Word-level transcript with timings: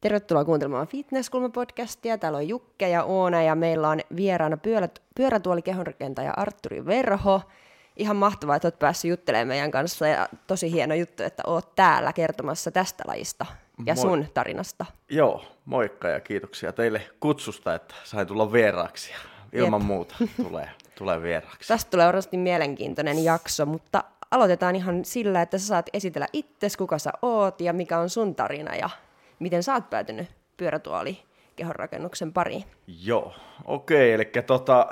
Tervetuloa 0.00 0.44
kuuntelemaan 0.44 0.86
Fitnesskulma-podcastia. 0.86 2.18
Täällä 2.20 2.36
on 2.36 2.48
Jukke 2.48 2.88
ja 2.88 3.04
Oona 3.04 3.42
ja 3.42 3.54
meillä 3.54 3.88
on 3.88 4.00
vieraana 4.16 4.56
pyörät, 4.56 5.02
pyörätuolikehonrakentaja 5.16 6.32
Arturi 6.36 6.86
Verho. 6.86 7.42
Ihan 7.96 8.16
mahtavaa, 8.16 8.56
että 8.56 8.68
olet 8.68 8.78
päässyt 8.78 9.08
juttelemaan 9.08 9.48
meidän 9.48 9.70
kanssa 9.70 10.06
ja 10.06 10.28
tosi 10.46 10.72
hieno 10.72 10.94
juttu, 10.94 11.22
että 11.22 11.42
oot 11.46 11.74
täällä 11.74 12.12
kertomassa 12.12 12.70
tästä 12.70 13.04
lajista 13.06 13.46
ja 13.86 13.94
Moi. 13.94 14.02
sun 14.02 14.26
tarinasta. 14.34 14.86
Joo, 15.10 15.44
moikka 15.64 16.08
ja 16.08 16.20
kiitoksia 16.20 16.72
teille 16.72 17.02
kutsusta, 17.20 17.74
että 17.74 17.94
sain 18.04 18.26
tulla 18.26 18.52
vieraaksi. 18.52 19.12
Ilman 19.52 19.80
Jep. 19.80 19.86
muuta 19.86 20.14
tulee, 20.36 20.68
tulee 20.98 21.22
vieraaksi. 21.22 21.68
Tästä 21.68 21.90
tulee 21.90 22.06
varmasti 22.06 22.36
mielenkiintoinen 22.36 23.24
jakso, 23.24 23.66
mutta 23.66 24.04
aloitetaan 24.30 24.76
ihan 24.76 25.04
sillä, 25.04 25.42
että 25.42 25.58
sä 25.58 25.66
saat 25.66 25.90
esitellä 25.92 26.26
itsesi, 26.32 26.78
kuka 26.78 26.98
sä 26.98 27.10
oot 27.22 27.60
ja 27.60 27.72
mikä 27.72 27.98
on 27.98 28.10
sun 28.10 28.34
tarina 28.34 28.76
ja 28.76 28.90
miten 29.38 29.62
sä 29.62 29.74
oot 29.74 29.90
päätynyt 29.90 30.28
pyörätuoli 30.56 31.18
kehonrakennuksen 31.56 32.32
pariin. 32.32 32.64
Joo, 32.86 33.32
okei, 33.64 34.12
eli 34.12 34.24
tota, 34.46 34.86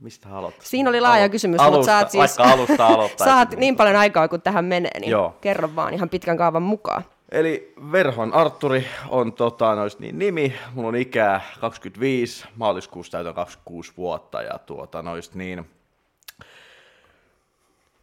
mistä 0.00 0.28
aloittaa? 0.36 0.64
Siinä 0.64 0.90
oli 0.90 1.00
laaja 1.00 1.28
kysymys, 1.28 1.60
alusta, 1.60 1.76
mutta 1.76 1.86
saat 1.86 2.10
siis... 2.10 2.38
Vaikka 2.38 2.54
alusta 2.54 2.86
aloittaa. 2.94 3.26
saat 3.26 3.56
niin 3.56 3.76
paljon 3.76 3.96
aikaa, 3.96 4.28
kun 4.28 4.42
tähän 4.42 4.64
menee, 4.64 5.00
niin 5.00 5.10
Joo. 5.10 5.36
kerro 5.40 5.68
vaan 5.76 5.94
ihan 5.94 6.08
pitkän 6.08 6.36
kaavan 6.36 6.62
mukaan. 6.62 7.04
Eli 7.32 7.72
Verhon 7.92 8.32
Arturi 8.32 8.86
on 9.08 9.32
tota, 9.32 9.74
nois 9.74 9.98
niin 9.98 10.18
nimi, 10.18 10.54
mulla 10.74 10.88
on 10.88 10.96
ikää 10.96 11.40
25, 11.60 12.44
maaliskuussa 12.56 13.12
täytän 13.12 13.34
26 13.34 13.92
vuotta 13.96 14.42
ja 14.42 14.58
tuota, 14.58 15.02
nois 15.02 15.34
niin, 15.34 15.70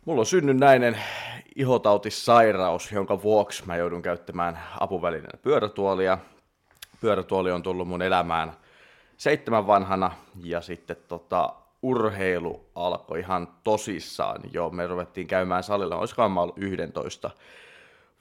mulla 0.06 0.20
on 0.20 0.26
synnynnäinen 0.26 0.98
ihotautissairaus, 1.56 2.92
jonka 2.92 3.22
vuoksi 3.23 3.64
mä 3.66 3.76
joudun 3.76 4.02
käyttämään 4.02 4.59
apuvälineenä 4.80 5.40
pyörätuolia. 5.42 6.18
Pyörätuoli 7.02 7.52
on 7.52 7.64
tullut 7.64 7.88
mun 7.88 8.02
elämään 8.02 8.53
seitsemän 9.18 9.68
vanhana 9.68 10.12
ja 10.44 10.62
sitten 10.62 10.98
tota, 11.08 11.53
urheilu 11.81 12.66
alkoi 12.75 13.20
ihan 13.20 13.48
tosissaan 13.64 14.42
jo. 14.53 14.70
Me 14.70 14.88
ruvettiin 14.88 15.28
käymään 15.28 15.64
salilla, 15.64 15.96
olisikohan 15.96 16.31
mä 16.31 16.42
ollut 16.42 16.58
11 16.58 17.31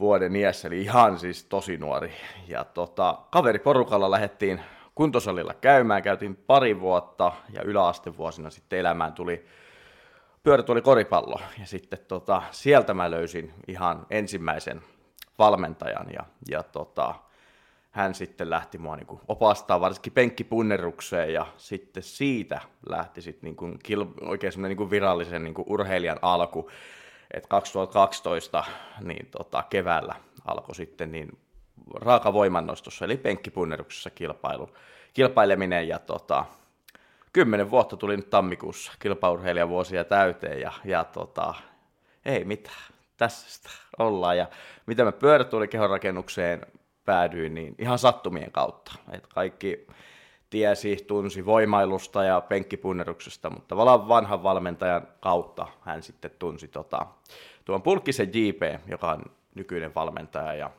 vuoden 0.01 0.37
iässä, 0.37 0.69
eli 0.69 0.83
ihan 0.83 1.19
siis 1.19 1.45
tosi 1.45 1.77
nuori. 1.77 2.13
Ja 2.49 2.65
tota, 2.65 3.19
kaveriporukalla 3.31 4.11
lähdettiin 4.11 4.61
kuntosalilla 4.95 5.55
käymään, 5.55 6.03
käytiin 6.03 6.37
pari 6.37 6.81
vuotta 6.81 7.33
ja 7.53 7.63
yläastevuosina 7.63 8.51
sitten 8.51 8.79
elämään 8.79 9.13
tuli 9.13 9.47
pyörätuoli 10.43 10.83
koripallo. 10.83 11.41
Ja 11.61 11.67
sitten 11.67 11.99
tota, 12.09 12.43
sieltä 12.51 12.95
mä 12.95 13.11
löysin 13.11 13.55
ihan 13.69 14.07
ensimmäisen 14.11 14.83
valmentajan 15.39 16.07
ja, 16.13 16.25
ja 16.51 16.63
tota, 16.63 17.15
hän 17.91 18.15
sitten 18.15 18.51
lähti 18.51 18.79
mua 18.79 18.97
niin 18.97 19.21
opastaa 19.29 19.81
varsinkin 19.81 20.13
penkkipunnerukseen 20.13 21.33
ja 21.33 21.47
sitten 21.57 22.03
siitä 22.03 22.61
lähti 22.89 23.23
sitten 23.23 23.49
niin 23.49 23.57
kuin 23.57 23.79
oikein 24.21 24.53
niin 24.59 24.77
kuin 24.77 24.91
virallisen 24.91 25.45
niin 25.45 25.55
kuin 25.55 25.67
urheilijan 25.69 26.19
alku. 26.23 26.71
Et 27.35 27.47
2012 27.47 28.65
niin 29.01 29.27
tota, 29.27 29.65
keväällä 29.71 30.15
alkoi 30.45 30.75
sitten 30.75 31.13
niin 31.13 31.39
raaka 31.95 32.33
voimannostossa 32.33 33.05
eli 33.05 33.17
penkkipunneruksessa 33.17 34.11
kilpailu, 34.11 34.71
kilpaileminen 35.15 35.89
ja 35.89 35.99
tota, 35.99 36.45
kymmenen 37.33 37.71
vuotta 37.71 37.97
tuli 37.97 38.17
nyt 38.17 38.31
tammikuussa 38.31 38.93
kilpaurheilijavuosia 38.99 40.05
täyteen 40.05 40.61
ja, 40.61 40.73
ja 40.85 41.05
tota, 41.05 41.55
ei 42.25 42.45
mitään, 42.45 42.93
tässä 43.17 43.51
sitä 43.51 43.71
ollaan. 43.99 44.37
Ja 44.37 44.47
mitä 44.87 45.05
mä 45.05 45.13
pyörätuolikehon 45.13 45.91
rakennukseen 45.91 46.67
päädyin, 47.05 47.55
niin 47.55 47.75
ihan 47.79 47.99
sattumien 47.99 48.53
kautta. 48.53 48.93
Et 49.13 49.27
kaikki 49.27 49.87
tiesi, 50.51 51.05
tunsi 51.07 51.47
voimailusta 51.47 52.25
ja 52.25 52.41
penkkipunneruksesta, 52.41 53.51
mutta 53.51 53.69
tavallaan 53.69 54.09
vanhan 54.09 54.43
valmentajan 54.43 55.09
kautta 55.21 55.67
hän 55.81 56.03
sitten 56.03 56.31
tunsi 56.39 56.69
tota, 56.69 57.07
tuon 57.65 57.83
Pulkkisen 57.83 58.29
JP, 58.29 58.63
joka 58.89 59.11
on 59.11 59.23
nykyinen 59.55 59.95
valmentaja 59.95 60.55
ja 60.55 60.71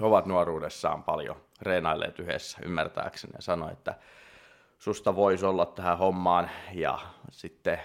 he 0.00 0.04
ovat 0.06 0.26
nuoruudessaan 0.26 1.02
paljon 1.02 1.36
reenailleet 1.62 2.18
yhdessä 2.18 2.58
ymmärtääkseni 2.64 3.32
ja 3.36 3.42
sanoi, 3.42 3.72
että 3.72 3.94
susta 4.78 5.16
voisi 5.16 5.46
olla 5.46 5.66
tähän 5.66 5.98
hommaan 5.98 6.50
ja 6.72 6.98
sitten 7.30 7.80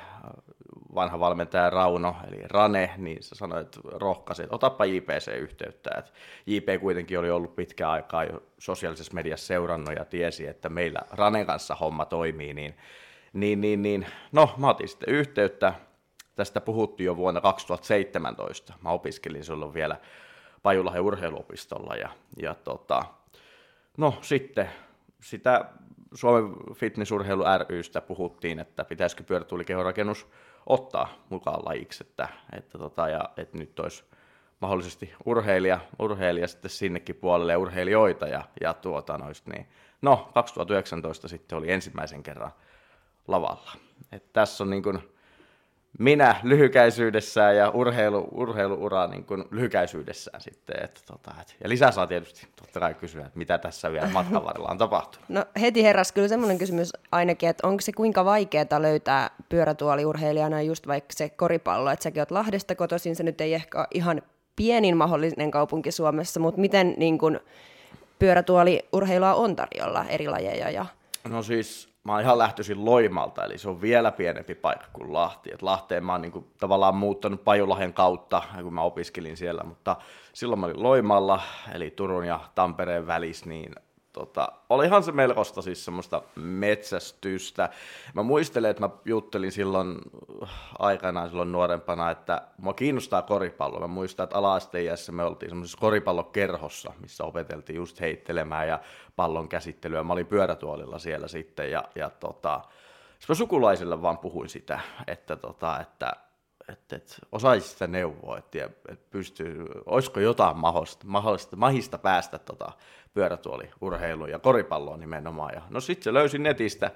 vanha 0.96 1.20
valmentaja 1.20 1.70
Rauno, 1.70 2.16
eli 2.28 2.42
Rane, 2.48 2.94
niin 2.98 3.24
sä 3.24 3.36
sanoit, 3.36 3.66
että 3.66 3.80
rohkaisi, 3.84 4.44
että 4.44 4.56
otapa 4.56 4.86
JPC 4.86 5.28
yhteyttä. 5.38 5.90
Että 5.98 6.12
JP 6.46 6.82
kuitenkin 6.82 7.20
oli 7.20 7.30
ollut 7.30 7.56
pitkään 7.56 7.92
aikaa 7.92 8.24
jo 8.24 8.44
sosiaalisessa 8.58 9.14
mediassa 9.14 9.48
seurannut 9.48 9.96
ja 9.96 10.06
tiesi, 10.06 10.48
että 10.48 10.70
meillä 10.70 11.00
Ranen 11.12 11.46
kanssa 11.46 11.76
homma 11.76 12.06
toimii, 12.06 12.54
niin, 12.54 12.78
niin, 13.34 13.62
niin, 13.62 13.82
niin 13.82 14.06
no 14.32 14.50
mä 14.58 14.70
otin 14.70 14.88
sitten 14.88 15.14
yhteyttä. 15.14 15.74
Tästä 16.36 16.62
puhuttiin 16.62 17.06
jo 17.06 17.18
vuonna 17.18 17.42
2017. 17.42 18.74
Mä 18.82 18.90
opiskelin 18.90 19.44
silloin 19.44 19.74
vielä 19.74 19.98
Pajulahden 20.64 21.02
urheiluopistolla 21.02 21.96
ja, 21.96 22.10
ja 22.42 22.56
tota, 22.56 23.04
no 23.98 24.18
sitten 24.22 24.70
sitä 25.22 25.66
Suomen 26.14 26.54
fitnessurheilu 26.76 27.44
rystä 27.70 28.02
puhuttiin, 28.02 28.60
että 28.60 28.84
pitäisikö 28.84 29.24
pyörätuolikehonrakennus 29.24 30.28
ottaa 30.68 31.10
mukaan 31.30 31.66
lajiksi, 31.66 32.04
että, 32.08 32.28
että, 32.58 32.78
tota, 32.78 33.10
ja, 33.10 33.30
että 33.38 33.58
nyt 33.58 33.80
olisi 33.80 34.04
mahdollisesti 34.60 35.14
urheilija, 35.26 35.80
urheilija 36.00 36.48
sitten 36.48 36.72
sinnekin 36.72 37.16
puolelle 37.16 37.52
ja 37.52 37.60
urheilijoita 37.60 38.28
ja, 38.28 38.44
ja 38.62 38.74
tuota 38.74 39.18
noista, 39.18 39.52
niin 39.52 39.68
no 40.02 40.30
2019 40.34 41.28
sitten 41.28 41.58
oli 41.58 41.72
ensimmäisen 41.72 42.24
kerran 42.24 42.52
lavalla. 43.28 43.72
Et 44.12 44.34
tässä 44.34 44.64
on 44.64 44.70
niin 44.70 44.84
kuin 44.84 45.17
minä 45.98 46.36
lyhykäisyydessään 46.44 47.56
ja 47.56 47.70
urheilu, 47.70 48.28
urheiluura 48.32 49.08
niin 49.08 49.24
kuin 49.24 49.44
lyhykäisyydessään 49.52 50.42
sitten. 50.42 50.84
Että 50.84 51.02
tota, 51.06 51.32
et, 51.42 51.56
ja 51.64 51.70
lisää 51.70 51.92
saa 51.92 52.08
tietysti 52.08 52.48
totta 52.56 52.80
kai 52.80 52.94
kysyä, 52.94 53.26
että 53.26 53.38
mitä 53.38 53.58
tässä 53.58 53.92
vielä 53.92 54.08
matkan 54.08 54.44
varrella 54.44 54.70
on 54.70 54.78
tapahtunut. 54.78 55.30
No 55.30 55.46
heti 55.62 55.84
heräsi 55.84 56.14
kyllä 56.14 56.28
semmoinen 56.28 56.58
kysymys 56.58 56.94
ainakin, 57.12 57.50
että 57.50 57.68
onko 57.68 57.82
se 57.82 57.92
kuinka 57.92 58.26
vaikeaa 58.26 58.82
löytää 58.82 59.30
pyörätuoliurheilijana 59.50 60.62
just 60.62 60.88
vaikka 60.88 61.14
se 61.14 61.30
koripallo, 61.30 61.92
että 61.92 62.04
säkin 62.04 62.22
oot 62.22 62.32
Lahdesta 62.32 62.76
kotoisin, 62.76 63.16
se 63.16 63.24
nyt 63.24 63.42
ei 63.42 63.54
ehkä 63.54 63.80
ole 63.80 63.88
ihan 63.94 64.22
pienin 64.56 64.98
mahdollinen 64.98 65.52
kaupunki 65.52 65.92
Suomessa, 65.92 66.40
mutta 66.40 66.62
miten 66.62 66.94
niin 66.98 67.18
kun, 67.18 67.40
pyörätuoliurheilua 68.20 69.34
on 69.34 69.56
tarjolla 69.56 70.06
eri 70.10 70.28
lajeja 70.28 70.72
ja 70.72 70.86
No 71.30 71.44
siis 71.44 71.90
mä 72.08 72.14
oon 72.14 72.22
ihan 72.22 72.38
lähtöisin 72.38 72.86
Loimalta, 72.86 73.46
eli 73.46 73.58
se 73.58 73.70
on 73.70 73.82
vielä 73.82 74.12
pienempi 74.12 74.56
paikka 74.56 74.88
kuin 74.94 75.14
Lahti. 75.14 75.52
Et 75.54 75.62
Lahteen 75.62 76.06
mä 76.06 76.12
oon 76.12 76.22
niinku 76.22 76.48
tavallaan 76.60 76.96
muuttanut 76.96 77.44
Pajulahden 77.44 77.94
kautta, 77.94 78.44
kun 78.62 78.74
mä 78.74 78.82
opiskelin 78.82 79.38
siellä, 79.38 79.64
mutta 79.64 79.96
silloin 80.34 80.60
mä 80.60 80.66
olin 80.66 80.84
Loimalla, 80.84 81.42
eli 81.74 81.92
Turun 81.92 82.26
ja 82.26 82.40
Tampereen 82.56 83.08
välissä, 83.08 83.50
niin 83.50 83.76
tota, 84.18 84.48
olihan 84.70 85.04
se 85.04 85.12
melkoista 85.12 85.62
siis 85.62 85.86
semmoista 85.86 86.22
metsästystä. 86.36 87.70
Mä 88.14 88.24
muistelen, 88.24 88.72
että 88.72 88.84
mä 88.84 88.90
juttelin 89.06 89.52
silloin 89.52 89.98
aikanaan 90.80 91.30
silloin 91.30 91.52
nuorempana, 91.52 92.12
että 92.12 92.42
mua 92.58 92.74
kiinnostaa 92.74 93.22
koripallo. 93.22 93.80
Mä 93.80 93.88
muistan, 93.88 94.24
että 94.24 94.38
ala-asteiässä 94.38 95.12
me 95.12 95.24
oltiin 95.24 95.50
semmoisessa 95.50 95.78
koripallokerhossa, 95.78 96.94
missä 97.02 97.24
opeteltiin 97.24 97.78
just 97.78 98.02
heittelemään 98.02 98.68
ja 98.68 98.80
pallon 99.16 99.50
käsittelyä. 99.50 100.04
Mä 100.04 100.14
olin 100.14 100.28
pyörätuolilla 100.28 101.00
siellä 101.00 101.28
sitten 101.28 101.72
ja, 101.72 101.84
ja 101.96 102.10
tota, 102.10 102.62
sitten 103.20 103.34
mä 103.34 103.36
sukulaisille 103.36 104.02
vaan 104.02 104.18
puhuin 104.18 104.50
sitä, 104.50 104.80
että, 105.08 105.36
tota, 105.36 105.80
että 105.80 106.14
että, 106.70 106.96
että 106.96 107.16
osaisi 107.32 107.70
sitä 107.70 107.88
neuvoa, 107.88 108.38
että, 108.38 108.70
että 108.88 109.06
pystyy, 109.10 109.66
olisiko 109.86 110.20
jotain 110.20 110.58
mahdollista, 110.58 111.08
mahdollista 111.08 111.56
mahista 111.56 111.98
päästä 111.98 112.40
tota 112.40 112.72
pyörätuoliurheiluun 113.14 114.30
ja 114.30 114.40
koripalloon 114.40 115.00
nimenomaan. 115.00 115.54
Ja, 115.54 115.62
no 115.70 115.80
sitten 115.80 116.04
se 116.04 116.14
löysin 116.14 116.44
netistä, 116.44 116.92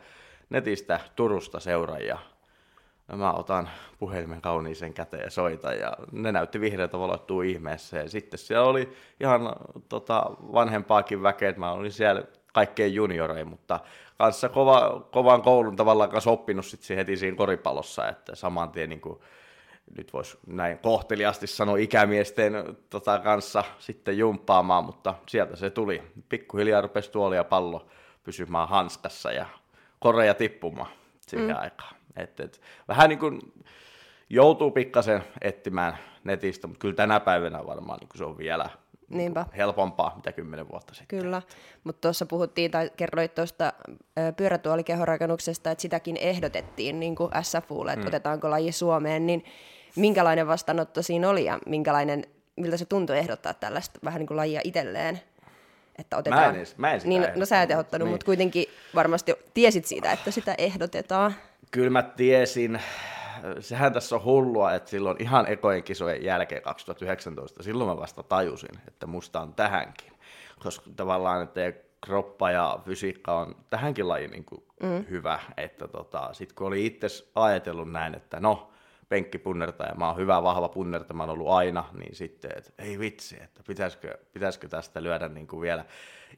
netistä 0.49 0.99
Turusta 1.15 1.59
seuraajia. 1.59 2.17
No 3.07 3.17
mä 3.17 3.33
otan 3.33 3.69
puhelimen 3.99 4.41
kauniisen 4.41 4.93
käteen 4.93 5.23
ja 5.23 5.29
soitan 5.29 5.79
ja 5.79 5.93
ne 6.11 6.31
näytti 6.31 6.61
vihreältä 6.61 6.99
valottua 6.99 7.43
ihmeessä. 7.43 7.97
Ja 7.97 8.09
sitten 8.09 8.39
siellä 8.39 8.67
oli 8.67 8.93
ihan 9.19 9.55
tota, 9.89 10.25
vanhempaakin 10.53 11.23
väkeä, 11.23 11.53
mä 11.57 11.71
olin 11.71 11.91
siellä 11.91 12.23
kaikkein 12.53 12.93
juniorein, 12.93 13.47
mutta 13.47 13.79
kanssa 14.17 14.49
kova, 14.49 15.07
kovan 15.11 15.41
koulun 15.41 15.75
tavallaan 15.75 16.09
kanssa 16.09 16.31
oppinut 16.31 16.65
sit 16.65 16.89
heti 16.89 17.17
siinä 17.17 17.37
koripallossa, 17.37 18.07
että 18.07 18.35
saman 18.35 18.71
tien 18.71 18.89
niin 18.89 19.01
kuin, 19.01 19.19
nyt 19.97 20.13
voisi 20.13 20.37
näin 20.47 20.77
kohteliasti 20.77 21.47
sanoa 21.47 21.77
ikämiesten 21.77 22.53
tota, 22.89 23.19
kanssa 23.19 23.63
sitten 23.79 24.17
jumppaamaan, 24.17 24.85
mutta 24.85 25.15
sieltä 25.27 25.55
se 25.55 25.69
tuli. 25.69 26.01
Pikkuhiljaa 26.29 26.81
rupesi 26.81 27.11
tuoli 27.11 27.35
ja 27.35 27.43
pallo 27.43 27.87
pysymään 28.23 28.69
hanskassa 28.69 29.31
ja 29.31 29.45
koreja 29.99 30.33
tippumaan 30.33 30.89
siihen 31.27 31.55
mm. 31.55 31.61
aikaan. 31.61 31.95
Et, 32.15 32.39
et, 32.39 32.61
vähän 32.87 33.09
niin 33.09 33.19
kuin 33.19 33.39
joutuu 34.29 34.71
pikkasen 34.71 35.23
etsimään 35.41 35.97
netistä, 36.23 36.67
mutta 36.67 36.79
kyllä 36.79 36.95
tänä 36.95 37.19
päivänä 37.19 37.65
varmaan 37.67 37.99
niin 37.99 38.09
se 38.15 38.23
on 38.23 38.37
vielä 38.37 38.69
Niinpä. 39.09 39.45
helpompaa, 39.57 40.13
mitä 40.15 40.31
kymmenen 40.31 40.69
vuotta 40.69 40.93
sitten. 40.93 41.19
Kyllä, 41.19 41.41
mutta 41.83 42.01
tuossa 42.01 42.25
puhuttiin 42.25 42.71
tai 42.71 42.91
kerroit 42.97 43.35
tuosta 43.35 43.73
pyörätuolikehorakennuksesta, 44.37 45.71
että 45.71 45.81
sitäkin 45.81 46.17
ehdotettiin 46.17 46.99
niin 46.99 47.15
kuin 47.15 47.31
SFUlle, 47.41 47.93
että 47.93 48.05
mm. 48.05 48.07
otetaanko 48.07 48.49
laji 48.49 48.71
Suomeen, 48.71 49.25
niin 49.25 49.43
minkälainen 49.95 50.47
vastaanotto 50.47 51.01
siinä 51.01 51.29
oli 51.29 51.45
ja 51.45 51.59
minkälainen, 51.65 52.23
miltä 52.55 52.77
se 52.77 52.85
tuntui 52.85 53.17
ehdottaa 53.17 53.53
tällaista 53.53 53.99
vähän 54.03 54.19
niin 54.19 54.27
kuin 54.27 54.37
lajia 54.37 54.61
itselleen? 54.63 55.21
Että 55.99 56.17
otetaan. 56.17 56.41
Mä 56.41 56.49
en, 56.49 56.55
edes, 56.55 56.77
mä 56.77 56.91
en 56.91 56.99
sitä 56.99 57.09
niin, 57.09 57.27
no 57.35 57.45
sä 57.45 57.61
et 57.61 57.71
ehdottanut, 57.71 58.05
niin. 58.05 58.13
mutta 58.13 58.25
kuitenkin 58.25 58.65
varmasti 58.95 59.33
tiesit 59.53 59.85
siitä, 59.85 60.11
että 60.11 60.31
sitä 60.31 60.55
ehdotetaan. 60.57 61.35
Kyllä 61.71 61.89
mä 61.89 62.03
tiesin, 62.03 62.79
sehän 63.59 63.93
tässä 63.93 64.15
on 64.15 64.23
hullua, 64.23 64.73
että 64.73 64.89
silloin 64.89 65.21
ihan 65.21 65.51
ekojen 65.51 65.83
kisojen 65.83 66.23
jälkeen 66.23 66.61
2019, 66.61 67.63
silloin 67.63 67.89
mä 67.89 67.97
vasta 67.97 68.23
tajusin, 68.23 68.79
että 68.87 69.07
musta 69.07 69.41
on 69.41 69.53
tähänkin. 69.53 70.11
Koska 70.59 70.89
tavallaan, 70.95 71.43
että 71.43 71.73
kroppa 72.05 72.51
ja 72.51 72.79
fysiikka 72.85 73.39
on 73.39 73.55
tähänkin 73.69 74.07
lajiin 74.07 74.31
niin 74.31 74.45
kuin 74.45 74.63
mm. 74.83 75.05
hyvä, 75.09 75.39
että 75.57 75.87
tota, 75.87 76.29
sitten 76.33 76.55
kun 76.55 76.67
oli 76.67 76.85
itse 76.85 77.07
ajatellut 77.35 77.91
näin, 77.91 78.15
että 78.15 78.39
no, 78.39 78.70
penkkipunnertaja, 79.11 79.95
mä 79.95 80.07
oon 80.07 80.17
hyvä, 80.17 80.43
vahva 80.43 80.69
punnertaja, 80.69 81.15
mä 81.15 81.23
oon 81.23 81.29
ollut 81.29 81.49
aina, 81.49 81.83
niin 81.93 82.15
sitten, 82.15 82.51
että 82.57 82.71
ei 82.79 82.99
vitsi, 82.99 83.43
että 83.43 83.63
pitäisikö, 83.67 84.17
pitäisikö 84.33 84.67
tästä 84.67 85.03
lyödä 85.03 85.27
niin 85.27 85.47
kuin 85.47 85.61
vielä 85.61 85.85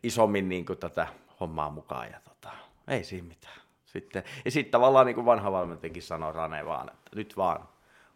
isommin 0.04 0.50
niin 0.50 0.66
kuin 0.66 0.80
tätä 0.80 1.08
hommaa 1.40 1.70
mukaan, 1.70 2.08
ja 2.12 2.20
tota, 2.24 2.50
ei 2.88 3.04
siinä 3.04 3.28
mitään. 3.28 3.62
Sitten, 3.86 4.24
ja 4.46 4.52
sitten 4.52 4.72
tavallaan 4.72 5.06
niin 5.06 5.16
kuin 5.16 5.26
vanha 5.26 5.52
valmentajakin 5.52 6.04
sanoi 6.04 6.34
Rane 6.34 6.66
vaan, 6.66 6.90
että 6.90 7.12
nyt 7.16 7.38
vaan 7.38 7.70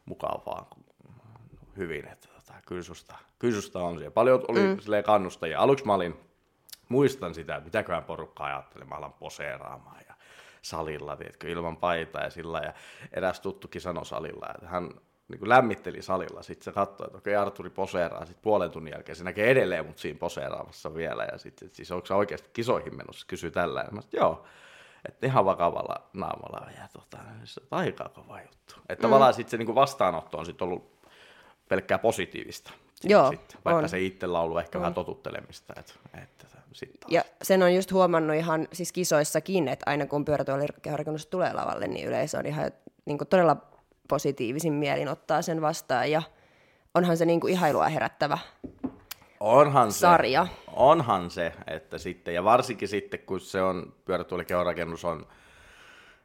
mukaan 0.05 0.41
vaan 0.45 0.65
hyvin, 1.77 2.07
että 2.07 2.27
tota, 2.27 2.53
kyllä, 2.67 2.83
susta, 2.83 3.15
kyllä 3.39 3.55
susta 3.55 3.79
on 3.79 3.97
siellä. 3.97 4.11
Paljon 4.11 4.45
oli 4.47 4.59
mm. 4.59 5.03
kannustajia. 5.05 5.59
Aluksi 5.59 5.85
mä 5.85 5.93
olin, 5.93 6.15
muistan 6.89 7.33
sitä, 7.33 7.55
että 7.55 7.65
mitäköhän 7.65 8.03
porukka 8.03 8.43
ajatteli, 8.43 8.85
mä 8.85 8.95
alan 8.95 9.13
poseeraamaan 9.13 10.06
salilla, 10.61 11.15
tiedätkö, 11.15 11.49
ilman 11.49 11.77
paitaa 11.77 12.23
ja 12.23 12.29
sillä. 12.29 12.59
Ja 12.59 12.73
eräs 13.13 13.39
tuttukin 13.39 13.81
sanoi 13.81 14.05
salilla, 14.05 14.47
että 14.55 14.67
hän 14.67 14.89
niin 15.27 15.39
kuin 15.39 15.49
lämmitteli 15.49 16.01
salilla. 16.01 16.43
Sitten 16.43 16.63
se 16.65 16.71
katsoi, 16.71 17.07
että 17.07 17.17
okei, 17.17 17.35
Arturi 17.35 17.69
poseeraa. 17.69 18.25
Sitten 18.25 18.41
puolen 18.41 18.71
tunnin 18.71 18.91
jälkeen 18.91 19.15
se 19.15 19.23
näkee 19.23 19.49
edelleen 19.49 19.85
mut 19.85 19.97
siinä 19.97 20.19
poseeraamassa 20.19 20.93
vielä. 20.95 21.27
Ja 21.31 21.37
sitten, 21.37 21.69
siis 21.73 21.91
onko 21.91 22.05
se 22.05 22.13
oikeasti 22.13 22.49
kisoihin 22.53 22.97
menossa, 22.97 23.25
kysyi 23.27 23.51
tällä. 23.51 23.79
Ja 23.79 23.91
mä 23.91 24.01
sanoin, 24.01 24.09
joo 24.13 24.45
että 25.07 25.27
ihan 25.27 25.45
vakavalla 25.45 26.09
naamalla 26.13 26.71
ja 26.71 26.87
tota, 26.93 27.17
se 27.43 27.61
on 27.71 27.77
aika 27.77 28.09
kova 28.09 28.41
juttu. 28.41 28.75
Että 28.89 28.95
mm. 28.95 29.01
tavallaan 29.01 29.33
sitten 29.33 29.51
se 29.51 29.57
niinku 29.57 29.75
vastaanotto 29.75 30.37
on 30.37 30.45
sitten 30.45 30.67
ollut 30.67 30.97
pelkkää 31.69 31.97
positiivista. 31.97 32.71
Joo, 33.03 33.29
sitten, 33.29 33.59
vaikka 33.65 33.83
on. 33.83 33.89
se 33.89 34.01
itsellä 34.01 34.39
on 34.39 34.45
ollut 34.45 34.59
ehkä 34.59 34.77
on. 34.77 34.81
vähän 34.81 34.93
totuttelemista. 34.93 35.73
Että, 35.77 35.93
että 36.23 36.47
sit 36.77 36.91
Ja 37.07 37.23
sen 37.41 37.63
on 37.63 37.75
just 37.75 37.91
huomannut 37.91 38.35
ihan 38.35 38.67
siis 38.73 38.91
kisoissakin, 38.91 39.67
että 39.67 39.83
aina 39.89 40.05
kun 40.05 40.25
pyörätuoliharkennus 40.25 41.27
tulee 41.27 41.53
lavalle, 41.53 41.87
niin 41.87 42.07
yleisö 42.07 42.37
on 42.37 42.45
ihan 42.45 42.71
niin 43.05 43.17
kuin 43.17 43.27
todella 43.27 43.57
positiivisin 44.07 44.73
mielin 44.73 45.07
ottaa 45.07 45.41
sen 45.41 45.61
vastaan. 45.61 46.11
Ja 46.11 46.21
onhan 46.93 47.17
se 47.17 47.25
niin 47.25 47.39
kuin 47.39 47.53
ihailua 47.53 47.87
herättävä 47.87 48.37
onhan 49.39 49.91
se, 49.91 49.99
sarja. 49.99 50.47
Onhan 50.67 51.31
se, 51.31 51.53
että 51.67 51.97
sitten, 51.97 52.33
ja 52.33 52.43
varsinkin 52.43 52.87
sitten 52.87 53.19
kun 53.19 53.39
se 53.39 53.61
on, 53.61 53.93
pyörätuolikehorakennus 54.05 55.05
on, 55.05 55.27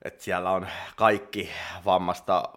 että 0.05 0.25
siellä 0.25 0.51
on 0.51 0.67
kaikki 0.97 1.51
vammasta 1.85 2.49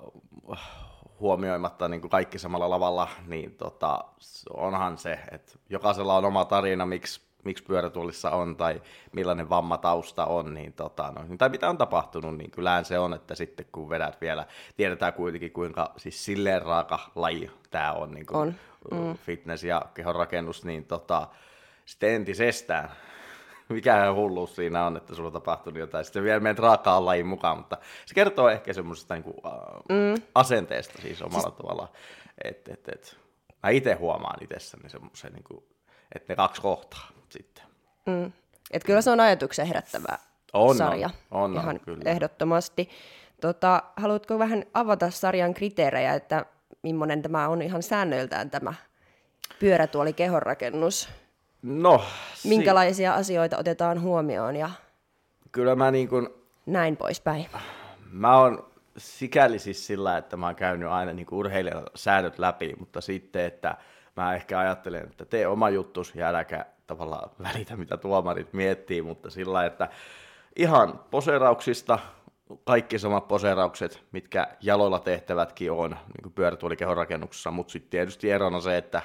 huomioimatta 1.20 1.88
niin 1.88 2.02
kuin 2.02 2.12
kaikki 2.12 2.40
samalla 2.40 2.70
lavalla, 2.70 3.08
niin 3.28 3.56
tota, 3.56 4.06
onhan 4.54 4.98
se, 4.98 5.20
että 5.32 5.52
jokaisella 5.70 6.18
on 6.18 6.26
oma 6.26 6.46
tarina, 6.46 6.86
miksi 6.86 7.22
miksi 7.46 7.64
pyörätuolissa 7.64 8.32
on 8.32 8.56
tai 8.56 8.82
millainen 9.12 9.50
vammatausta 9.50 10.26
on, 10.26 10.54
niin 10.54 10.74
tota, 10.74 11.14
no, 11.16 11.36
tai 11.38 11.50
mitä 11.50 11.70
on 11.70 11.78
tapahtunut, 11.78 12.38
niin 12.38 12.52
kyllähän 12.52 12.86
se 12.86 13.00
on, 13.00 13.14
että 13.14 13.36
sitten 13.36 13.66
kun 13.72 13.90
vedät 13.90 14.22
vielä, 14.22 14.46
tiedetään 14.78 15.14
kuitenkin 15.14 15.52
kuinka 15.52 15.94
siis 15.98 16.26
silleen 16.26 16.62
raaka 16.62 17.00
laji 17.16 17.52
tämä 17.72 17.94
on, 17.94 18.12
niin 18.12 18.26
kuin 18.26 18.38
on. 18.38 18.56
Mm. 18.92 19.18
fitness 19.18 19.64
ja 19.64 19.82
kehonrakennus, 19.94 20.66
niin 20.66 20.86
tota, 20.86 21.28
sitten 21.86 22.10
entisestään 22.10 22.90
mikä 23.70 24.14
hulluus 24.14 24.56
siinä 24.56 24.86
on, 24.86 24.98
että 24.98 25.16
sulla 25.16 25.28
on 25.28 25.34
tapahtunut 25.34 25.80
jotain. 25.80 26.06
Sitten 26.06 26.24
vielä 26.24 26.40
menet 26.40 26.60
raakaan 26.60 27.06
lajin 27.06 27.28
mukaan, 27.28 27.58
mutta 27.58 27.78
se 28.06 28.16
kertoo 28.16 28.50
ehkä 28.50 28.74
semmoisesta 28.74 29.14
niin 29.14 29.24
kuin, 29.24 29.36
uh, 29.38 29.82
mm. 29.90 30.22
asenteesta 30.36 31.02
siis 31.02 31.22
omalla 31.22 31.50
siis... 31.50 31.56
tavallaan. 31.56 31.90
Että 32.44 32.74
et, 32.74 32.90
et, 32.90 33.18
mä 33.64 33.70
itse 33.70 33.94
huomaan 33.94 34.44
itsessäni 34.44 34.90
semmoisen, 34.90 35.34
niin 35.34 35.44
kuin, 35.44 35.64
että 36.16 36.34
ne 36.34 36.36
kaksi 36.36 36.62
kohtaa 36.62 37.08
sitten. 37.38 37.64
Mm. 38.06 38.32
Et 38.72 38.84
kyllä 38.84 39.02
se 39.02 39.12
on 39.12 39.20
ajatuksen 39.20 39.68
herättävä 39.68 40.18
on, 40.54 40.78
sarja. 40.78 41.10
On, 41.32 41.44
on, 41.44 41.54
ihan 41.54 41.80
kyllä. 41.80 42.12
ehdottomasti. 42.12 42.90
Tota, 43.42 43.84
haluatko 43.96 44.40
vähän 44.40 44.64
avata 44.74 45.12
sarjan 45.12 45.54
kriteerejä, 45.54 46.14
että 46.14 46.46
millainen 46.84 47.22
tämä 47.22 47.48
on 47.48 47.62
ihan 47.62 47.84
säännöiltään 47.84 48.50
tämä 48.50 48.74
pyörätuoli 49.60 50.14
kehonrakennus? 50.14 51.10
No, 51.62 52.04
Minkälaisia 52.44 53.12
si- 53.12 53.20
asioita 53.20 53.58
otetaan 53.58 54.02
huomioon 54.02 54.56
ja 54.56 54.70
kyllä 55.52 55.76
mä 55.76 55.92
niin 55.92 56.08
kuin, 56.08 56.30
näin 56.66 56.98
poispäin? 56.98 57.46
Mä 58.12 58.38
oon 58.38 58.66
sikäli 58.98 59.60
siis 59.60 59.88
sillä, 59.88 60.18
että 60.18 60.38
mä 60.38 60.46
oon 60.46 60.56
käynyt 60.56 60.90
aina 60.90 61.14
niin 61.14 61.28
urheilijan 61.32 61.84
säännöt 61.96 62.40
läpi, 62.40 62.74
mutta 62.80 63.02
sitten, 63.02 63.46
että 63.46 63.78
mä 64.16 64.36
ehkä 64.36 64.60
ajattelen, 64.60 65.04
että 65.04 65.26
tee 65.26 65.48
oma 65.48 65.70
juttus 65.70 66.16
ja 66.16 66.28
äläkä 66.28 66.66
tavallaan 66.88 67.30
välitä, 67.44 67.78
mitä 67.78 67.98
tuomarit 67.98 68.54
miettii, 68.54 69.02
mutta 69.02 69.30
sillä 69.30 69.66
että 69.66 69.90
ihan 70.56 71.00
poseerauksista, 71.12 72.00
kaikki 72.64 73.00
samat 73.00 73.28
poseeraukset, 73.28 74.04
mitkä 74.12 74.48
jaloilla 74.62 75.00
tehtävätkin 75.00 75.72
on 75.72 75.90
niin 75.90 76.34
pyörätuolikehon 76.34 76.98
rakennuksessa, 76.98 77.52
mutta 77.52 77.72
sitten 77.72 77.90
tietysti 77.90 78.32
erona 78.32 78.62
se, 78.62 78.78
että 78.78 79.02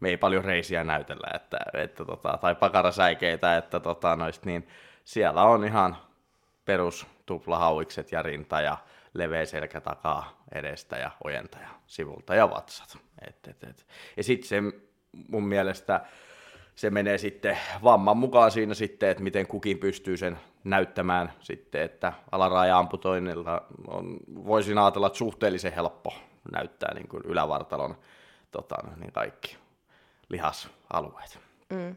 me 0.00 0.08
ei 0.08 0.16
paljon 0.16 0.44
reisiä 0.44 0.84
näytellä, 0.84 1.30
että, 1.34 1.58
että 1.74 2.04
tota, 2.04 2.38
tai 2.40 2.54
pakarasäikeitä, 2.54 3.56
että 3.56 3.80
tota, 3.80 4.16
noist, 4.16 4.44
niin 4.44 4.68
siellä 5.04 5.42
on 5.42 5.64
ihan 5.64 5.96
perus 6.64 7.06
tuplahauikset 7.26 8.12
ja 8.12 8.22
rinta 8.22 8.60
ja 8.60 8.76
leveä 9.14 9.44
selkä 9.44 9.80
takaa 9.80 10.44
edestä 10.54 10.96
ja 10.96 11.10
ojentaja 11.24 11.68
sivulta 11.86 12.34
ja 12.34 12.50
vatsat. 12.50 12.98
Et, 13.28 13.48
et, 13.48 13.64
et. 13.64 13.86
Ja 14.16 14.22
sitten 14.22 14.48
se 14.48 14.62
mun 15.28 15.48
mielestä 15.48 16.00
se 16.74 16.90
menee 16.90 17.18
sitten 17.18 17.58
vamman 17.82 18.16
mukaan 18.16 18.50
siinä 18.50 18.74
sitten, 18.74 19.08
että 19.08 19.22
miten 19.22 19.46
kukin 19.46 19.78
pystyy 19.78 20.16
sen 20.16 20.38
näyttämään 20.64 21.32
sitten, 21.40 21.82
että 21.82 22.12
alaraja 22.32 22.78
amputoinnilla 22.78 23.66
on, 23.86 24.16
voisin 24.44 24.78
ajatella, 24.78 25.06
että 25.06 25.18
suhteellisen 25.18 25.72
helppo 25.72 26.14
näyttää 26.52 26.94
niin 26.94 27.08
kuin 27.08 27.22
ylävartalon 27.26 27.96
tota, 28.50 28.76
niin 28.96 29.12
kaikki 29.12 29.56
lihasalueet. 30.28 31.38
Mm. 31.70 31.96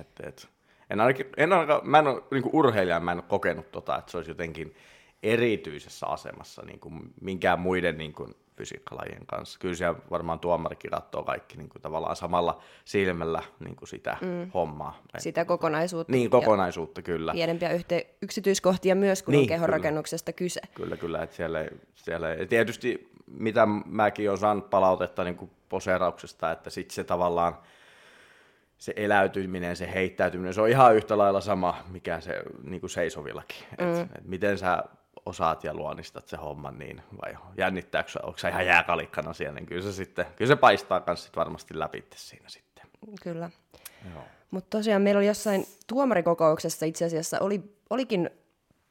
Et, 0.00 0.20
et, 0.22 0.48
en 0.90 1.00
ainakin, 1.00 1.26
en 1.36 1.52
ainakaan, 1.52 1.80
mä 1.84 1.98
en 1.98 2.06
ole, 2.06 2.22
niin 2.30 2.42
kuin 2.42 2.54
urheilija, 2.54 3.00
mä 3.00 3.12
en 3.12 3.18
ole 3.18 3.24
kokenut 3.28 3.72
tota, 3.72 3.98
että 3.98 4.10
se 4.10 4.16
olisi 4.16 4.30
jotenkin 4.30 4.74
erityisessä 5.22 6.06
asemassa 6.06 6.62
niin 6.62 6.80
kuin 6.80 7.12
minkään 7.20 7.60
muiden 7.60 7.98
niin 7.98 8.12
kuin 8.12 8.34
fysiikkalajien 8.58 9.26
kanssa. 9.26 9.58
Kyllä 9.58 9.74
siellä 9.74 9.98
varmaan 10.10 10.38
tuomarikin 10.38 10.90
katsoo 10.90 11.22
kaikki 11.22 11.56
niin 11.56 11.68
kuin 11.68 11.82
tavallaan 11.82 12.16
samalla 12.16 12.60
silmällä 12.84 13.42
niin 13.60 13.76
kuin 13.76 13.88
sitä 13.88 14.16
mm. 14.20 14.50
hommaa. 14.54 15.02
Sitä 15.18 15.44
kokonaisuutta. 15.44 16.12
Niin, 16.12 16.30
kokonaisuutta 16.30 17.02
kyllä. 17.02 17.32
Pienempiä 17.32 17.68
yhte- 17.68 18.06
yksityiskohtia 18.22 18.94
myös, 18.94 19.22
kun 19.22 19.32
niin, 19.32 19.42
on 19.42 19.48
kehonrakennuksesta 19.48 20.32
kyse. 20.32 20.60
Kyllä, 20.74 20.96
kyllä. 20.96 21.22
Että 21.22 21.36
siellä, 21.36 21.66
siellä, 21.94 22.28
ja 22.28 22.46
tietysti 22.46 23.10
mitä 23.26 23.66
mäkin 23.86 24.28
olen 24.30 24.38
saanut 24.38 24.70
palautetta 24.70 25.24
niin 25.24 25.36
kuin 25.36 25.50
poseerauksesta, 25.68 26.50
että 26.52 26.70
sitten 26.70 26.94
se 26.94 27.04
tavallaan 27.04 27.58
se 28.78 28.92
eläytyminen, 28.96 29.76
se 29.76 29.90
heittäytyminen, 29.94 30.54
se 30.54 30.60
on 30.60 30.68
ihan 30.68 30.96
yhtä 30.96 31.18
lailla 31.18 31.40
sama, 31.40 31.76
mikä 31.88 32.20
se 32.20 32.42
niin 32.62 32.80
kuin 32.80 32.90
seisovillakin. 32.90 33.66
Mm. 33.80 33.92
Et, 33.94 34.08
et 34.18 34.24
miten 34.24 34.58
sä 34.58 34.84
osaat 35.28 35.64
ja 35.64 35.74
luonnistat 35.74 36.28
se 36.28 36.36
homman, 36.36 36.78
niin 36.78 37.02
vai 37.22 37.36
jännittääkö, 37.56 38.10
onko 38.22 38.38
sä 38.38 38.48
ihan 38.48 38.66
jääkalikkana 38.66 39.32
siellä, 39.32 39.54
niin 39.54 39.66
kyllä 39.66 39.82
se, 39.82 39.92
sitten, 39.92 40.26
kyllä 40.36 40.48
se 40.48 40.56
paistaa 40.56 41.02
myös 41.06 41.24
sit 41.24 41.36
varmasti 41.36 41.78
läpi 41.78 42.04
siinä 42.16 42.48
sitten. 42.48 42.84
Kyllä. 43.22 43.50
Mutta 44.50 44.78
tosiaan 44.78 45.02
meillä 45.02 45.18
oli 45.18 45.26
jossain 45.26 45.66
tuomarikokouksessa 45.86 46.86
itse 46.86 47.04
asiassa 47.04 47.38
oli, 47.40 47.62
olikin 47.90 48.30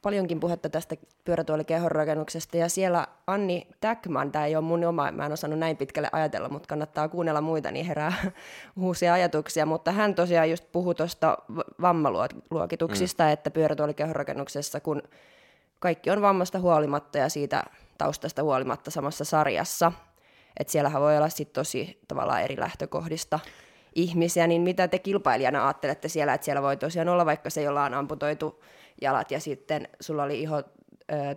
paljonkin 0.01 0.39
puhetta 0.39 0.69
tästä 0.69 0.95
pyörätuolikehonrakennuksesta, 1.25 2.57
ja 2.57 2.69
siellä 2.69 3.07
Anni 3.27 3.67
Täkman, 3.79 4.31
tämä 4.31 4.45
ei 4.45 4.55
ole 4.55 4.63
mun 4.63 4.83
oma, 4.83 5.11
mä 5.11 5.25
en 5.25 5.31
osannut 5.31 5.59
näin 5.59 5.77
pitkälle 5.77 6.09
ajatella, 6.11 6.49
mutta 6.49 6.67
kannattaa 6.67 7.09
kuunnella 7.09 7.41
muita, 7.41 7.71
niin 7.71 7.85
herää 7.85 8.13
uusia 8.77 9.13
ajatuksia, 9.13 9.65
mutta 9.65 9.91
hän 9.91 10.15
tosiaan 10.15 10.49
just 10.49 10.65
puhui 10.71 10.95
tuosta 10.95 11.37
vammaluokituksista, 11.81 13.23
mm. 13.23 13.29
että 13.29 13.51
pyörätuolikehonrakennuksessa, 13.51 14.79
kun 14.79 15.01
kaikki 15.79 16.09
on 16.09 16.21
vammasta 16.21 16.59
huolimatta 16.59 17.17
ja 17.17 17.29
siitä 17.29 17.63
taustasta 17.97 18.43
huolimatta 18.43 18.91
samassa 18.91 19.25
sarjassa, 19.25 19.91
että 20.59 20.71
siellähän 20.71 21.01
voi 21.01 21.17
olla 21.17 21.29
sitten 21.29 21.53
tosi 21.53 21.99
tavallaan 22.07 22.41
eri 22.41 22.59
lähtökohdista 22.59 23.39
ihmisiä, 23.95 24.47
niin 24.47 24.61
mitä 24.61 24.87
te 24.87 24.99
kilpailijana 24.99 25.63
ajattelette 25.63 26.07
siellä, 26.07 26.33
että 26.33 26.45
siellä 26.45 26.61
voi 26.61 26.77
tosiaan 26.77 27.09
olla 27.09 27.25
vaikka 27.25 27.49
se, 27.49 27.61
jolla 27.61 27.83
on 27.83 27.93
amputoitu 27.93 28.63
jalat 29.01 29.31
ja 29.31 29.39
sitten 29.39 29.87
sulla 29.99 30.23
oli 30.23 30.41
iho 30.41 30.63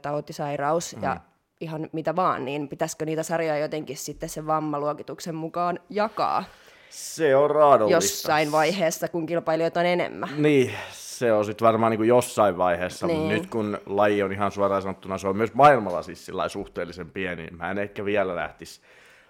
tautisairaus 0.02 0.96
mm. 0.96 1.02
ja 1.02 1.16
ihan 1.60 1.88
mitä 1.92 2.16
vaan, 2.16 2.44
niin 2.44 2.68
pitäisikö 2.68 3.04
niitä 3.04 3.22
sarjoja 3.22 3.58
jotenkin 3.58 3.96
sitten 3.96 4.28
sen 4.28 4.46
vammaluokituksen 4.46 5.34
mukaan 5.34 5.80
jakaa? 5.90 6.44
Se 6.90 7.36
on 7.36 7.50
raadollista. 7.50 7.94
Jossain 7.94 8.52
vaiheessa, 8.52 9.08
kun 9.08 9.26
kilpailijoita 9.26 9.80
on 9.80 9.86
enemmän. 9.86 10.30
Niin, 10.36 10.72
se 11.20 11.32
on 11.32 11.44
sitten 11.44 11.66
varmaan 11.66 11.92
niin 11.92 12.08
jossain 12.08 12.58
vaiheessa, 12.58 13.06
niin. 13.06 13.18
mutta 13.18 13.34
nyt 13.34 13.46
kun 13.46 13.78
laji 13.86 14.22
on 14.22 14.32
ihan 14.32 14.52
suoraan 14.52 14.82
sanottuna, 14.82 15.18
se 15.18 15.28
on 15.28 15.36
myös 15.36 15.54
maailmalla 15.54 16.02
siis 16.02 16.30
suhteellisen 16.48 17.10
pieni, 17.10 17.42
niin 17.42 17.56
mä 17.56 17.70
en 17.70 17.78
ehkä 17.78 18.04
vielä 18.04 18.36
lähtisi 18.36 18.80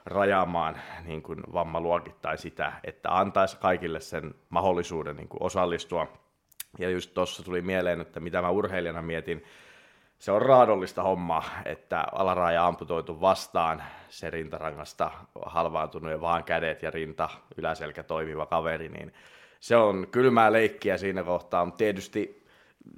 rajaamaan 0.04 0.76
niin 1.04 1.22
kuin 1.22 1.40
vammaluokittain 1.52 2.38
sitä, 2.38 2.72
että 2.84 3.18
antaisi 3.18 3.56
kaikille 3.56 4.00
sen 4.00 4.34
mahdollisuuden 4.48 5.16
niin 5.16 5.28
kuin 5.28 5.42
osallistua. 5.42 6.06
Ja 6.78 6.90
just 6.90 7.14
tuossa 7.14 7.42
tuli 7.42 7.62
mieleen, 7.62 8.00
että 8.00 8.20
mitä 8.20 8.42
mä 8.42 8.50
urheilijana 8.50 9.02
mietin, 9.02 9.44
se 10.18 10.32
on 10.32 10.42
raadollista 10.42 11.02
hommaa, 11.02 11.44
että 11.64 12.04
alaraja 12.12 12.66
amputoitu 12.66 13.20
vastaan 13.20 13.82
se 14.08 14.30
rintarangasta 14.30 15.10
halvaantunut 15.46 16.10
ja 16.10 16.20
vaan 16.20 16.44
kädet 16.44 16.82
ja 16.82 16.90
rinta, 16.90 17.28
yläselkä 17.56 18.02
toimiva 18.02 18.46
kaveri, 18.46 18.88
niin 18.88 19.12
se 19.60 19.76
on 19.76 20.06
kylmää 20.10 20.52
leikkiä 20.52 20.98
siinä 20.98 21.22
kohtaa, 21.22 21.64
mutta 21.64 21.78
tietysti 21.78 22.44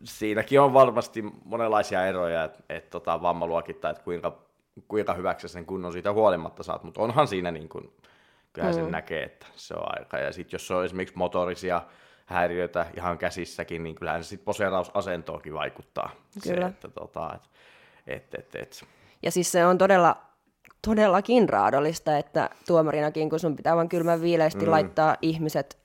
siinäkin 0.05 0.61
on 0.61 0.73
varmasti 0.73 1.25
monenlaisia 1.45 2.07
eroja, 2.07 2.45
että 2.45 2.63
et, 2.69 2.91
tota, 2.91 3.23
vammaluokittaa, 3.23 3.91
että 3.91 4.03
kuinka 4.03 4.39
kuinka 4.89 5.15
hyväksi 5.15 5.49
sen 5.49 5.67
kunnon 5.67 5.93
siitä 5.93 6.13
huolimatta 6.13 6.63
saat, 6.63 6.85
mutta 6.85 7.01
onhan 7.01 7.29
siinä 7.29 7.51
niin 7.51 7.69
kuin, 7.69 7.93
kyllähän 8.53 8.77
mm. 8.77 8.83
sen 8.83 8.93
näkee, 8.93 9.23
että 9.23 9.47
se 9.57 9.75
on 9.75 9.99
aika. 9.99 10.19
Ja 10.19 10.33
sitten 10.33 10.55
jos 10.55 10.71
on 10.71 10.85
esimerkiksi 10.85 11.19
motorisia 11.19 11.83
häiriöitä 12.27 12.87
ihan 12.97 13.19
käsissäkin, 13.19 13.83
niin 13.83 13.95
kyllähän 13.95 14.25
se 14.25 14.29
sitten 14.29 14.45
poseerausasentoonkin 14.45 15.55
vaikuttaa. 15.55 16.11
Kyllä. 16.43 16.61
Se, 16.61 16.67
että, 16.67 16.89
tota, 16.89 17.31
et, 17.35 17.43
et, 18.07 18.35
et, 18.35 18.55
et. 18.55 18.85
Ja 19.23 19.31
siis 19.31 19.53
se 19.53 19.67
on 19.67 19.79
todella, 19.79 20.17
todellakin 20.87 21.49
raadollista, 21.49 22.19
että 22.19 22.51
tuomarinakin, 22.67 23.31
kun 23.31 23.41
sun 23.41 23.57
pitää 23.57 23.77
vain 23.77 23.89
kylmän 23.89 24.21
viileästi 24.23 24.65
mm. 24.65 24.71
laittaa 24.71 25.17
ihmiset 25.23 25.82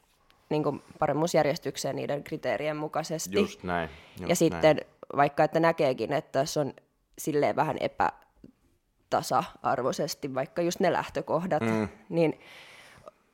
niin 0.50 0.64
kuin 0.64 0.84
paremmuusjärjestykseen 1.00 1.96
niiden 1.96 2.24
kriteerien 2.24 2.78
mukaisesti. 2.78 3.36
Just 3.36 3.64
näin. 3.64 3.90
Just 4.20 4.30
ja 4.30 4.36
sitten 4.36 4.82
vaikka, 5.16 5.44
että 5.44 5.60
näkeekin, 5.60 6.14
että 6.14 6.46
se 6.46 6.60
on 6.60 6.74
silleen 7.18 7.56
vähän 7.56 7.78
epä, 7.80 8.12
tasa-arvoisesti, 9.10 10.34
vaikka 10.34 10.62
just 10.62 10.80
ne 10.80 10.94
lähtökohdat, 10.94 11.64
mm. 11.64 11.88
niin 12.10 12.40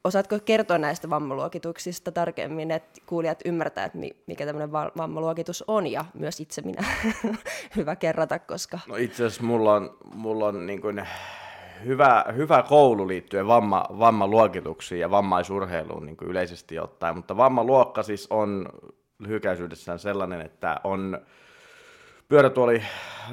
osaatko 0.04 0.40
kertoa 0.46 0.78
näistä 0.78 1.10
vammaluokituksista 1.10 2.12
tarkemmin, 2.12 2.72
että 2.72 3.02
kuulijat 3.06 3.40
ymmärtää, 3.46 3.86
että 3.86 3.98
mikä 4.28 4.46
tämmöinen 4.46 4.72
vammaluokitus 4.72 5.64
on, 5.68 5.88
ja 5.88 6.06
myös 6.14 6.40
itse 6.40 6.62
minä 6.62 6.84
hyvä 7.76 7.96
kerrata, 7.96 8.40
koska... 8.40 8.80
No 8.88 8.96
itse 8.96 9.26
asiassa 9.26 9.44
mulla 9.44 9.74
on, 9.74 9.98
mulla 10.16 10.48
on 10.48 10.66
niin 10.66 10.82
kuin 10.82 11.08
hyvä, 11.86 12.26
hyvä 12.36 12.64
koulu 12.64 13.08
liittyen 13.08 13.48
vamma, 13.48 13.86
vammaluokituksiin 14.00 15.02
ja 15.02 15.12
vammaisurheiluun 15.12 16.06
niin 16.06 16.18
kuin 16.18 16.30
yleisesti 16.30 16.80
ottaen, 16.80 17.16
mutta 17.16 17.38
vammaluokka 17.38 18.04
siis 18.04 18.28
on 18.30 18.66
lyhykäisyydessään 19.20 20.00
sellainen, 20.00 20.42
että 20.42 20.80
on 20.84 21.18
pyörätuoli 22.28 22.84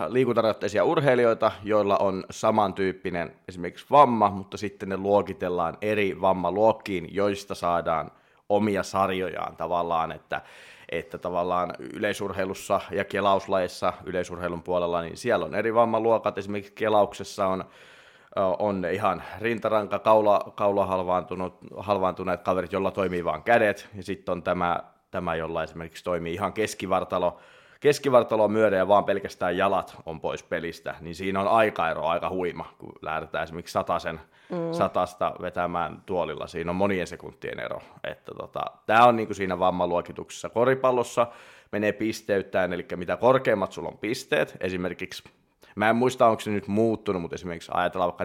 liikuntarajoitteisia 0.08 0.84
urheilijoita, 0.84 1.52
joilla 1.62 1.96
on 1.96 2.24
samantyyppinen 2.30 3.36
esimerkiksi 3.48 3.86
vamma, 3.90 4.30
mutta 4.30 4.56
sitten 4.56 4.88
ne 4.88 4.96
luokitellaan 4.96 5.78
eri 5.82 6.20
vammaluokkiin, 6.20 7.14
joista 7.14 7.54
saadaan 7.54 8.10
omia 8.48 8.82
sarjojaan 8.82 9.56
tavallaan, 9.56 10.12
että, 10.12 10.40
että 10.88 11.18
tavallaan 11.18 11.74
yleisurheilussa 11.92 12.80
ja 12.90 13.04
kelauslaissa 13.04 13.92
yleisurheilun 14.04 14.62
puolella, 14.62 15.02
niin 15.02 15.16
siellä 15.16 15.44
on 15.44 15.54
eri 15.54 15.74
vammaluokat, 15.74 16.38
esimerkiksi 16.38 16.72
kelauksessa 16.72 17.46
on 17.46 17.64
on 18.36 18.86
ihan 18.92 19.22
rintaranka, 19.40 19.98
kaula, 19.98 20.52
kaula 20.54 20.86
halvaantunut, 20.86 21.58
halvaantuneet 21.76 22.42
kaverit, 22.42 22.72
jolla 22.72 22.90
toimii 22.90 23.24
vain 23.24 23.42
kädet, 23.42 23.88
ja 23.94 24.02
sitten 24.02 24.32
on 24.32 24.42
tämä, 24.42 24.80
tämä, 25.10 25.34
jolla 25.34 25.62
esimerkiksi 25.62 26.04
toimii 26.04 26.34
ihan 26.34 26.52
keskivartalo, 26.52 27.38
keskivartalo 27.80 28.48
myöden 28.48 28.76
ja 28.76 28.88
vaan 28.88 29.04
pelkästään 29.04 29.56
jalat 29.56 29.96
on 30.06 30.20
pois 30.20 30.42
pelistä, 30.42 30.94
niin 31.00 31.14
siinä 31.14 31.40
on 31.40 31.48
aikaero 31.48 32.06
aika 32.06 32.30
huima, 32.30 32.74
kun 32.78 32.92
lähdetään 33.02 33.44
esimerkiksi 33.44 33.72
satasen, 33.72 34.20
mm. 34.50 34.72
satasta 34.72 35.34
vetämään 35.40 36.02
tuolilla. 36.06 36.46
Siinä 36.46 36.70
on 36.70 36.76
monien 36.76 37.06
sekuntien 37.06 37.60
ero. 37.60 37.80
Että 38.04 38.32
tota, 38.38 38.60
Tämä 38.86 39.06
on 39.06 39.16
niin 39.16 39.26
kuin 39.26 39.36
siinä 39.36 39.58
vammaluokituksessa. 39.58 40.48
Koripallossa 40.48 41.26
menee 41.72 41.92
pisteyttäen, 41.92 42.72
eli 42.72 42.86
mitä 42.96 43.16
korkeimmat 43.16 43.72
sulla 43.72 43.88
on 43.88 43.98
pisteet, 43.98 44.56
esimerkiksi 44.60 45.22
Mä 45.76 45.90
en 45.90 45.96
muista, 45.96 46.28
onko 46.28 46.40
se 46.40 46.50
nyt 46.50 46.68
muuttunut, 46.68 47.22
mutta 47.22 47.34
esimerkiksi 47.34 47.70
ajatellaan 47.74 48.12
vaikka 48.18 48.24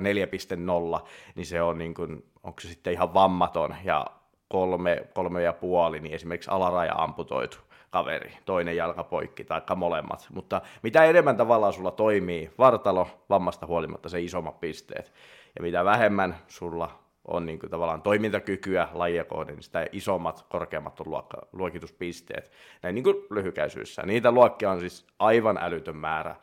4.0, 1.01 1.07
niin 1.35 1.45
se 1.45 1.61
on 1.61 1.77
niin 1.77 1.93
kuin, 1.93 2.25
onko 2.43 2.59
se 2.61 2.67
sitten 2.67 2.93
ihan 2.93 3.13
vammaton 3.13 3.75
ja 3.83 4.05
kolme, 4.47 5.07
kolme 5.13 5.43
ja 5.43 5.53
puoli, 5.53 5.99
niin 5.99 6.15
esimerkiksi 6.15 6.51
alaraja 6.51 6.93
amputoitu 6.97 7.57
kaveri, 7.89 8.31
toinen 8.45 8.75
jalka 8.75 9.03
poikki 9.03 9.43
tai 9.43 9.61
molemmat. 9.75 10.27
Mutta 10.33 10.61
mitä 10.83 11.03
enemmän 11.03 11.37
tavallaan 11.37 11.73
sulla 11.73 11.91
toimii 11.91 12.51
vartalo 12.57 13.07
vammasta 13.29 13.65
huolimatta 13.65 14.09
se 14.09 14.21
isommat 14.21 14.59
pisteet. 14.59 15.13
Ja 15.55 15.61
mitä 15.61 15.85
vähemmän 15.85 16.35
sulla 16.47 16.99
on 17.27 17.45
niin 17.45 17.59
kuin 17.59 17.69
tavallaan 17.69 18.01
toimintakykyä 18.01 18.87
lajia 18.93 19.25
kohden, 19.25 19.55
niin 19.55 19.63
sitä 19.63 19.87
isommat, 19.91 20.45
korkeammat 20.49 20.99
on 20.99 21.09
luokka, 21.09 21.37
luokituspisteet. 21.53 22.51
Näin 22.83 22.95
niin 22.95 23.03
kuin 23.03 23.15
lyhykäisyydessä. 23.29 24.03
Niitä 24.05 24.31
luokkia 24.31 24.71
on 24.71 24.79
siis 24.79 25.07
aivan 25.19 25.57
älytön 25.61 25.97
määrä 25.97 26.35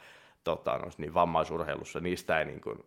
tota, 0.44 0.80
niin 0.98 1.14
vammaisurheilussa. 1.14 2.00
Niistä 2.00 2.38
ei 2.38 2.44
niin 2.44 2.60
kuin 2.60 2.84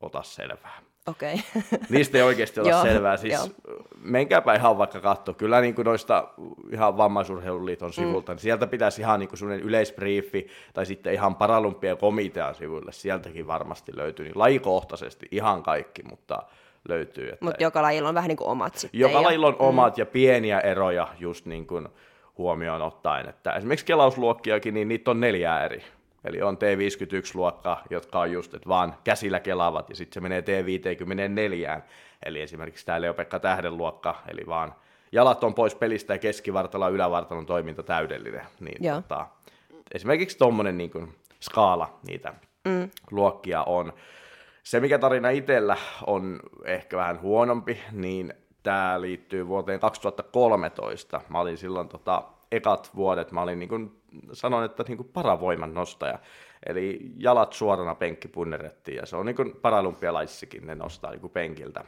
ota 0.00 0.22
selvää. 0.22 0.82
Okay. 1.08 1.36
Niistä 1.90 2.18
ei 2.18 2.22
oikeasti 2.22 2.60
ole 2.60 2.72
selvää. 2.82 3.16
Siis 3.16 3.52
menkääpä 4.00 4.54
ihan 4.54 4.78
vaikka 4.78 5.00
katsoa. 5.00 5.34
Kyllä 5.34 5.60
niin 5.60 5.74
kuin 5.74 5.84
noista 5.84 6.28
ihan 6.72 6.96
vammaisurheiluliiton 6.96 7.92
sivulta, 7.92 8.32
mm. 8.32 8.36
niin 8.36 8.42
sieltä 8.42 8.66
pitäisi 8.66 9.00
ihan 9.00 9.20
niin 9.20 9.28
kuin 9.28 9.52
yleisbriefi 9.52 10.46
tai 10.74 10.86
sitten 10.86 11.12
ihan 11.12 11.36
Paralympia 11.36 11.96
komitean 11.96 12.54
sivuille. 12.54 12.92
Sieltäkin 12.92 13.46
varmasti 13.46 13.96
löytyy. 13.96 14.24
Niin 14.24 14.38
lajikohtaisesti 14.38 15.28
ihan 15.30 15.62
kaikki, 15.62 16.02
mutta 16.02 16.42
löytyy. 16.88 17.32
Mutta 17.40 17.62
joka 17.62 17.82
lajilla 17.82 18.08
on 18.08 18.14
vähän 18.14 18.28
niin 18.28 18.36
kuin 18.36 18.48
omat 18.48 18.76
sitten. 18.76 19.00
Joka 19.00 19.14
ja... 19.14 19.22
lajilla 19.22 19.46
on 19.46 19.54
mm. 19.54 19.60
omat 19.60 19.98
ja 19.98 20.06
pieniä 20.06 20.60
eroja 20.60 21.08
just 21.18 21.46
niin 21.46 21.66
kuin 21.66 21.88
huomioon 22.38 22.82
ottaen. 22.82 23.28
Että 23.28 23.52
esimerkiksi 23.52 23.86
kelausluokkiakin, 23.86 24.74
niin 24.74 24.88
niitä 24.88 25.10
on 25.10 25.20
neljä 25.20 25.64
eri 25.64 25.84
Eli 26.24 26.42
on 26.42 26.56
T51-luokka, 26.56 27.82
jotka 27.90 28.20
on 28.20 28.32
just, 28.32 28.54
että 28.54 28.68
vaan 28.68 28.94
käsillä 29.04 29.40
kelaavat, 29.40 29.90
ja 29.90 29.96
sitten 29.96 30.14
se 30.14 30.20
menee 30.20 30.40
T54, 30.40 31.80
eli 32.26 32.40
esimerkiksi 32.40 32.86
tämä 32.86 33.00
Leopekka 33.00 33.38
Tähden 33.38 33.76
luokka, 33.76 34.22
eli 34.28 34.46
vaan 34.46 34.74
jalat 35.12 35.44
on 35.44 35.54
pois 35.54 35.74
pelistä 35.74 36.14
ja 36.14 36.18
keskivartalo 36.18 36.90
ylävartalon 36.90 37.46
toiminta 37.46 37.82
täydellinen. 37.82 38.46
Niin 38.60 38.92
tota, 38.94 39.26
esimerkiksi 39.94 40.38
tuommoinen 40.38 40.78
niin 40.78 40.90
kuin, 40.90 41.14
skaala 41.40 41.98
niitä 42.08 42.34
mm. 42.64 42.90
luokkia 43.10 43.62
on. 43.62 43.92
Se, 44.62 44.80
mikä 44.80 44.98
tarina 44.98 45.30
itsellä 45.30 45.76
on 46.06 46.40
ehkä 46.64 46.96
vähän 46.96 47.20
huonompi, 47.20 47.80
niin 47.92 48.34
tämä 48.62 49.00
liittyy 49.00 49.46
vuoteen 49.46 49.80
2013. 49.80 51.20
Mä 51.28 51.40
olin 51.40 51.58
silloin 51.58 51.88
tota, 51.88 52.22
ekat 52.52 52.90
vuodet, 52.96 53.32
mä 53.32 53.42
olin 53.42 53.58
niin 53.58 53.68
kuin 53.68 54.02
sanon, 54.32 54.64
että 54.64 54.84
niin 54.88 54.96
kuin 54.96 55.08
paravoiman 55.12 55.74
nostaja. 55.74 56.18
Eli 56.66 57.00
jalat 57.16 57.52
suorana 57.52 57.94
penkki 57.94 58.28
punnerettiin 58.28 58.96
ja 58.96 59.06
se 59.06 59.16
on 59.16 59.26
niin 59.26 59.36
kuin 59.36 59.56
paralympialaisissakin, 59.62 60.66
ne 60.66 60.74
nostaa 60.74 61.10
niin 61.10 61.20
kuin 61.20 61.30
penkiltä. 61.30 61.84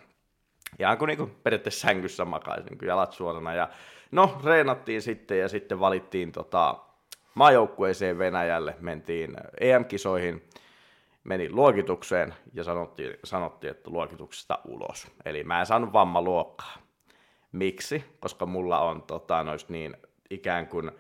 Ja 0.79 0.97
kun 0.97 1.09
niin 1.09 1.19
kuin 1.19 1.37
periaatteessa 1.43 1.89
sängyssä 1.89 2.25
makaisi, 2.25 2.69
niin 2.69 2.79
kuin 2.79 2.87
jalat 2.87 3.13
suorana. 3.13 3.55
Ja 3.55 3.69
no, 4.11 4.39
reenattiin 4.45 5.03
sitten 5.03 5.39
ja 5.39 5.49
sitten 5.49 5.81
valittiin 5.81 6.33
tota, 6.33 6.77
maajoukkueeseen 7.35 8.19
Venäjälle, 8.19 8.77
mentiin 8.81 9.37
EM-kisoihin, 9.61 10.49
meni 11.25 11.51
luokitukseen 11.51 12.35
ja 12.53 12.65
sanottiin, 12.65 13.17
sanottiin, 13.25 13.71
että 13.71 13.91
luokituksesta 13.91 14.59
ulos. 14.65 15.09
Eli 15.25 15.45
mä 15.45 15.61
en 15.61 15.67
saanut 15.67 15.93
vammaluokkaa. 15.93 16.77
Miksi? 17.53 18.05
Koska 18.21 18.47
mulla 18.47 18.81
on 18.81 19.03
tota, 19.03 19.45
nois 19.45 19.69
niin 19.69 19.97
ikään 20.31 20.67
kuin 20.67 20.91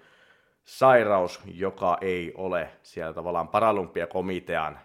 sairaus, 0.64 1.40
joka 1.54 1.98
ei 2.00 2.32
ole 2.36 2.70
siellä 2.82 3.12
tavallaan 3.12 3.48
paralympiakomitean 3.48 4.78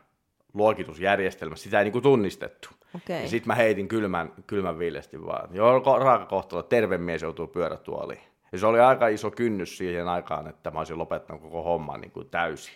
luokitusjärjestelmässä, 0.54 1.64
sitä 1.64 1.80
ei 1.80 1.84
niin 1.84 1.92
kuin 1.92 2.04
tunnistettu. 2.04 2.70
Okay. 2.96 3.22
Ja 3.22 3.28
sitten 3.28 3.48
mä 3.48 3.56
heitin 3.56 3.88
kylmän, 3.88 4.34
kylmän 4.48 4.80
viilesti 4.80 5.25
vaan, 5.25 5.50
joo, 5.56 6.00
raaka 6.00 6.25
kohtalo, 6.25 6.64
terve 6.64 6.98
mies 6.98 7.22
joutuu 7.22 7.48
pyörätuoliin. 7.48 8.22
Ja 8.52 8.58
se 8.60 8.66
oli 8.66 8.80
aika 8.80 9.08
iso 9.08 9.32
kynnys 9.32 9.78
siihen 9.78 10.08
aikaan, 10.08 10.48
että 10.48 10.72
mä 10.72 10.80
olisin 10.80 10.98
lopettanut 10.98 11.42
koko 11.42 11.64
homman 11.64 12.02
niin 12.02 12.12
kuin 12.12 12.30
täysin. 12.30 12.75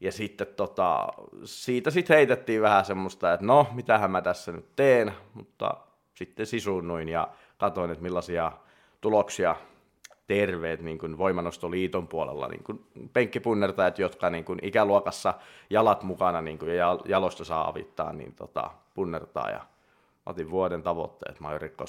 Ja 0.00 0.12
sitten 0.12 0.46
tota, 0.46 1.08
siitä 1.44 1.90
sitten 1.90 2.16
heitettiin 2.16 2.62
vähän 2.62 2.84
semmoista, 2.84 3.32
että 3.32 3.46
no, 3.46 3.66
mitähän 3.72 4.10
mä 4.10 4.22
tässä 4.22 4.52
nyt 4.52 4.76
teen, 4.76 5.12
mutta 5.34 5.76
sitten 6.14 6.46
sisunnuin 6.46 7.08
ja 7.08 7.28
katsoin, 7.58 7.90
että 7.90 8.02
millaisia 8.02 8.52
tuloksia 9.00 9.56
terveet 10.32 10.80
niin 10.80 10.98
kuin 10.98 11.18
voimanostoliiton 11.18 12.08
puolella 12.08 12.48
niin 12.48 12.64
kuin 12.64 12.86
penkkipunnertajat, 13.12 13.98
jotka 13.98 14.30
niin 14.30 14.44
kuin 14.44 14.58
ikäluokassa 14.62 15.34
jalat 15.70 16.02
mukana 16.02 16.40
niin 16.40 16.58
kuin, 16.58 16.76
ja 16.76 16.98
jalosta 17.04 17.44
saa 17.44 17.68
avittaa, 17.68 18.12
niin 18.12 18.34
tota, 18.34 18.70
punnertaa. 18.94 19.50
Ja 19.50 19.60
otin 20.26 20.50
vuoden 20.50 20.82
tavoitteet, 20.82 21.40
mä 21.40 21.48
oon 21.48 21.60
rikkoa 21.60 21.86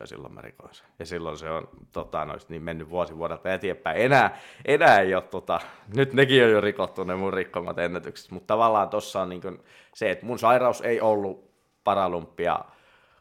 ja 0.00 0.06
silloin 0.06 0.34
mä 0.34 0.40
rikoin 0.40 0.74
sen. 0.74 0.86
Ja 0.98 1.06
silloin 1.06 1.38
se 1.38 1.50
on 1.50 1.68
tota, 1.92 2.24
noista, 2.24 2.52
niin 2.52 2.62
mennyt 2.62 2.90
vuosi 2.90 3.16
vuodelta 3.18 3.54
eteenpäin. 3.54 3.96
Enää, 3.96 4.38
enää 4.64 5.00
ei 5.00 5.14
ole, 5.14 5.22
tota, 5.22 5.60
nyt 5.96 6.12
nekin 6.12 6.44
on 6.44 6.50
jo 6.50 6.60
rikottu 6.60 7.04
ne 7.04 7.14
mun 7.14 7.32
rikkomat 7.32 7.78
ennätykset, 7.78 8.30
mutta 8.30 8.54
tavallaan 8.54 8.88
tuossa 8.88 9.22
on 9.22 9.28
niin 9.28 9.42
kuin, 9.42 9.62
se, 9.94 10.10
että 10.10 10.26
mun 10.26 10.38
sairaus 10.38 10.80
ei 10.80 11.00
ollut 11.00 11.50
paralympia 11.84 12.58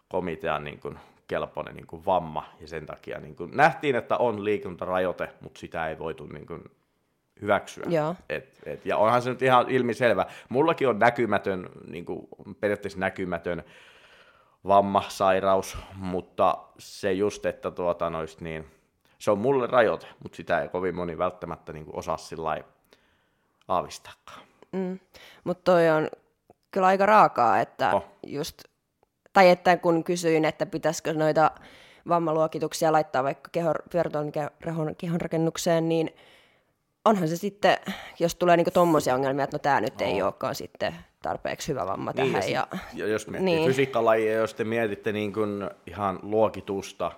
komitean 0.09 0.63
niin 0.63 0.79
kuin, 0.79 0.99
kelpoinen 1.31 1.75
niin 1.75 1.87
kuin 1.87 2.05
vamma, 2.05 2.45
ja 2.59 2.67
sen 2.67 2.85
takia 2.85 3.19
niin 3.19 3.35
kuin, 3.35 3.51
nähtiin, 3.57 3.95
että 3.95 4.17
on 4.17 4.45
liikuntarajoite, 4.45 5.29
mutta 5.41 5.59
sitä 5.59 5.87
ei 5.87 5.99
voitu 5.99 6.25
niin 6.25 6.45
kuin, 6.45 6.63
hyväksyä. 7.41 7.83
Joo. 7.89 8.15
Et, 8.29 8.59
et, 8.65 8.85
ja 8.85 8.97
onhan 8.97 9.21
se 9.21 9.29
nyt 9.29 9.41
ihan 9.41 9.69
ilmiselvä. 9.69 10.25
Mullakin 10.49 10.87
on 10.87 10.99
näkymätön, 10.99 11.69
niin 11.87 12.05
kuin, 12.05 12.27
periaatteessa 12.59 12.99
näkymätön 12.99 13.63
vamma, 14.67 15.03
sairaus, 15.07 15.77
mutta 15.95 16.57
se 16.77 17.13
just, 17.13 17.45
että 17.45 17.71
tuota, 17.71 18.09
noist, 18.09 18.41
niin, 18.41 18.67
se 19.19 19.31
on 19.31 19.39
mulle 19.39 19.67
rajoite, 19.67 20.07
mutta 20.23 20.35
sitä 20.35 20.61
ei 20.61 20.69
kovin 20.69 20.95
moni 20.95 21.17
välttämättä 21.17 21.73
niin 21.73 21.85
kuin, 21.85 21.95
osaa 21.95 22.17
sillä 22.17 22.43
lailla 22.43 22.67
aavistakaan. 23.67 24.41
Mm. 24.71 24.99
Mutta 25.43 25.71
toi 25.71 25.89
on 25.89 26.09
kyllä 26.71 26.87
aika 26.87 27.05
raakaa, 27.05 27.59
että 27.59 27.95
Oh. 27.95 28.05
just, 28.27 28.63
tai 29.33 29.49
että 29.49 29.77
kun 29.77 30.03
kysyin, 30.03 30.45
että 30.45 30.65
pitäisikö 30.65 31.13
noita 31.13 31.51
vammaluokituksia 32.07 32.91
laittaa 32.91 33.23
vaikka 33.23 33.49
kehon, 33.51 33.75
pyörätuolin 33.91 34.31
kehon, 34.31 34.95
kehonrakennukseen, 34.97 35.89
niin 35.89 36.09
onhan 37.05 37.27
se 37.27 37.37
sitten, 37.37 37.77
jos 38.19 38.35
tulee 38.35 38.57
niinku 38.57 38.71
tommosia 38.71 39.15
ongelmia, 39.15 39.43
että 39.43 39.55
no 39.55 39.59
tämä 39.59 39.81
nyt 39.81 40.01
ei 40.01 40.21
olekaan 40.21 40.55
sitten 40.55 40.95
tarpeeksi 41.21 41.67
hyvä 41.67 41.87
vamma 41.87 42.11
Niin, 42.15 42.33
tähän. 42.33 42.51
ja, 42.51 42.67
Ja, 42.93 43.07
jos 43.07 43.27
miettii 43.27 43.55
Niin. 43.55 43.67
fysiikkalajia, 43.67 44.33
jos 44.33 44.53
te 44.53 44.63
mietitte 44.63 45.11
niin 45.11 45.33
kuin 45.33 45.69
ihan 45.87 46.19
luokitusta, 46.21 47.11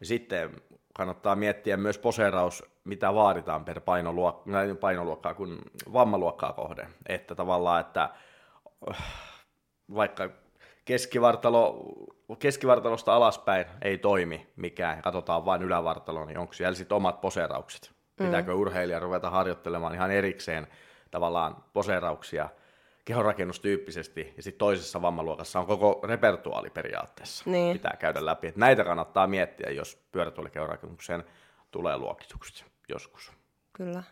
niin 0.00 0.08
sitten 0.08 0.50
kannattaa 0.94 1.36
miettiä 1.36 1.76
myös 1.76 1.98
poseeraus, 1.98 2.64
mitä 2.84 3.14
vaaditaan 3.14 3.64
per 3.64 3.80
painoluokka, 3.80 4.50
painoluokkaa 4.80 5.34
kuin 5.34 5.58
vammaluokkaa 5.92 6.52
kohden. 6.52 6.86
Että 7.08 7.34
tavallaan, 7.34 7.80
että 7.80 8.08
vaikka 9.94 10.30
keskivartalo, 10.88 11.84
keskivartalosta 12.38 13.14
alaspäin 13.14 13.66
ei 13.82 13.98
toimi 13.98 14.46
mikään, 14.56 15.02
katsotaan 15.02 15.44
vain 15.44 15.62
ylävartaloa, 15.62 16.24
niin 16.24 16.38
onko 16.38 16.52
siellä 16.52 16.74
sitten 16.74 16.96
omat 16.96 17.20
poseeraukset? 17.20 17.90
Pitääkö 18.16 18.54
urheilija 18.54 18.98
ruveta 18.98 19.30
harjoittelemaan 19.30 19.94
ihan 19.94 20.10
erikseen 20.10 20.66
tavallaan 21.10 21.64
poseerauksia 21.72 22.48
kehonrakennustyyppisesti, 23.04 24.32
ja 24.36 24.42
sitten 24.42 24.58
toisessa 24.58 25.02
vammaluokassa 25.02 25.60
on 25.60 25.66
koko 25.66 26.00
repertuaali 26.04 26.70
periaatteessa. 26.70 27.50
Niin. 27.50 27.72
Pitää 27.76 27.96
käydä 27.98 28.26
läpi. 28.26 28.46
Et 28.46 28.56
näitä 28.56 28.84
kannattaa 28.84 29.26
miettiä, 29.26 29.70
jos 29.70 29.98
pyörätuolikehonrakennukseen 30.12 31.24
tulee 31.70 31.98
luokitukset 31.98 32.64
joskus. 32.88 33.32
kyllä. 33.72 34.02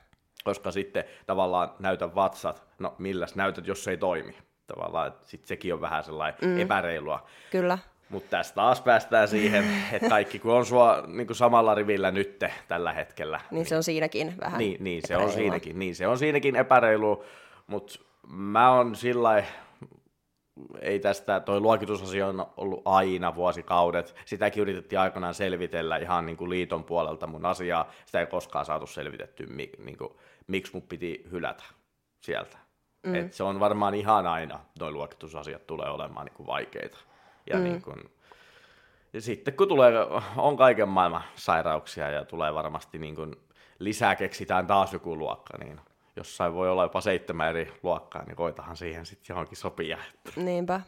Koska 0.44 0.70
sitten 0.70 1.04
tavallaan 1.26 1.74
näytä 1.78 2.14
vatsat, 2.14 2.62
no 2.78 2.94
milläs 2.98 3.34
näytät, 3.34 3.66
jos 3.66 3.84
se 3.84 3.90
ei 3.90 3.96
toimi. 3.96 4.36
Tavallaan, 4.66 5.08
että 5.08 5.28
sitten 5.28 5.48
sekin 5.48 5.74
on 5.74 5.80
vähän 5.80 6.04
sellainen 6.04 6.40
mm. 6.42 6.58
epäreilua. 6.60 7.26
Kyllä. 7.50 7.78
Mutta 8.08 8.30
tästä 8.30 8.54
taas 8.54 8.80
päästään 8.80 9.28
siihen, 9.28 9.64
että 9.92 10.08
kaikki 10.08 10.38
kun 10.38 10.52
on 10.52 10.66
sua 10.66 11.02
niin 11.06 11.26
kuin 11.26 11.36
samalla 11.36 11.74
rivillä 11.74 12.10
nytte 12.10 12.52
tällä 12.68 12.92
hetkellä. 12.92 13.40
Niin 13.50 13.66
se 13.66 13.76
on 13.76 13.82
siinäkin 13.82 14.34
vähän 14.40 14.58
Niin, 14.58 14.84
niin 14.84 15.02
se 15.06 15.16
on 15.16 15.32
siinäkin, 15.32 15.78
niin 15.78 15.94
se 15.94 16.06
on 16.06 16.18
siinäkin 16.18 16.56
epäreilu, 16.56 17.24
mutta 17.66 17.98
mä 18.28 18.70
on 18.70 18.96
sillä 18.96 19.44
ei 20.80 21.00
tästä, 21.00 21.40
toi 21.40 21.60
luokitusasia 21.60 22.26
on 22.26 22.46
ollut 22.56 22.82
aina 22.84 23.34
vuosikaudet. 23.34 24.14
Sitäkin 24.24 24.60
yritettiin 24.60 25.00
aikanaan 25.00 25.34
selvitellä 25.34 25.96
ihan 25.96 26.26
niin 26.26 26.36
kuin 26.36 26.50
liiton 26.50 26.84
puolelta 26.84 27.26
mun 27.26 27.46
asiaa. 27.46 27.90
Sitä 28.06 28.20
ei 28.20 28.26
koskaan 28.26 28.64
saatu 28.64 28.86
selvitetty, 28.86 29.46
mi, 29.46 29.70
niin 29.84 29.96
kuin, 29.96 30.12
miksi 30.46 30.72
mun 30.72 30.82
piti 30.82 31.24
hylätä 31.30 31.64
sieltä. 32.20 32.58
Mm. 33.06 33.14
Et 33.14 33.32
se 33.32 33.42
on 33.42 33.60
varmaan 33.60 33.94
ihan 33.94 34.26
aina, 34.26 34.60
noi 34.80 34.92
luokitusasiat 34.92 35.66
tulee 35.66 35.90
olemaan 35.90 36.26
niin 36.26 36.34
kuin 36.34 36.46
vaikeita. 36.46 36.98
Ja, 37.50 37.56
mm. 37.56 37.64
niin 37.64 37.82
kuin, 37.82 38.10
ja 39.12 39.20
sitten 39.20 39.54
kun 39.54 39.68
tulee, 39.68 39.92
on 40.36 40.56
kaiken 40.56 40.88
maailman 40.88 41.24
sairauksia 41.34 42.10
ja 42.10 42.24
tulee 42.24 42.54
varmasti 42.54 42.98
niin 42.98 43.14
kuin, 43.14 43.36
lisää 43.78 44.16
keksitään 44.16 44.66
taas 44.66 44.92
joku 44.92 45.18
luokka, 45.18 45.58
niin 45.58 45.80
jossain 46.16 46.54
voi 46.54 46.70
olla 46.70 46.82
jopa 46.82 47.00
seitsemän 47.00 47.48
eri 47.48 47.72
luokkaa, 47.82 48.22
niin 48.24 48.36
koitahan 48.36 48.76
siihen 48.76 49.06
sitten 49.06 49.34
johonkin 49.34 49.56
sopia. 49.56 49.98
Että, 50.14 50.40
Niinpä. 50.40 50.80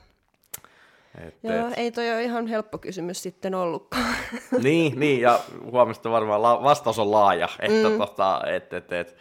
et, 1.26 1.34
Joo, 1.42 1.68
et, 1.68 1.74
ei 1.76 1.92
toi 1.92 2.10
ole 2.10 2.22
ihan 2.22 2.46
helppo 2.46 2.78
kysymys 2.78 3.22
sitten 3.22 3.54
ollutkaan. 3.54 4.14
niin, 4.62 5.00
niin, 5.00 5.20
ja 5.20 5.40
huomista 5.70 6.10
varmaan 6.10 6.42
la- 6.42 6.62
vastaus 6.62 6.98
on 6.98 7.10
laaja, 7.10 7.48
että 7.58 7.88
mm. 7.88 7.98
tota, 7.98 8.40
et, 8.46 8.72
et, 8.72 8.92
et, 8.92 9.16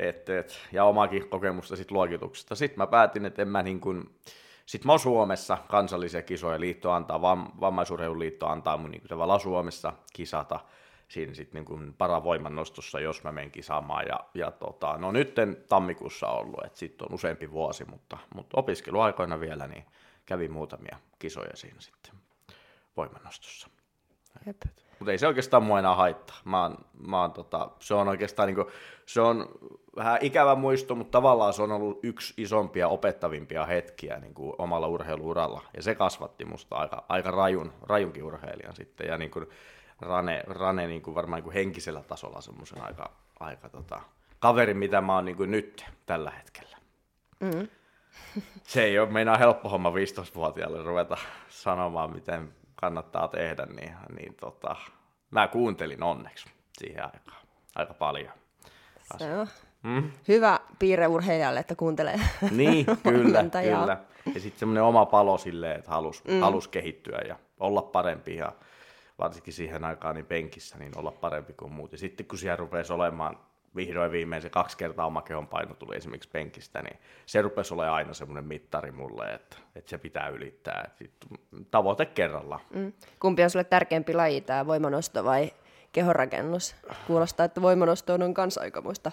et, 0.00 0.28
et, 0.28 0.60
ja 0.72 0.84
omaakin 0.84 1.28
kokemusta 1.28 1.76
sit 1.76 1.90
luokituksesta. 1.90 2.54
Sitten 2.54 2.78
mä 2.78 2.86
päätin, 2.86 3.24
että 3.24 3.42
en 3.42 3.48
mä 3.48 3.62
niin 3.62 3.80
kuin, 3.80 4.14
sitten 4.66 4.86
mä 4.86 4.92
oon 4.92 5.00
Suomessa 5.00 5.58
kansallisia 5.68 6.22
kisoja, 6.22 6.60
liitto 6.60 6.90
antaa, 6.90 7.20
vam, 7.20 7.46
vammaisurheiluliitto 7.60 8.46
antaa 8.46 8.76
mun 8.76 8.90
niin 8.90 9.02
tavallaan 9.08 9.40
Suomessa 9.40 9.92
kisata 10.12 10.60
siinä 11.08 11.34
sitten 11.34 11.64
niin 11.64 11.94
paravoiman 11.94 12.54
nostossa, 12.54 13.00
jos 13.00 13.24
mä 13.24 13.32
menen 13.32 13.50
kisaamaan. 13.50 14.04
Ja, 14.08 14.20
ja 14.34 14.50
tota, 14.50 14.96
no 14.98 15.12
nytten 15.12 15.64
tammikuussa 15.68 16.26
ollut, 16.28 16.64
että 16.64 16.78
sitten 16.78 17.06
on 17.08 17.14
useampi 17.14 17.50
vuosi, 17.50 17.84
mutta, 17.84 18.18
mutta 18.34 18.60
opiskeluaikoina 18.60 19.40
vielä 19.40 19.66
niin 19.66 19.84
kävi 20.26 20.48
muutamia 20.48 20.98
kisoja 21.18 21.56
siinä 21.56 21.80
sitten 21.80 22.14
voimannostossa. 22.96 23.68
Jep. 24.46 24.79
Mutta 25.00 25.12
ei 25.12 25.18
se 25.18 25.26
oikeastaan 25.26 25.62
mua 25.62 25.78
enää 25.78 25.94
haittaa. 25.94 26.36
Mä 26.44 26.62
oon, 26.62 26.78
mä 27.06 27.20
oon, 27.20 27.32
tota, 27.32 27.70
se 27.78 27.94
on 27.94 28.08
oikeastaan 28.08 28.46
niinku, 28.46 28.70
se 29.06 29.20
on 29.20 29.48
vähän 29.96 30.18
ikävä 30.20 30.54
muisto, 30.54 30.94
mutta 30.94 31.18
tavallaan 31.18 31.52
se 31.52 31.62
on 31.62 31.72
ollut 31.72 32.00
yksi 32.02 32.34
isompia 32.36 32.88
opettavimpia 32.88 33.66
hetkiä 33.66 34.18
niinku 34.18 34.54
omalla 34.58 34.86
urheiluuralla. 34.86 35.62
Ja 35.76 35.82
se 35.82 35.94
kasvatti 35.94 36.44
musta 36.44 36.76
aika, 36.76 37.04
aika 37.08 37.30
rajun, 37.30 37.72
rajunkin 37.82 38.24
urheilijan 38.24 38.76
sitten. 38.76 39.06
Ja 39.06 39.18
niinku 39.18 39.44
Rane, 40.00 40.42
Rane 40.46 40.86
niinku 40.86 41.14
varmaan 41.14 41.38
niinku 41.38 41.50
henkisellä 41.50 42.02
tasolla 42.02 42.40
semmoisen 42.40 42.82
aika, 42.82 43.10
aika 43.40 43.68
tota, 43.68 44.00
kaveri, 44.38 44.74
mitä 44.74 45.00
mä 45.00 45.14
oon 45.14 45.24
niinku 45.24 45.44
nyt 45.44 45.84
tällä 46.06 46.30
hetkellä. 46.30 46.76
Mm. 47.40 47.68
Se 48.62 48.82
ei 48.82 48.98
ole 48.98 49.10
meinaa 49.10 49.36
helppo 49.36 49.68
homma 49.68 49.90
15-vuotiaalle 49.90 50.82
ruveta 50.82 51.16
sanomaan, 51.48 52.14
miten 52.14 52.52
kannattaa 52.80 53.28
tehdä, 53.28 53.66
niin, 53.66 53.92
niin 54.16 54.34
tota, 54.34 54.76
mä 55.30 55.48
kuuntelin 55.48 56.02
onneksi 56.02 56.48
siihen 56.78 57.04
aikaan 57.04 57.42
aika 57.74 57.94
paljon. 57.94 58.32
Se 59.18 59.36
on 59.36 59.46
Mm? 59.82 60.10
hyvä 60.28 60.60
piirre 60.78 61.06
urheilijalle, 61.06 61.60
että 61.60 61.74
kuuntelee 61.74 62.20
Niin, 62.50 62.86
kyllä, 63.02 63.44
kyllä. 63.62 63.98
Ja 64.34 64.40
sitten 64.40 64.58
semmoinen 64.58 64.82
oma 64.82 65.06
palo 65.06 65.38
silleen, 65.38 65.78
että 65.78 65.90
halus, 65.90 66.24
mm. 66.24 66.40
halus 66.40 66.68
kehittyä 66.68 67.18
ja 67.28 67.36
olla 67.60 67.82
parempi 67.82 68.36
ja 68.36 68.52
varsinkin 69.18 69.52
siihen 69.54 69.84
aikaan 69.84 70.14
niin 70.14 70.26
penkissä 70.26 70.78
niin 70.78 70.98
olla 70.98 71.10
parempi 71.10 71.52
kuin 71.52 71.72
muut. 71.72 71.92
Ja 71.92 71.98
sitten 71.98 72.26
kun 72.26 72.38
siellä 72.38 72.56
rupesi 72.56 72.92
olemaan 72.92 73.38
vihdoin 73.76 74.12
viimein 74.12 74.42
se 74.42 74.50
kaksi 74.50 74.76
kertaa 74.76 75.06
oma 75.06 75.22
kehon 75.22 75.46
paino 75.46 75.74
tuli 75.74 75.96
esimerkiksi 75.96 76.30
penkistä, 76.32 76.82
niin 76.82 76.98
se 77.26 77.42
rupesi 77.42 77.74
olemaan 77.74 77.94
aina 77.94 78.14
semmoinen 78.14 78.44
mittari 78.44 78.90
mulle, 78.90 79.32
että, 79.34 79.56
että 79.74 79.90
se 79.90 79.98
pitää 79.98 80.28
ylittää. 80.28 80.82
Että 80.86 80.98
sit 80.98 81.12
tavoite 81.70 82.06
kerrallaan. 82.06 82.60
Mm. 82.74 82.92
Kumpi 83.20 83.42
on 83.42 83.50
sulle 83.50 83.64
tärkeämpi 83.64 84.14
laji, 84.14 84.40
tämä 84.40 84.66
voimanosto 84.66 85.24
vai 85.24 85.52
kehonrakennus? 85.92 86.76
Kuulostaa, 87.06 87.46
että 87.46 87.62
voimanosto 87.62 88.14
on 88.14 88.34
kanssa 88.34 88.60
aikamoista 88.60 89.12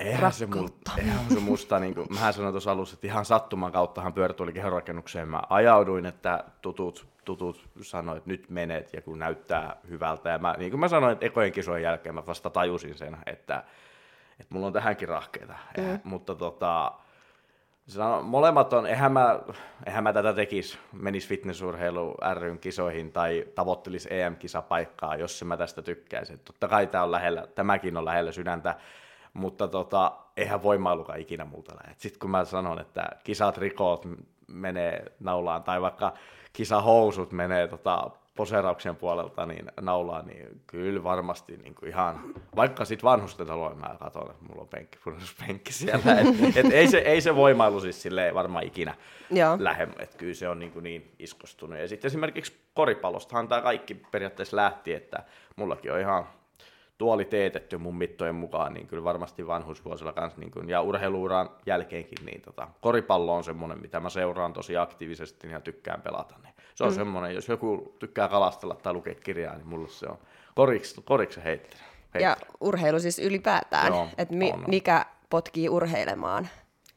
Eihän 0.00 0.32
se, 0.32 0.46
musta, 0.46 0.92
eihän 0.98 1.24
se 1.28 1.40
musta, 1.40 1.78
niin 1.78 1.94
kuin, 1.94 2.06
mähän 2.14 2.32
sanoin 2.32 2.52
tuossa 2.52 2.72
alussa, 2.72 2.94
että 2.94 3.06
ihan 3.06 3.24
sattuman 3.24 3.72
kauttahan 3.72 4.12
pyörätuolikehonrakennukseen 4.12 5.28
mä 5.28 5.42
ajauduin, 5.50 6.06
että 6.06 6.44
tutut, 6.62 7.06
tutut 7.24 7.68
sanoivat, 7.82 8.18
että 8.18 8.30
nyt 8.30 8.50
menet 8.50 8.92
ja 8.92 9.02
kun 9.02 9.18
näyttää 9.18 9.76
hyvältä. 9.88 10.30
Ja 10.30 10.38
mä, 10.38 10.54
niin 10.58 10.70
kuin 10.70 10.80
mä 10.80 10.88
sanoin, 10.88 11.12
että 11.12 11.26
ekojen 11.26 11.52
kisojen 11.52 11.82
jälkeen 11.82 12.14
mä 12.14 12.26
vasta 12.26 12.50
tajusin 12.50 12.98
sen, 12.98 13.16
että, 13.26 13.64
että 14.40 14.54
mulla 14.54 14.66
on 14.66 14.72
tähänkin 14.72 15.08
rahkeita. 15.08 15.54
Mm. 15.78 15.90
Ja, 15.90 15.98
mutta 16.04 16.34
tota, 16.34 16.92
Sano, 17.86 18.22
molemmat 18.22 18.72
on, 18.72 18.86
eihän 18.86 19.12
mä, 19.12 19.40
eihän 19.86 20.04
mä 20.04 20.12
tätä 20.12 20.32
tekisi, 20.32 20.78
menisi 20.92 21.28
fitnessurheilu 21.28 22.14
ryn 22.34 22.58
kisoihin 22.58 23.12
tai 23.12 23.44
tavoittelisi 23.54 24.08
EM-kisapaikkaa, 24.14 25.16
jos 25.16 25.44
mä 25.44 25.56
tästä 25.56 25.82
tykkäisin. 25.82 26.38
Totta 26.38 26.68
kai 26.68 26.86
tämä 26.86 27.04
on 27.04 27.12
lähellä, 27.12 27.46
tämäkin 27.54 27.96
on 27.96 28.04
lähellä 28.04 28.32
sydäntä, 28.32 28.74
mutta 29.32 29.68
tota, 29.68 30.12
eihän 30.36 30.62
voimailukaan 30.62 31.20
ikinä 31.20 31.44
multa 31.44 31.74
lähde. 31.74 31.94
Sitten 31.98 32.20
kun 32.20 32.30
mä 32.30 32.44
sanon, 32.44 32.80
että 32.80 33.08
kisat 33.24 33.58
rikot 33.58 34.06
menee 34.46 35.12
naulaan 35.20 35.62
tai 35.62 35.80
vaikka 35.80 36.12
kisahousut 36.52 37.32
menee 37.32 37.68
tota, 37.68 38.10
poserauksen 38.36 38.96
puolelta 38.96 39.46
niin 39.46 39.66
naulaa, 39.80 40.22
niin 40.22 40.62
kyllä 40.66 41.04
varmasti 41.04 41.56
niin 41.56 41.74
kuin 41.74 41.88
ihan, 41.88 42.20
vaikka 42.56 42.84
sitten 42.84 43.10
vanhusten 43.10 43.46
taloin 43.46 43.78
mä 43.78 43.96
katson, 44.00 44.30
että 44.30 44.44
mulla 44.48 44.62
on 44.62 44.68
penkki, 44.68 44.98
penkki 45.46 45.72
siellä, 45.72 46.20
et, 46.20 46.56
et 46.64 46.72
ei, 46.72 46.88
se, 46.88 46.98
ei 46.98 47.20
se 47.20 47.36
voimailu 47.36 47.80
siis 47.80 48.02
silleen 48.02 48.34
varmaan 48.34 48.64
ikinä 48.64 48.94
lähde, 49.58 49.88
että 49.98 50.18
kyllä 50.18 50.34
se 50.34 50.48
on 50.48 50.58
niin, 50.58 50.72
kuin 50.72 50.82
niin 50.82 51.14
iskostunut. 51.18 51.78
Ja 51.78 51.88
sitten 51.88 52.08
esimerkiksi 52.08 52.56
koripallostahan 52.74 53.48
tämä 53.48 53.60
kaikki 53.60 53.94
periaatteessa 53.94 54.56
lähti, 54.56 54.94
että 54.94 55.24
mullakin 55.56 55.92
on 55.92 56.00
ihan 56.00 56.26
tuoli 57.02 57.24
teetetty 57.24 57.78
mun 57.78 57.96
mittojen 57.96 58.34
mukaan, 58.34 58.74
niin 58.74 58.86
kyllä 58.86 59.04
varmasti 59.04 59.46
vanhusvuosilla 59.46 60.12
kanssa, 60.12 60.40
niin 60.40 60.50
kuin, 60.50 60.68
ja 60.68 60.80
urheiluuran 60.80 61.50
jälkeenkin, 61.66 62.26
niin 62.26 62.42
tota, 62.42 62.68
koripallo 62.80 63.34
on 63.34 63.44
semmoinen, 63.44 63.80
mitä 63.80 64.00
mä 64.00 64.10
seuraan 64.10 64.52
tosi 64.52 64.76
aktiivisesti 64.76 65.50
ja 65.50 65.60
tykkään 65.60 66.02
pelata. 66.02 66.34
Niin 66.42 66.54
se 66.74 66.84
on 66.84 66.90
mm. 66.90 66.94
semmoinen, 66.94 67.34
jos 67.34 67.48
joku 67.48 67.96
tykkää 67.98 68.28
kalastella 68.28 68.74
tai 68.74 68.92
lukea 68.92 69.14
kirjaa, 69.14 69.56
niin 69.56 69.66
mulle 69.66 69.88
se 69.88 70.06
on 70.06 70.18
koriksi, 70.54 71.02
koriksi 71.04 71.44
heittely. 71.44 71.80
Ja 72.20 72.36
urheilu 72.60 73.00
siis 73.00 73.18
ylipäätään, 73.18 73.92
että 74.18 74.34
mi- 74.34 74.54
mikä 74.66 75.06
potkii 75.30 75.68
urheilemaan. 75.68 76.48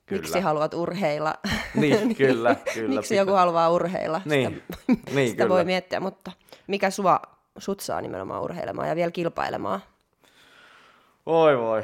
Kyllä. 0.06 0.22
Miksi 0.22 0.39
haluat 0.39 0.74
urheilla? 0.74 1.34
Niin, 1.76 2.15
kyllä. 2.15 2.56
kyllä 2.74 2.89
Miksi 2.96 3.10
pitää. 3.10 3.22
joku 3.22 3.32
haluaa 3.32 3.70
urheilla? 3.70 4.22
Niin, 4.26 4.63
sitä, 4.88 4.96
niin, 5.15 5.30
sitä 5.30 5.44
kyllä. 5.44 5.56
voi 5.56 5.65
miettiä, 5.65 6.00
mutta 6.00 6.32
mikä 6.68 6.89
sua, 6.89 7.20
sut 7.58 7.80
saa 7.80 8.02
nimenomaan 8.02 8.41
urheilemaan 8.41 8.89
ja 8.89 8.96
vielä 8.96 9.12
kilpailemaan? 9.12 9.82
Oi 11.26 11.58
voi. 11.58 11.84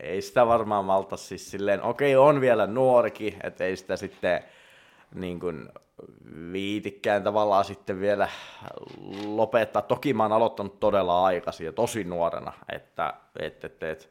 Ei 0.00 0.22
sitä 0.22 0.46
varmaan 0.46 0.84
malta 0.84 1.16
siis 1.16 1.50
silleen, 1.50 1.82
okei 1.82 2.16
on 2.16 2.40
vielä 2.40 2.66
nuorikin, 2.66 3.36
että 3.42 3.64
ei 3.64 3.76
sitä 3.76 3.96
sitten 3.96 4.44
niin 5.14 5.40
kuin 5.40 5.68
viitikkään 6.52 7.22
tavallaan 7.22 7.64
sitten 7.64 8.00
vielä 8.00 8.28
lopettaa. 9.24 9.82
Toki 9.82 10.14
mä 10.14 10.22
oon 10.22 10.32
aloittanut 10.32 10.80
todella 10.80 11.24
aikaisin 11.24 11.64
ja 11.64 11.72
tosi 11.72 12.04
nuorena, 12.04 12.52
että 12.72 13.14
et, 13.38 13.64
et, 13.64 13.82
et, 13.82 14.10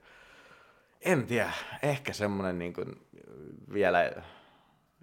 en 1.06 1.28
tiedä, 1.28 1.52
ehkä 1.84 2.14
semmoinen 2.14 2.60
niin 2.60 2.74
kuin 2.74 3.08
vielä 3.74 4.12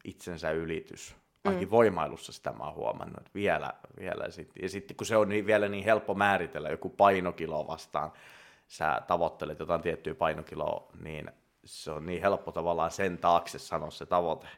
itsensä 0.05 0.51
ylitys. 0.51 1.17
Ainakin 1.45 1.69
mm. 1.69 1.73
voimailussa 1.73 2.33
sitä 2.33 2.53
mä 2.53 2.65
oon 2.65 2.75
huomannut, 2.75 3.19
että 3.19 3.31
vielä, 3.35 3.73
vielä 4.01 4.31
sit, 4.31 4.51
ja 4.63 4.69
sitten 4.69 4.97
kun 4.97 5.07
se 5.07 5.17
on 5.17 5.29
niin, 5.29 5.47
vielä 5.47 5.69
niin 5.69 5.85
helppo 5.85 6.15
määritellä 6.15 6.69
joku 6.69 6.89
painokilo 6.89 7.67
vastaan, 7.67 8.13
sä 8.69 9.03
tavoittelet 9.07 9.59
jotain 9.59 9.81
tiettyä 9.81 10.15
painokiloa, 10.15 10.93
niin 11.03 11.31
se 11.65 11.91
on 11.91 12.07
niin 12.07 12.23
helppo 12.23 12.53
tavallaan 12.53 12.91
sen 12.91 13.19
taakse 13.19 13.59
sanoa 13.59 13.91
se 13.91 14.07
tavoite. 14.07 14.49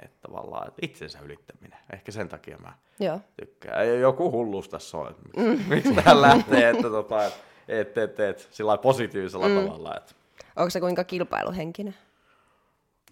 Että 0.00 0.16
tavallaan 0.28 0.68
että 0.68 0.78
itsensä 0.82 1.18
ylittäminen. 1.22 1.78
Ehkä 1.92 2.12
sen 2.12 2.28
takia 2.28 2.58
mä 2.58 2.72
Joo. 3.00 3.20
tykkään. 3.36 4.00
Joku 4.00 4.30
hulluus 4.30 4.68
tässä 4.68 4.98
on, 4.98 5.10
että 5.10 5.22
miksi, 5.22 5.64
mm. 5.64 5.68
miksi 5.68 5.94
tähän 5.94 6.22
lähtee, 6.22 6.70
että 6.70 6.90
tota, 6.90 7.26
et, 7.26 7.34
et, 7.68 7.98
et, 7.98 8.20
et, 8.20 8.48
sillä 8.50 8.78
positiivisella 8.78 9.48
mm. 9.48 9.54
tavalla. 9.54 9.96
Että. 9.96 10.14
Onko 10.56 10.70
se 10.70 10.80
kuinka 10.80 11.04
kilpailuhenkinen? 11.04 11.94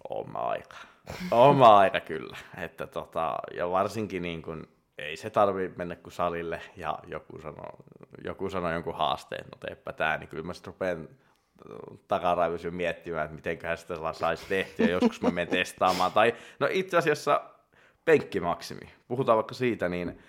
Oma 0.09 0.39
aika. 0.39 0.77
Oma 1.31 1.77
aika 1.77 1.99
kyllä. 1.99 2.37
Että 2.57 2.87
tota, 2.87 3.35
ja 3.57 3.69
varsinkin 3.71 4.21
niin 4.21 4.41
kun, 4.41 4.67
ei 5.03 5.17
se 5.17 5.29
tarvi 5.29 5.73
mennä 5.75 5.95
kuin 5.95 6.13
salille 6.13 6.61
ja 6.75 6.99
joku 7.07 7.41
sanoo, 7.41 7.77
joku 8.23 8.49
sanoo 8.49 8.71
jonkun 8.71 8.95
haasteen, 8.95 9.45
no 9.45 9.57
teepä 9.67 9.93
tää, 9.93 10.17
niin 10.17 10.27
kyllä 10.27 10.43
mä 10.43 10.53
sitten 10.53 10.73
rupean 10.73 11.09
takaraivossa 12.07 12.71
miettimään, 12.71 13.25
että 13.25 13.35
mitenköhän 13.35 13.77
sitä 13.77 14.13
saisi 14.13 14.45
tehtyä, 14.49 14.87
joskus 14.87 15.21
mä 15.21 15.29
menen 15.29 15.47
testaamaan. 15.47 16.11
Tai 16.11 16.33
no 16.59 16.67
itse 16.71 16.97
asiassa 16.97 17.41
penkkimaksimi. 18.05 18.89
Puhutaan 19.07 19.35
vaikka 19.35 19.53
siitä, 19.53 19.89
niin 19.89 20.19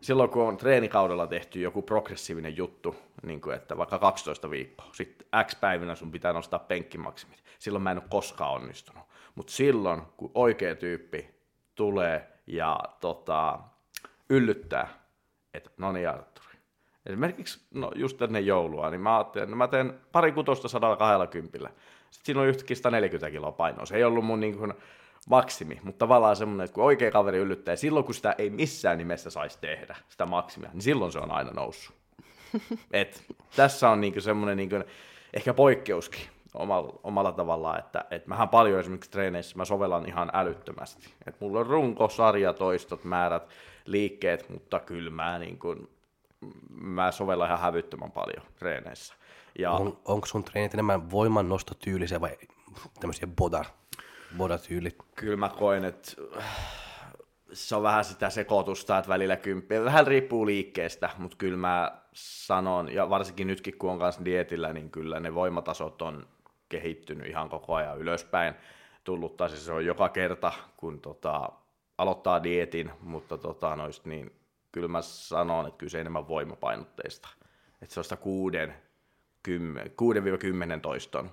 silloin 0.00 0.30
kun 0.30 0.42
on 0.42 0.56
treenikaudella 0.56 1.26
tehty 1.26 1.60
joku 1.60 1.82
progressiivinen 1.82 2.56
juttu, 2.56 2.96
niin 3.22 3.40
kuin 3.40 3.56
että 3.56 3.76
vaikka 3.76 3.98
12 3.98 4.50
viikkoa, 4.50 4.90
sitten 4.92 5.28
X 5.46 5.60
päivinä 5.60 5.94
sun 5.94 6.12
pitää 6.12 6.32
nostaa 6.32 6.58
penkkimaksimit. 6.58 7.44
Silloin 7.58 7.82
mä 7.82 7.90
en 7.90 7.98
ole 7.98 8.08
koskaan 8.10 8.52
onnistunut. 8.52 9.02
Mutta 9.34 9.52
silloin, 9.52 10.02
kun 10.16 10.30
oikea 10.34 10.74
tyyppi 10.74 11.30
tulee 11.74 12.28
ja 12.46 12.80
tota, 13.00 13.58
yllyttää, 14.30 14.88
että 15.54 15.70
no 15.76 15.92
niin 15.92 16.08
Arturi, 16.08 16.58
Esimerkiksi 17.06 17.60
no, 17.74 17.90
just 17.94 18.22
ennen 18.22 18.46
joulua, 18.46 18.90
niin 18.90 19.00
mä 19.00 19.16
ajattelin, 19.16 19.44
että 19.44 19.56
mä 19.56 19.68
teen 19.68 20.00
pari 20.12 20.32
kutosta 20.32 20.68
120. 20.68 21.58
Sitten 21.58 22.26
siinä 22.26 22.40
on 22.40 22.46
yhtäkkiä 22.46 22.76
140 22.76 23.30
kiloa 23.30 23.52
painoa. 23.52 23.86
Se 23.86 23.96
ei 23.96 24.04
ollut 24.04 24.24
mun 24.24 24.40
niin 24.40 24.58
kuin, 24.58 24.74
maksimi, 25.28 25.80
mutta 25.82 25.98
tavallaan 25.98 26.36
semmoinen, 26.36 26.64
että 26.64 26.74
kun 26.74 26.84
oikea 26.84 27.10
kaveri 27.10 27.38
yllyttää, 27.38 27.76
silloin 27.76 28.04
kun 28.04 28.14
sitä 28.14 28.34
ei 28.38 28.50
missään 28.50 28.98
nimessä 28.98 29.30
saisi 29.30 29.58
tehdä, 29.60 29.96
sitä 30.08 30.26
maksimia, 30.26 30.70
niin 30.72 30.82
silloin 30.82 31.12
se 31.12 31.18
on 31.18 31.30
aina 31.30 31.50
noussut. 31.50 31.96
Et, 32.92 33.24
tässä 33.56 33.90
on 33.90 34.00
niin 34.00 34.22
semmoinen 34.22 34.56
niin 34.56 34.70
kuin, 34.70 34.84
ehkä 35.34 35.54
poikkeuskin 35.54 36.22
omalla, 36.54 37.00
omalla 37.02 37.32
tavallaan, 37.32 37.78
että 37.78 38.04
et 38.10 38.26
mähän 38.26 38.48
paljon 38.48 38.80
esimerkiksi 38.80 39.10
treeneissä 39.10 39.56
mä 39.56 39.64
sovellan 39.64 40.08
ihan 40.08 40.30
älyttömästi. 40.32 41.14
Et 41.26 41.40
mulla 41.40 41.60
on 41.60 41.66
runko, 41.66 42.08
sarja, 42.08 42.52
toistot, 42.52 43.04
määrät, 43.04 43.48
liikkeet, 43.84 44.48
mutta 44.48 44.80
kyllä 44.80 45.10
mä 45.10 45.38
niin 45.38 45.58
kuin, 45.58 45.88
mä 46.70 47.12
sovellan 47.12 47.46
ihan 47.48 47.60
hävyttömän 47.60 48.12
paljon 48.12 48.46
treeneissä. 48.58 49.14
Ja... 49.58 49.70
On, 49.70 49.98
onko 50.04 50.26
sun 50.26 50.44
treenit 50.44 50.74
enemmän 50.74 51.10
voimannostotyylisiä 51.10 52.20
vai 52.20 52.38
tämmöisiä 53.00 53.28
boda, 53.36 53.64
boda-tyylit? 54.36 54.96
Kyllä 55.14 55.36
mä 55.36 55.48
koen, 55.48 55.84
että 55.84 56.12
se 57.52 57.76
on 57.76 57.82
vähän 57.82 58.04
sitä 58.04 58.30
sekoitusta, 58.30 58.98
että 58.98 59.08
välillä 59.08 59.36
kymppiä. 59.36 59.84
Vähän 59.84 60.06
riippuu 60.06 60.46
liikkeestä, 60.46 61.10
mutta 61.18 61.36
kyllä 61.36 61.56
mä 61.56 62.00
sanon, 62.12 62.92
ja 62.92 63.10
varsinkin 63.10 63.46
nytkin 63.46 63.78
kun 63.78 63.90
on 63.90 63.98
kanssa 63.98 64.24
dietillä, 64.24 64.72
niin 64.72 64.90
kyllä 64.90 65.20
ne 65.20 65.34
voimatasot 65.34 66.02
on 66.02 66.26
kehittynyt 66.68 67.26
ihan 67.26 67.48
koko 67.48 67.74
ajan 67.74 67.98
ylöspäin. 67.98 68.54
Tullut, 69.04 69.36
tai 69.36 69.50
siis 69.50 69.64
se 69.64 69.72
on 69.72 69.86
joka 69.86 70.08
kerta, 70.08 70.52
kun 70.76 71.00
tota, 71.00 71.52
aloittaa 72.00 72.42
dietin, 72.42 72.90
mutta 73.00 73.38
tota, 73.38 73.76
noista 73.76 74.08
niin 74.08 74.32
kyllä 74.72 74.88
mä 74.88 75.02
sanon, 75.02 75.66
että 75.66 75.78
kyllä 75.78 75.90
se 75.90 76.00
enemmän 76.00 76.28
voimapainotteista. 76.28 77.28
Että 77.82 77.94
se 77.94 78.00
on 78.00 78.04
sitä 78.04 78.16
kuuden, 78.16 78.74
kymmen, 79.42 79.86
6-10 79.86 80.80
toiston 80.82 81.30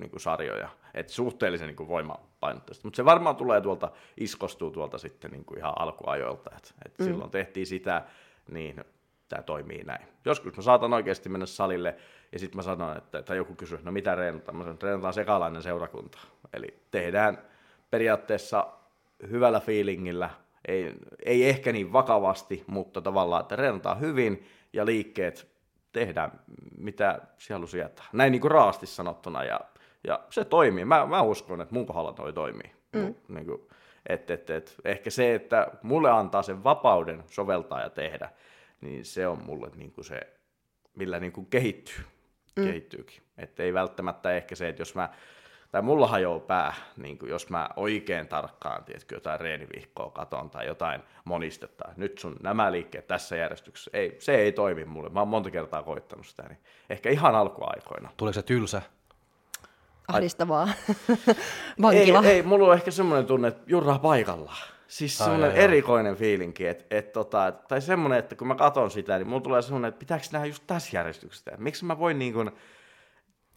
niin 0.00 0.10
kuin 0.10 0.20
sarjoja. 0.20 0.68
Että 0.94 1.12
suhteellisen 1.12 1.66
niin 1.66 1.76
kuin 1.76 1.88
voimapainotteista. 1.88 2.86
Mutta 2.86 2.96
se 2.96 3.04
varmaan 3.04 3.36
tulee 3.36 3.60
tuolta, 3.60 3.92
iskostuu 4.16 4.70
tuolta 4.70 4.98
sitten 4.98 5.30
niin 5.30 5.44
kuin 5.44 5.58
ihan 5.58 5.74
alkuajoilta. 5.78 6.50
Että 6.56 6.74
et 6.86 6.98
mm. 6.98 7.04
silloin 7.04 7.30
tehtiin 7.30 7.66
sitä, 7.66 8.04
niin 8.50 8.84
tämä 9.28 9.42
toimii 9.42 9.84
näin. 9.84 10.06
Joskus 10.24 10.56
mä 10.56 10.62
saatan 10.62 10.92
oikeasti 10.92 11.28
mennä 11.28 11.46
salille 11.46 11.96
ja 12.32 12.38
sitten 12.38 12.56
mä 12.56 12.62
sanon, 12.62 12.96
että, 12.96 13.22
tai 13.22 13.36
joku 13.36 13.54
kysyy, 13.54 13.78
no 13.82 13.92
mitä 13.92 14.14
reenataan? 14.14 14.56
Mä 14.56 14.62
sanon, 14.62 14.74
että 14.74 14.86
reenataan 14.86 15.14
sekalainen 15.14 15.62
seurakunta. 15.62 16.18
Eli 16.52 16.80
tehdään 16.90 17.38
periaatteessa 17.90 18.66
hyvällä 19.30 19.60
fiilingillä 19.60 20.30
ei, 20.68 20.94
ei 21.24 21.48
ehkä 21.48 21.72
niin 21.72 21.92
vakavasti, 21.92 22.64
mutta 22.66 23.00
tavallaan, 23.00 23.40
että 23.40 23.56
reenataan 23.56 24.00
hyvin 24.00 24.46
ja 24.72 24.86
liikkeet 24.86 25.50
tehdään, 25.92 26.40
mitä 26.78 27.20
siellä 27.38 27.66
sieltä. 27.66 28.02
Näin 28.12 28.32
niin 28.32 28.40
kuin 28.40 28.50
raasti 28.50 28.86
sanottuna, 28.86 29.44
ja, 29.44 29.60
ja 30.04 30.20
se 30.30 30.44
toimii. 30.44 30.84
Mä, 30.84 31.06
mä 31.06 31.22
uskon, 31.22 31.60
että 31.60 31.74
mun 31.74 31.86
kohdalla 31.86 32.12
toi 32.12 32.32
toimii. 32.32 32.72
Mm. 32.92 33.14
Niin 33.28 33.46
kuin, 33.46 33.68
et, 34.06 34.30
et, 34.30 34.50
et, 34.50 34.76
ehkä 34.84 35.10
se, 35.10 35.34
että 35.34 35.70
mulle 35.82 36.10
antaa 36.10 36.42
sen 36.42 36.64
vapauden 36.64 37.22
soveltaa 37.26 37.80
ja 37.80 37.90
tehdä, 37.90 38.30
niin 38.80 39.04
se 39.04 39.26
on 39.26 39.42
mulle 39.44 39.70
niin 39.76 39.92
kuin 39.92 40.04
se, 40.04 40.20
millä 40.94 41.20
niin 41.20 41.32
kuin 41.32 41.46
kehittyy, 41.46 42.04
mm. 42.56 42.64
kehittyykin. 42.64 43.22
Että 43.38 43.62
ei 43.62 43.74
välttämättä 43.74 44.32
ehkä 44.32 44.54
se, 44.54 44.68
että 44.68 44.80
jos 44.80 44.94
mä 44.94 45.08
tai 45.72 45.82
mulla 45.82 46.06
hajoaa 46.06 46.40
pää, 46.40 46.74
niin 46.96 47.18
kuin 47.18 47.30
jos 47.30 47.50
mä 47.50 47.68
oikein 47.76 48.28
tarkkaan, 48.28 48.84
tiedätkö, 48.84 49.14
jotain 49.14 49.40
reenivihkoa 49.40 50.10
katon 50.10 50.50
tai 50.50 50.66
jotain 50.66 51.02
monistetta. 51.24 51.84
Nyt 51.96 52.18
sun 52.18 52.36
nämä 52.42 52.72
liikkeet 52.72 53.06
tässä 53.06 53.36
järjestyksessä, 53.36 53.90
ei, 53.94 54.16
se 54.18 54.34
ei 54.34 54.52
toimi 54.52 54.84
mulle. 54.84 55.08
Mä 55.08 55.20
oon 55.20 55.28
monta 55.28 55.50
kertaa 55.50 55.82
koittanut 55.82 56.26
sitä, 56.26 56.42
niin 56.42 56.58
ehkä 56.90 57.10
ihan 57.10 57.34
alkuaikoina. 57.34 58.10
Tuleeko 58.16 58.34
se 58.34 58.42
tylsä? 58.42 58.82
ahdistavaa 60.08 60.68
vankila. 61.82 62.22
Ei, 62.24 62.30
ei, 62.30 62.42
mulla 62.42 62.68
on 62.68 62.74
ehkä 62.74 62.90
semmoinen 62.90 63.26
tunne, 63.26 63.48
että 63.48 63.62
jurraa 63.66 63.98
paikallaan. 63.98 64.68
Siis 64.88 65.18
semmoinen 65.18 65.52
erikoinen 65.52 66.16
fiilinki, 66.16 66.66
että 66.66 66.84
et, 66.90 67.12
tota, 67.12 67.52
tai 67.68 67.80
semmoinen, 67.80 68.18
että 68.18 68.36
kun 68.36 68.46
mä 68.48 68.54
katson 68.54 68.90
sitä, 68.90 69.18
niin 69.18 69.28
mulla 69.28 69.42
tulee 69.42 69.62
semmoinen, 69.62 69.88
että 69.88 69.98
pitääkö 69.98 70.24
nämä 70.32 70.44
just 70.44 70.62
tässä 70.66 70.96
järjestyksessä? 70.96 71.50
Miksi 71.58 71.84
mä 71.84 71.98
voin 71.98 72.18
niin 72.18 72.32
kuin 72.32 72.50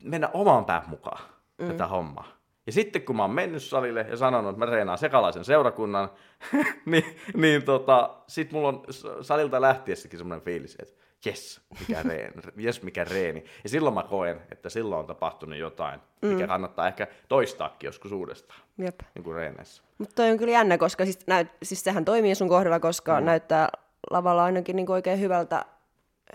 mennä 0.04 0.30
oman 0.34 0.66
pään 0.66 0.84
mukaan 0.88 1.22
mm. 1.64 1.72
tätä 1.72 1.88
hommaa? 1.88 2.44
Ja 2.66 2.72
sitten 2.72 3.02
kun 3.02 3.16
mä 3.16 3.24
oon 3.24 3.32
mennyt 3.32 3.64
salille 3.64 4.06
ja 4.10 4.18
sanonut, 4.18 4.50
että 4.50 4.66
mä 4.66 4.72
reenaan 4.72 4.98
sekalaisen 4.98 5.46
seurakunnan, 5.46 6.10
niin, 6.86 7.18
niin 7.38 7.64
tota, 7.64 8.10
sit 8.28 8.52
mulla 8.52 8.68
on 8.68 8.84
salilta 9.22 9.62
lähtiessäkin 9.62 10.20
semmoinen 10.20 10.46
fiilis, 10.46 10.78
että 10.82 11.04
jes, 11.26 11.62
mikä 11.80 12.04
reeni, 12.10 12.34
jes, 12.58 12.84
mikä 12.84 13.04
reeni. 13.04 13.46
Ja 13.64 13.70
silloin 13.70 13.96
mä 13.96 14.04
koen, 14.04 14.42
että 14.52 14.70
silloin 14.70 15.00
on 15.00 15.08
tapahtunut 15.08 15.60
jotain, 15.60 16.00
mikä 16.22 16.48
kannattaa 16.48 16.88
ehkä 16.88 17.08
toistaakin 17.28 17.88
joskus 17.88 18.12
uudestaan, 18.12 18.60
Jep. 18.78 19.00
niin 19.16 19.24
kuin 19.24 19.36
reeneissä. 19.36 19.84
Mutta 19.98 20.16
toi 20.16 20.32
on 20.32 20.38
kyllä 20.38 20.52
jännä, 20.52 20.78
koska 20.78 21.06
siis, 21.06 21.28
näyt, 21.28 21.48
siis 21.64 21.84
sehän 21.84 22.06
toimii 22.06 22.36
sun 22.36 22.50
kohdalla, 22.50 22.80
koska 22.80 23.20
mm. 23.20 23.26
näyttää 23.26 23.70
lavalla 24.12 24.44
ainakin 24.44 24.76
niin 24.76 24.92
oikein 24.92 25.20
hyvältä 25.20 25.66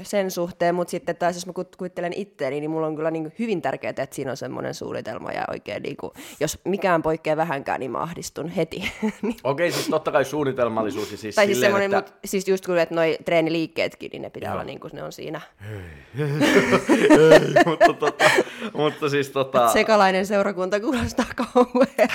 sen 0.02 0.30
suhteen, 0.30 0.74
mutta 0.74 0.90
sitten 0.90 1.16
taas 1.16 1.36
jos 1.36 1.46
mä 1.46 1.52
kuvittelen 1.78 2.12
itteeni, 2.12 2.60
niin 2.60 2.70
mulla 2.70 2.86
on 2.86 2.96
kyllä 2.96 3.10
niin 3.10 3.32
hyvin 3.38 3.62
tärkeää, 3.62 3.90
että 3.90 4.06
siinä 4.10 4.30
on 4.30 4.36
semmoinen 4.36 4.74
suunnitelma 4.74 5.32
ja 5.32 5.44
oikein, 5.50 5.82
niin 5.82 5.96
kuin, 5.96 6.12
jos 6.40 6.58
mikään 6.64 7.02
poikkeaa 7.02 7.36
vähänkään, 7.36 7.80
niin 7.80 7.90
mä 7.90 7.98
ahdistun 7.98 8.48
heti. 8.48 8.92
Niin- 9.22 9.36
Okei, 9.44 9.72
siis 9.72 9.88
totta 9.88 10.12
kai 10.12 10.24
suunnitelmallisuus 10.24 11.08
siis 11.08 11.34
tai 11.34 11.46
siis 11.46 11.56
silleen, 11.56 11.72
semmoinen, 11.72 11.98
että... 11.98 12.12
mut, 12.12 12.20
siis 12.24 12.48
just 12.48 12.66
kyllä, 12.66 12.82
että 12.82 12.94
noi 12.94 13.18
treeniliikkeetkin, 13.24 14.10
niin 14.10 14.22
ne 14.22 14.30
pitää 14.30 14.48
Joo. 14.48 14.54
olla 14.54 14.64
niin 14.64 14.80
kuin 14.80 14.90
ne 14.94 15.02
on 15.02 15.12
siinä. 15.12 15.40
mutta, 17.66 17.92
tota, 17.98 18.24
mutta 18.74 19.08
siis 19.08 19.30
tota... 19.30 19.68
Sekalainen 19.68 20.26
seurakunta 20.26 20.80
kuulostaa 20.80 21.26
kauhean. 21.36 22.08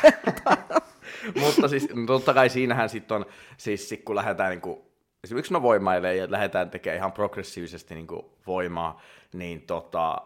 mutta 1.43 1.67
siis 1.67 1.87
totta 2.07 2.33
kai 2.33 2.49
siinähän 2.49 2.89
sitten 2.89 3.17
on, 3.17 3.25
siis 3.57 3.95
kun 4.05 4.15
lähdetään 4.15 4.49
niinku, 4.49 4.92
esimerkiksi 5.23 5.53
no 5.53 5.62
voimailee 5.62 6.15
ja 6.15 6.31
lähdetään 6.31 6.69
tekemään 6.69 6.97
ihan 6.97 7.12
progressiivisesti 7.12 7.95
niinku 7.95 8.38
voimaa, 8.47 9.01
niin 9.33 9.62
tota, 9.62 10.17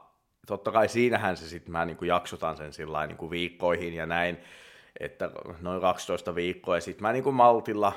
totta 0.47 0.71
kai 0.71 0.89
siinähän 0.89 1.37
se 1.37 1.49
sitten 1.49 1.71
mä 1.71 1.85
niinku 1.85 2.05
jaksotan 2.05 2.57
sen 2.57 2.73
sillä 2.73 3.07
niinku 3.07 3.31
viikkoihin 3.31 3.93
ja 3.93 4.05
näin, 4.05 4.37
että 4.99 5.31
noin 5.61 5.81
12 5.81 6.35
viikkoa 6.35 6.77
ja 6.77 6.81
sitten 6.81 7.01
mä 7.01 7.13
niinku 7.13 7.31
maltilla, 7.31 7.93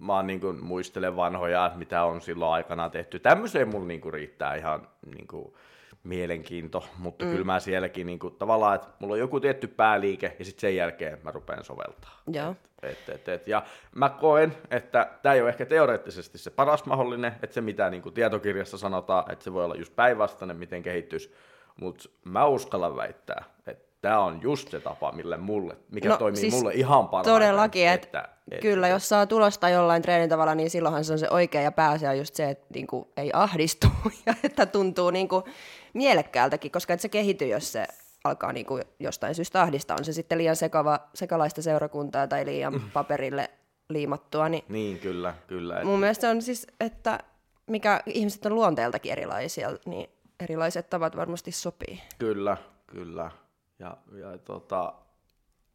mä 0.00 0.22
niinku 0.22 0.52
muistelen 0.52 1.16
vanhoja, 1.16 1.72
mitä 1.74 2.04
on 2.04 2.20
silloin 2.20 2.52
aikanaan 2.52 2.90
tehty. 2.90 3.18
Tämmöiseen 3.18 3.68
mulla 3.68 3.86
niinku 3.86 4.10
riittää 4.10 4.54
ihan 4.54 4.88
niinku 5.16 5.56
mielenkiinto, 6.04 6.84
mutta 6.98 7.24
mm. 7.24 7.30
kyllä 7.30 7.44
mä 7.44 7.60
sielläkin 7.60 8.06
niinku, 8.06 8.30
tavallaan, 8.30 8.74
että 8.74 8.88
mulla 8.98 9.12
on 9.12 9.18
joku 9.18 9.40
tietty 9.40 9.66
pääliike 9.66 10.36
ja 10.38 10.44
sitten 10.44 10.60
sen 10.60 10.76
jälkeen 10.76 11.18
mä 11.22 11.30
rupean 11.30 11.64
soveltaa. 11.64 12.20
Joo. 12.32 12.56
Et, 12.82 13.08
et, 13.08 13.28
et. 13.28 13.48
Ja 13.48 13.62
mä 13.94 14.08
koen, 14.08 14.56
että 14.70 15.10
tämä 15.22 15.34
ei 15.34 15.40
ole 15.40 15.48
ehkä 15.48 15.66
teoreettisesti 15.66 16.38
se 16.38 16.50
paras 16.50 16.84
mahdollinen, 16.84 17.32
että 17.42 17.54
se 17.54 17.60
mitä 17.60 17.90
niin 17.90 18.02
kuin 18.02 18.14
tietokirjassa 18.14 18.78
sanotaan, 18.78 19.32
että 19.32 19.44
se 19.44 19.52
voi 19.52 19.64
olla 19.64 19.74
just 19.74 19.96
päinvastainen, 19.96 20.56
miten 20.56 20.82
kehittyisi, 20.82 21.34
mutta 21.80 22.08
mä 22.24 22.46
uskallan 22.46 22.96
väittää, 22.96 23.44
että 23.66 23.92
tämä 24.00 24.18
on 24.18 24.42
just 24.42 24.70
se 24.70 24.80
tapa, 24.80 25.12
mille 25.12 25.36
mulle, 25.36 25.76
mikä 25.90 26.08
No, 26.08 26.16
toimii 26.16 26.40
siis 26.40 26.54
mulle 26.54 26.72
ihan 26.74 27.08
parhaiten. 27.08 27.32
Todellakin, 27.32 27.88
että 27.88 28.28
et, 28.50 28.60
kyllä, 28.60 28.88
jos 28.88 29.08
saa 29.08 29.26
tulosta 29.26 29.68
jollain 29.68 30.02
treenitavalla, 30.02 30.54
niin 30.54 30.70
silloinhan 30.70 31.04
se 31.04 31.12
on 31.12 31.18
se 31.18 31.28
oikea 31.30 31.60
ja 31.62 31.72
pääasia 31.72 32.14
just 32.14 32.34
se, 32.34 32.50
että 32.50 32.66
niinku, 32.74 33.12
ei 33.16 33.30
ahdistu 33.34 33.86
ja 34.26 34.34
että 34.44 34.66
tuntuu 34.66 35.10
niinku, 35.10 35.44
mielekkäältäkin, 35.94 36.70
koska 36.70 36.94
et 36.94 37.00
se 37.00 37.08
kehity, 37.08 37.46
jos 37.46 37.72
se 37.72 37.86
alkaa 38.24 38.52
niinku, 38.52 38.80
jostain 38.98 39.34
syystä 39.34 39.62
ahdistaa, 39.62 39.96
on 39.98 40.04
se 40.04 40.12
sitten 40.12 40.38
liian 40.38 40.56
sekava, 40.56 41.00
sekalaista 41.14 41.62
seurakuntaa 41.62 42.26
tai 42.26 42.46
liian 42.46 42.82
paperille 42.92 43.50
liimattua, 43.88 44.48
niin 44.48 44.64
Niin, 44.68 44.98
kyllä, 44.98 45.34
kyllä. 45.46 45.78
Et, 45.78 45.84
mun 45.84 46.00
mielestä 46.00 46.20
se 46.20 46.28
on 46.28 46.42
siis, 46.42 46.66
että 46.80 47.18
mikä 47.66 48.02
ihmiset 48.06 48.46
on 48.46 48.54
luonteeltakin 48.54 49.12
erilaisia, 49.12 49.68
niin 49.86 50.10
erilaiset 50.40 50.90
tavat 50.90 51.16
varmasti 51.16 51.52
sopii. 51.52 52.00
Kyllä, 52.18 52.56
kyllä. 52.86 53.30
Ja, 53.78 53.96
ja 54.12 54.38
tota, 54.38 54.92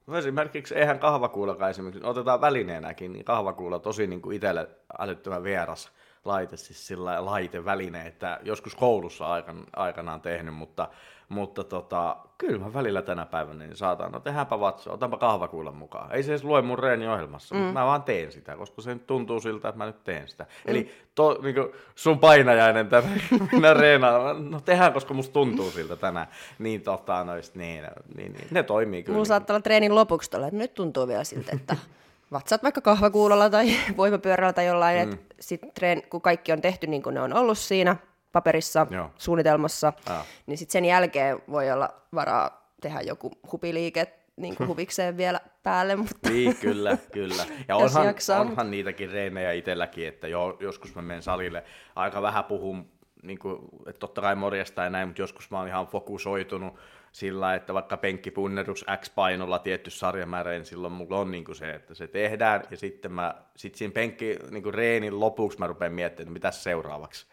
no 0.07 0.17
esimerkiksi 0.17 0.75
eihän 0.75 0.99
kahvakuulakaan 0.99 1.71
esimerkiksi, 1.71 2.05
otetaan 2.05 2.41
välineenäkin, 2.41 3.13
niin 3.13 3.25
kahvakuula 3.25 3.79
tosi 3.79 4.07
niin 4.07 4.21
kuin 4.21 4.35
itselle 4.35 4.69
älyttömän 4.99 5.43
vieras 5.43 5.91
laite, 6.27 6.57
siis 6.57 6.87
sillä 6.87 7.25
laite, 7.25 7.65
väline, 7.65 8.07
että 8.07 8.39
joskus 8.43 8.75
koulussa 8.75 9.27
aikan, 9.27 9.63
aikanaan 9.75 10.21
tehnyt, 10.21 10.55
mutta, 10.55 10.89
mutta 11.29 11.63
tota, 11.63 12.17
kyllä 12.37 12.65
mä 12.65 12.73
välillä 12.73 13.01
tänä 13.01 13.25
päivänä 13.25 13.65
niin 13.65 13.75
saatan, 13.75 14.11
no 14.11 14.19
tehdäänpä 14.19 14.59
vatsa, 14.59 14.91
otanpa 14.91 15.17
kahvakuulan 15.17 15.75
mukaan. 15.75 16.11
Ei 16.11 16.23
se 16.23 16.31
edes 16.31 16.43
lue 16.43 16.61
mun 16.61 16.79
reeniohjelmassa, 16.79 17.55
mm. 17.55 17.61
mutta 17.61 17.79
mä 17.79 17.85
vaan 17.85 18.03
teen 18.03 18.31
sitä, 18.31 18.55
koska 18.55 18.81
se 18.81 18.93
nyt 18.93 19.07
tuntuu 19.07 19.39
siltä, 19.39 19.69
että 19.69 19.77
mä 19.77 19.85
nyt 19.85 20.03
teen 20.03 20.27
sitä. 20.27 20.43
Mm. 20.43 20.71
Eli 20.71 20.91
to, 21.15 21.39
niin 21.41 21.55
kuin 21.55 21.67
sun 21.95 22.19
painajainen 22.19 22.87
tänään, 22.87 23.21
minä 23.51 23.73
reenaan, 23.73 24.51
no 24.51 24.61
tehdään, 24.61 24.93
koska 24.93 25.13
musta 25.13 25.33
tuntuu 25.33 25.71
siltä 25.71 25.95
tänään. 25.95 26.27
Niin 26.59 26.81
tota, 26.81 27.23
noist, 27.23 27.55
niin, 27.55 27.83
niin, 28.15 28.33
niin, 28.33 28.47
ne 28.51 28.63
toimii 28.63 29.03
kyllä. 29.03 29.15
Mulla 29.15 29.25
saattaa 29.25 29.53
olla 29.53 29.61
treenin 29.61 29.95
lopuksi 29.95 30.31
tolle, 30.31 30.47
että 30.47 30.57
nyt 30.57 30.73
tuntuu 30.73 31.07
vielä 31.07 31.23
siltä, 31.23 31.51
että 31.55 31.75
vatsat 32.31 32.63
vaikka 32.63 32.81
kahvakuulolla 32.81 33.49
tai 33.49 33.67
voimapyörällä 33.97 34.53
tai 34.53 34.65
jollain, 34.65 35.07
mm. 35.07 35.13
että 35.13 35.35
sit 35.39 35.61
treen, 35.73 36.03
kun 36.09 36.21
kaikki 36.21 36.51
on 36.51 36.61
tehty 36.61 36.87
niin 36.87 37.03
kuin 37.03 37.13
ne 37.13 37.21
on 37.21 37.33
ollut 37.33 37.57
siinä 37.57 37.95
paperissa, 38.31 38.87
Joo. 38.89 39.11
suunnitelmassa, 39.17 39.93
Aa. 40.09 40.25
niin 40.45 40.57
sitten 40.57 40.71
sen 40.71 40.85
jälkeen 40.85 41.39
voi 41.51 41.71
olla 41.71 41.89
varaa 42.15 42.71
tehdä 42.81 43.01
joku 43.01 43.31
hupiliike 43.51 44.07
niin 44.35 44.55
kuin 44.55 44.67
huvikseen 44.77 45.17
vielä 45.17 45.39
päälle, 45.63 45.95
mutta 45.95 46.29
Niin, 46.29 46.55
kyllä, 46.55 46.97
kyllä. 47.11 47.45
Ja 47.67 47.75
onhan, 47.75 48.05
jaksaa, 48.05 48.41
onhan 48.41 48.71
niitäkin 48.71 49.11
reenejä 49.11 49.51
itselläkin, 49.51 50.07
että 50.07 50.27
jo, 50.27 50.57
joskus 50.59 50.95
mä 50.95 51.01
menen 51.01 51.23
salille 51.23 51.63
aika 51.95 52.21
vähän 52.21 52.43
puhun, 52.43 52.91
niin 53.23 53.39
kuin, 53.39 53.59
että 53.87 53.99
totta 53.99 54.21
kai 54.21 54.35
morjesta 54.35 54.83
ja 54.83 54.89
näin, 54.89 55.07
mutta 55.07 55.21
joskus 55.21 55.51
mä 55.51 55.59
oon 55.59 55.67
ihan 55.67 55.87
fokusoitunut 55.87 56.73
sillä, 57.11 57.55
että 57.55 57.73
vaikka 57.73 57.97
penkkipunnerus 57.97 58.85
X-painolla 58.97 59.59
tietty 59.59 59.89
sarjamäärä, 59.89 60.51
niin 60.51 60.65
silloin 60.65 60.93
mulla 60.93 61.17
on 61.17 61.31
niin 61.31 61.45
kuin 61.45 61.55
se, 61.55 61.71
että 61.71 61.93
se 61.93 62.07
tehdään, 62.07 62.63
ja 62.71 62.77
sitten 62.77 63.11
mä, 63.11 63.35
sit 63.55 63.75
siinä 63.75 63.93
penkki 63.93 64.39
niin 64.51 64.63
kuin 64.63 64.73
reenin 64.73 65.19
lopuksi 65.19 65.59
mä 65.59 65.67
rupean 65.67 65.93
miettimään, 65.93 66.27
että 66.27 66.33
mitä 66.33 66.51
seuraavaksi 66.51 67.27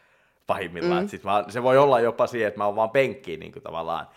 pahimmillaan. 0.46 1.02
Mm. 1.02 1.08
Sit 1.08 1.24
mä, 1.24 1.44
se 1.48 1.62
voi 1.62 1.78
olla 1.78 2.00
jopa 2.00 2.26
siihen, 2.26 2.48
että 2.48 2.58
mä 2.58 2.66
oon 2.66 2.76
vaan 2.76 2.90
penkkiin 2.90 3.40
niin 3.40 3.52
kuin 3.52 3.62
tavallaan 3.62 4.08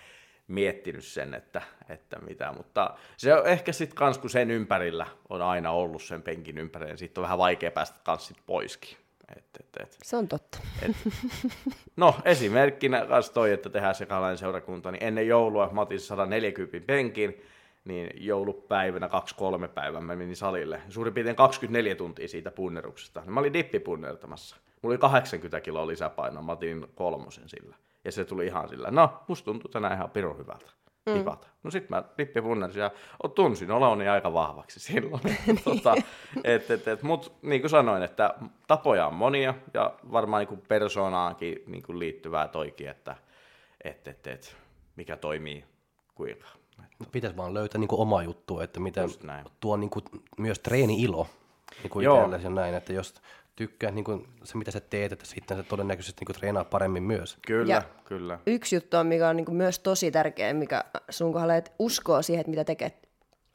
miettinyt 0.48 1.04
sen, 1.04 1.34
että, 1.34 1.62
että 1.90 2.20
mitä, 2.20 2.54
mutta 2.58 2.98
se 3.18 3.34
on 3.34 3.48
ehkä 3.48 3.72
sitten 3.72 3.96
kans, 3.96 4.18
kun 4.18 4.30
sen 4.30 4.52
ympärillä 4.52 5.08
on 5.30 5.42
aina 5.42 5.72
ollut 5.72 6.04
sen 6.04 6.22
penkin 6.22 6.58
ympärillä, 6.58 6.92
niin 6.92 6.98
siitä 6.98 7.22
on 7.22 7.24
vähän 7.24 7.38
vaikea 7.38 7.72
päästä 7.72 8.00
kans 8.04 8.28
sit 8.28 8.38
poiskin. 8.46 8.98
Et, 9.36 9.46
et, 9.60 9.68
et. 9.80 9.98
se 10.04 10.18
on 10.18 10.28
totta. 10.28 10.60
No 11.96 12.16
esimerkkinä 12.26 13.06
kans 13.06 13.30
toi, 13.30 13.52
että 13.52 13.70
tehdään 13.70 13.96
sekalainen 13.96 14.38
seurakunta, 14.38 14.92
niin 14.92 15.04
ennen 15.04 15.28
joulua 15.28 15.70
mä 15.72 15.82
otin 15.82 16.00
140 16.00 16.88
penkin, 16.88 17.42
niin 17.86 18.10
joulupäivänä 18.16 19.08
2-3 19.08 19.68
päivän 19.68 20.04
mä 20.04 20.16
menin 20.16 20.36
salille. 20.36 20.82
Suurin 20.90 21.14
piirtein 21.14 21.36
24 21.36 21.96
tuntia 21.96 22.28
siitä 22.28 22.52
punneruksesta. 22.52 23.24
Mä 23.26 23.40
olin 23.40 23.54
dippipunnertamassa. 23.54 24.56
Mulla 24.82 24.94
oli 24.94 24.98
80 24.98 25.60
kiloa 25.62 25.88
lisäpainoa, 25.88 26.42
mä 26.44 26.52
otin 26.52 26.88
kolmosen 26.96 27.50
sillä. 27.50 27.76
Ja 28.06 28.12
se 28.12 28.26
tuli 28.26 28.46
ihan 28.46 28.70
sillä, 28.70 28.92
no 28.92 29.24
musta 29.28 29.46
tuntuu 29.46 29.72
tänään 29.72 29.94
ihan 29.94 30.10
pirun 30.10 30.38
hyvältä. 30.38 30.72
Tipata. 31.14 31.48
No 31.64 31.72
sit 31.72 31.90
mä 31.90 32.04
dippipunnersin 32.18 32.82
ja 32.82 32.92
tunsin 33.36 33.72
oloni 33.72 34.08
aika 34.08 34.34
vahvaksi 34.34 34.80
silloin. 34.80 35.22
tota, 35.64 35.96
et, 36.44 36.72
et, 36.72 36.88
et, 36.88 37.04
mut 37.04 37.34
niin 37.42 37.62
kuin 37.62 37.70
sanoin, 37.70 38.04
että 38.04 38.34
tapoja 38.68 39.08
on 39.08 39.14
monia 39.14 39.54
ja 39.74 39.94
varmaan 40.12 40.40
niin 40.40 40.48
kuin 40.48 40.62
persoonaankin 40.68 41.64
niin 41.68 41.84
kuin 41.84 42.00
liittyvää 42.00 42.48
toikin, 42.48 42.90
että 42.90 43.16
et, 43.84 44.08
et, 44.08 44.28
et, 44.28 44.56
mikä 44.96 45.18
toimii 45.18 45.66
kuinka. 46.16 46.48
Pitäisi 47.12 47.38
vaan 47.38 47.54
löytää 47.54 47.80
niin 47.80 47.90
oma 47.92 48.24
juttu, 48.24 48.60
että 48.60 48.80
miten 48.80 49.10
tuo 49.60 49.78
niin 49.78 49.90
kuin, 49.90 50.06
myös 50.38 50.60
treeni-ilo 50.60 51.28
niin 51.84 51.90
kuin 51.90 52.04
Joo. 52.04 52.32
ja 52.44 52.50
näin, 52.50 52.76
että 52.76 52.94
jos 52.94 53.14
tykkää 53.58 53.92
niin 53.92 54.04
kuin, 54.06 54.28
se, 54.44 54.58
mitä 54.58 54.72
sä 54.72 54.80
teet, 54.80 55.12
että 55.12 55.26
sitten 55.26 55.58
sä 55.58 55.64
todennäköisesti 55.64 56.20
niin 56.22 56.26
kuin, 56.26 56.36
treenaa 56.36 56.64
paremmin 56.64 57.04
myös. 57.04 57.38
Kyllä, 57.48 57.74
Ja- 57.74 57.82
kyllä. 58.06 58.40
Yksi 58.48 58.76
juttu 58.76 58.98
on, 58.98 59.08
mikä 59.08 59.30
on 59.30 59.36
niin 59.36 59.54
myös 59.56 59.80
tosi 59.80 60.12
tärkeä, 60.12 60.54
mikä 60.54 60.84
sun 61.10 61.34
kohdalla, 61.34 61.56
että 61.56 61.72
uskoo 61.80 62.22
siihen, 62.22 62.40
että 62.42 62.50
mitä 62.50 62.64
tekee. 62.64 62.92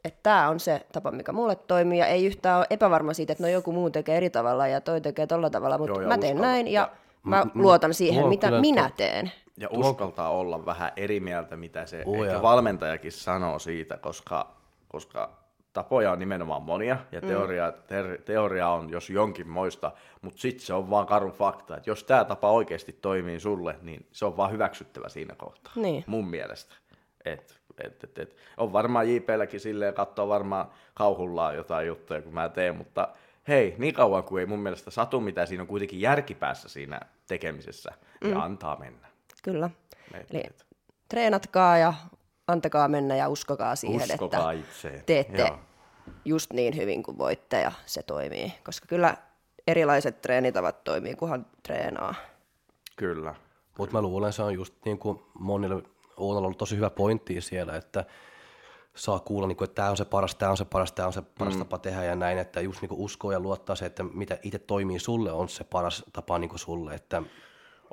Että 0.05 0.21
tämä 0.23 0.49
on 0.49 0.61
se 0.61 0.87
tapa, 0.93 1.11
mikä 1.11 1.33
mulle 1.33 1.57
toimii, 1.57 1.99
ja 1.99 2.07
ei 2.07 2.27
yhtään 2.27 2.59
ole 2.59 2.67
epävarma 2.71 3.15
siitä, 3.15 3.33
että 3.33 3.45
no 3.45 3.49
joku 3.51 3.73
muu 3.73 3.91
tekee 3.91 4.17
eri 4.17 4.31
tavalla 4.31 4.67
ja 4.67 4.81
toi 4.81 5.01
tekee 5.01 5.27
tolla 5.27 5.51
tavalla, 5.51 5.79
mutta 5.79 6.01
Joo, 6.01 6.09
mä 6.09 6.19
teen 6.19 6.37
uskalla. 6.37 6.53
näin 6.53 6.69
ja 6.69 6.81
Ja- 6.81 6.91
mä 7.23 7.47
luotan 7.55 7.95
siihen, 7.95 8.29
mitä 8.29 8.47
kyllä 8.47 8.61
minä 8.61 8.91
teen. 8.97 9.33
Ja 9.59 9.69
uskaltaa 9.71 10.31
olla 10.31 10.67
vähän 10.67 10.93
eri 10.97 11.21
mieltä, 11.21 11.57
mitä 11.57 11.87
se 11.87 12.03
Oh, 12.07 12.27
ehkä 12.27 12.43
valmentajakin 12.43 13.13
sanoo 13.13 13.59
siitä, 13.59 13.97
koska, 13.97 14.57
koska 14.89 15.31
tapoja 15.73 16.13
on 16.13 16.19
nimenomaan 16.19 16.63
monia, 16.63 16.97
ja 17.13 17.21
teoria, 17.21 17.73
ter, 17.73 18.19
teoria 18.23 18.69
on 18.69 18.91
jos 18.91 19.11
jonkin 19.11 19.49
moista, 19.49 19.93
mutta 20.23 20.41
sitten 20.41 20.67
se 20.67 20.75
on 20.75 20.91
vaan 20.91 21.07
karu 21.07 21.31
fakta, 21.31 21.77
että 21.77 21.91
jos 21.91 22.05
tämä 22.05 22.25
tapa 22.25 22.51
oikeasti 22.51 22.93
toimii 22.93 23.41
sulle, 23.41 23.77
niin 23.83 24.07
se 24.13 24.25
on 24.25 24.37
vaan 24.37 24.53
hyväksyttävä 24.53 25.09
siinä 25.09 25.35
kohtaa, 25.35 25.73
Niin. 25.77 26.05
mun 26.07 26.29
mielestä. 26.29 26.75
Et 27.25 27.63
Et, 27.85 28.05
et, 28.05 28.19
et. 28.19 28.37
On 28.57 28.73
varmaan 28.73 29.09
JPlläkin 29.15 29.61
silleen, 29.61 29.95
katsoo 29.95 30.29
varmaan 30.29 30.67
kauhullaan 30.95 31.57
jotain 31.57 31.87
juttuja, 31.87 32.23
kun 32.23 32.35
mä 32.35 32.49
teen, 32.49 32.77
mutta 32.77 33.09
hei, 33.49 33.75
niin 33.79 33.95
kauan 33.95 34.25
kuin 34.25 34.41
ei 34.41 34.47
mun 34.47 34.59
mielestä 34.59 34.91
satu, 34.91 35.21
mitä 35.21 35.47
siinä 35.47 35.63
on 35.63 35.67
kuitenkin 35.67 36.01
järkipäässä 36.01 36.69
siinä 36.69 37.01
tekemisessä, 37.29 37.93
niin 38.25 38.37
antaa 38.37 38.77
mennä. 38.79 39.09
Kyllä. 39.43 39.71
Et, 40.15 40.31
Eli 40.35 40.41
et. 40.47 40.67
treenatkaa 41.09 41.79
ja 41.79 41.95
antakaa 42.47 42.89
mennä 42.89 43.17
ja 43.17 43.29
uskokaa 43.29 43.77
siihen, 43.77 44.13
Uskokaa 44.13 44.53
että 44.53 44.69
itseen. 44.69 45.03
teette 45.07 45.43
Joo. 45.43 45.59
just 46.25 46.53
niin 46.53 46.77
hyvin 46.77 47.03
kuin 47.03 47.19
voitte 47.19 47.61
ja 47.61 47.73
se 47.87 48.03
toimii. 48.03 48.53
Koska 48.65 48.87
kyllä 48.87 49.17
erilaiset 49.67 50.21
treenitavat 50.21 50.85
toimii, 50.85 51.15
kunhan 51.15 51.47
treenaa. 51.63 52.15
Kyllä. 52.97 53.35
Mutta 53.79 53.97
mä 53.97 54.03
luulen, 54.03 54.33
se 54.33 54.43
on 54.43 54.55
just 54.55 54.75
niin 54.85 54.99
kuin 54.99 55.23
monille, 55.39 55.75
on 56.17 56.37
ollut 56.37 56.59
tosi 56.59 56.77
hyvä 56.77 56.91
pointti 56.91 57.41
siellä, 57.41 57.77
että 57.77 58.05
saa 58.95 59.21
kuulla, 59.21 59.49
niin 59.49 59.57
kuin, 59.57 59.67
että 59.67 59.75
tämä 59.75 59.91
on 59.91 59.97
se 59.97 60.05
paras, 60.05 60.35
tämä 60.35 60.51
on 60.51 60.57
se 60.57 60.65
paras, 60.65 60.93
tämä 60.93 61.07
on 61.07 61.13
se 61.13 61.23
paras 61.23 61.55
mm. 61.55 61.59
tapa 61.59 61.79
tehdä 61.79 62.05
ja 62.05 62.17
näin, 62.17 62.39
että 62.39 62.61
just 62.61 62.83
niin 62.83 62.89
kuin 62.89 63.01
uskoo 63.01 63.33
ja 63.33 63.41
luottaa 63.41 63.77
se, 63.77 63.87
että 63.87 64.03
mitä 64.03 64.39
itse 64.43 64.59
toimii 64.59 64.99
sulle, 64.99 65.33
on 65.33 65.49
se 65.49 65.65
paras 65.65 66.05
tapa 66.13 66.39
niin 66.39 66.49
kuin 66.49 66.59
sulle, 66.59 66.95
että 66.95 67.23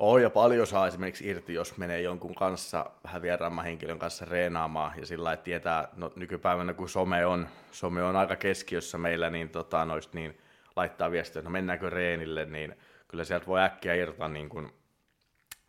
On 0.02 0.22
ja 0.22 0.30
paljon 0.30 0.66
saa 0.66 0.86
esimerkiksi 0.86 1.28
irti, 1.28 1.54
jos 1.54 1.76
menee 1.76 2.00
jonkun 2.00 2.34
kanssa, 2.34 2.90
vähän 3.04 3.22
vieraamman 3.22 3.64
henkilön 3.64 3.98
kanssa 3.98 4.24
reenaamaan 4.24 4.92
ja 5.00 5.06
sillä 5.06 5.24
lailla 5.24 5.42
tietää, 5.42 5.88
no 5.96 6.12
nykypäivänä 6.16 6.74
kun 6.74 6.88
some 6.88 7.26
on, 7.26 7.48
some 7.72 8.02
on 8.02 8.16
aika 8.16 8.36
keskiössä 8.36 8.98
meillä, 8.98 9.30
niin, 9.30 9.48
tota, 9.48 9.84
noista, 9.84 10.18
niin 10.18 10.38
laittaa 10.76 11.10
viestiä, 11.10 11.42
no 11.42 11.50
mennäänkö 11.50 11.90
reenille, 11.90 12.44
niin 12.44 12.76
kyllä 13.08 13.24
sieltä 13.24 13.46
voi 13.46 13.60
äkkiä 13.62 13.94
irtaa 13.94 14.28
niin 14.28 14.48
kuin, 14.48 14.72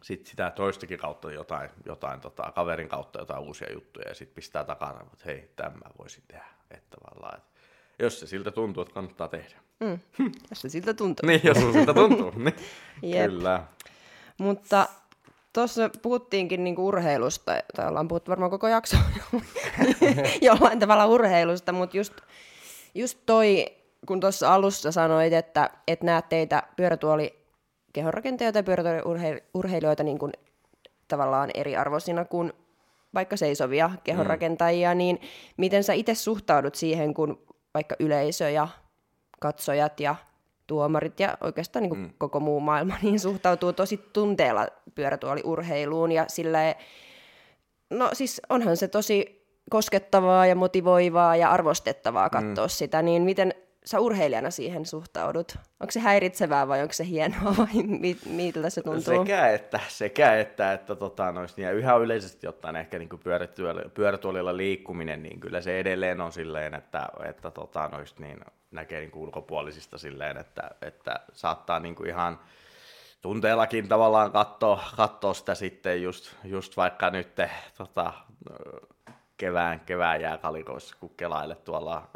sit 0.03 0.25
sitä 0.25 0.51
toistakin 0.51 0.99
kautta 0.99 1.31
jotain, 1.31 1.69
jotain 1.85 2.21
tota, 2.21 2.51
kaverin 2.55 2.89
kautta 2.89 3.19
jotain 3.19 3.43
uusia 3.43 3.73
juttuja 3.73 4.09
ja 4.09 4.15
sitten 4.15 4.35
pistää 4.35 4.63
takana, 4.63 5.01
että 5.01 5.25
hei, 5.25 5.49
tämä 5.55 5.71
voisin 5.99 6.23
tehdä. 6.27 6.45
Että 6.71 6.97
tavallaan, 6.97 7.37
että 7.37 7.49
jos 7.99 8.19
se 8.19 8.27
siltä 8.27 8.51
tuntuu, 8.51 8.81
että 8.81 8.93
kannattaa 8.93 9.27
tehdä. 9.27 9.55
Jos 10.49 10.61
se 10.61 10.69
siltä 10.69 10.93
tuntuu. 10.93 11.27
Niin, 11.27 11.41
jos 11.43 11.57
se 11.57 11.71
siltä 11.71 11.93
tuntuu, 11.93 12.33
niin 12.35 12.55
Jep. 13.15 13.31
kyllä. 13.31 13.63
Mutta 14.41 14.87
tuossa 15.53 15.89
puhuttiinkin 16.01 16.63
niinku 16.63 16.87
urheilusta, 16.87 17.51
tai 17.75 17.87
ollaan 17.87 18.07
puhuttu 18.07 18.29
varmaan 18.29 18.51
koko 18.51 18.67
jakso 18.67 18.97
jollain 20.41 20.79
tavalla 20.79 21.05
urheilusta, 21.05 21.71
mutta 21.71 21.97
just, 21.97 22.13
just 22.95 23.19
toi, 23.25 23.65
kun 24.07 24.19
tuossa 24.19 24.53
alussa 24.53 24.91
sanoit, 24.91 25.33
että 25.33 25.69
et 25.87 26.03
näet 26.03 26.29
teitä 26.29 26.63
pyörätuoli 26.75 27.39
kehonrakentajia 27.93 28.51
tai 28.51 28.63
pyörätuoliurheilijoita 28.63 30.03
niin 30.03 30.19
kuin 30.19 30.31
tavallaan 31.07 31.49
eriarvoisina 31.53 32.25
kuin 32.25 32.53
vaikka 33.13 33.37
seisovia 33.37 33.91
kehonrakentajia, 34.03 34.93
mm. 34.93 34.97
niin 34.97 35.21
miten 35.57 35.83
sä 35.83 35.93
itse 35.93 36.15
suhtaudut 36.15 36.75
siihen, 36.75 37.13
kun 37.13 37.45
vaikka 37.73 37.95
yleisö 37.99 38.49
ja 38.49 38.67
katsojat 39.39 39.99
ja 39.99 40.15
tuomarit 40.71 41.19
ja 41.19 41.37
oikeastaan 41.41 41.83
niin 41.83 41.97
mm. 41.97 42.09
koko 42.17 42.39
muu 42.39 42.59
maailma 42.59 42.95
niin 43.01 43.19
suhtautuu 43.19 43.73
tosi 43.73 43.97
tunteella 44.13 44.67
pyörätuoliurheiluun 44.95 46.11
ja 46.11 46.25
silleen, 46.27 46.75
no 47.89 48.09
siis 48.13 48.41
onhan 48.49 48.77
se 48.77 48.87
tosi 48.87 49.45
koskettavaa 49.69 50.45
ja 50.45 50.55
motivoivaa 50.55 51.35
ja 51.35 51.51
arvostettavaa 51.51 52.29
katsoa 52.29 52.65
mm. 52.65 52.69
sitä, 52.69 53.01
niin 53.01 53.23
miten 53.23 53.53
sä 53.85 53.99
urheilijana 53.99 54.51
siihen 54.51 54.85
suhtaudut? 54.85 55.55
Onko 55.79 55.91
se 55.91 55.99
häiritsevää 55.99 56.67
vai 56.67 56.81
onko 56.81 56.93
se 56.93 57.05
hienoa 57.05 57.57
vai 57.57 57.83
mi- 57.83 58.17
miltä 58.25 58.69
se 58.69 58.81
tuntuu? 58.81 59.01
Sekä 59.01 59.49
että, 59.49 59.79
sekä 59.87 60.39
että, 60.39 60.73
että 60.73 60.95
tota, 60.95 61.31
nois, 61.31 61.57
niin, 61.57 61.65
ja 61.65 61.71
yhä 61.71 61.95
yleisesti 61.95 62.47
ottaen 62.47 62.75
ehkä 62.75 62.99
niin 62.99 63.09
pyörätuolilla, 63.23 63.89
pyörätuolilla 63.89 64.57
liikkuminen, 64.57 65.23
niin 65.23 65.39
kyllä 65.39 65.61
se 65.61 65.79
edelleen 65.79 66.21
on 66.21 66.33
silleen, 66.33 66.73
että, 66.73 67.07
että 67.23 67.51
tota, 67.51 67.87
nois, 67.87 68.19
niin, 68.19 68.39
näkee 68.71 68.99
niin 68.99 69.11
ulkopuolisista 69.15 69.97
silleen, 69.97 70.37
että, 70.37 70.71
että 70.81 71.19
saattaa 71.33 71.79
niin 71.79 71.95
kuin 71.95 72.09
ihan 72.09 72.39
tunteellakin 73.21 73.87
tavallaan 73.87 74.31
katsoa, 74.31 74.83
katsoa 74.97 75.33
sitä 75.33 75.55
sitten 75.55 76.03
just, 76.03 76.35
just 76.43 76.77
vaikka 76.77 77.09
nyt 77.09 77.35
tota, 77.77 78.13
kevään, 79.37 79.79
kevään 79.79 80.21
jääkalikoissa, 80.21 80.95
kun 80.99 81.13
kelaille 81.17 81.55
tuolla 81.55 82.09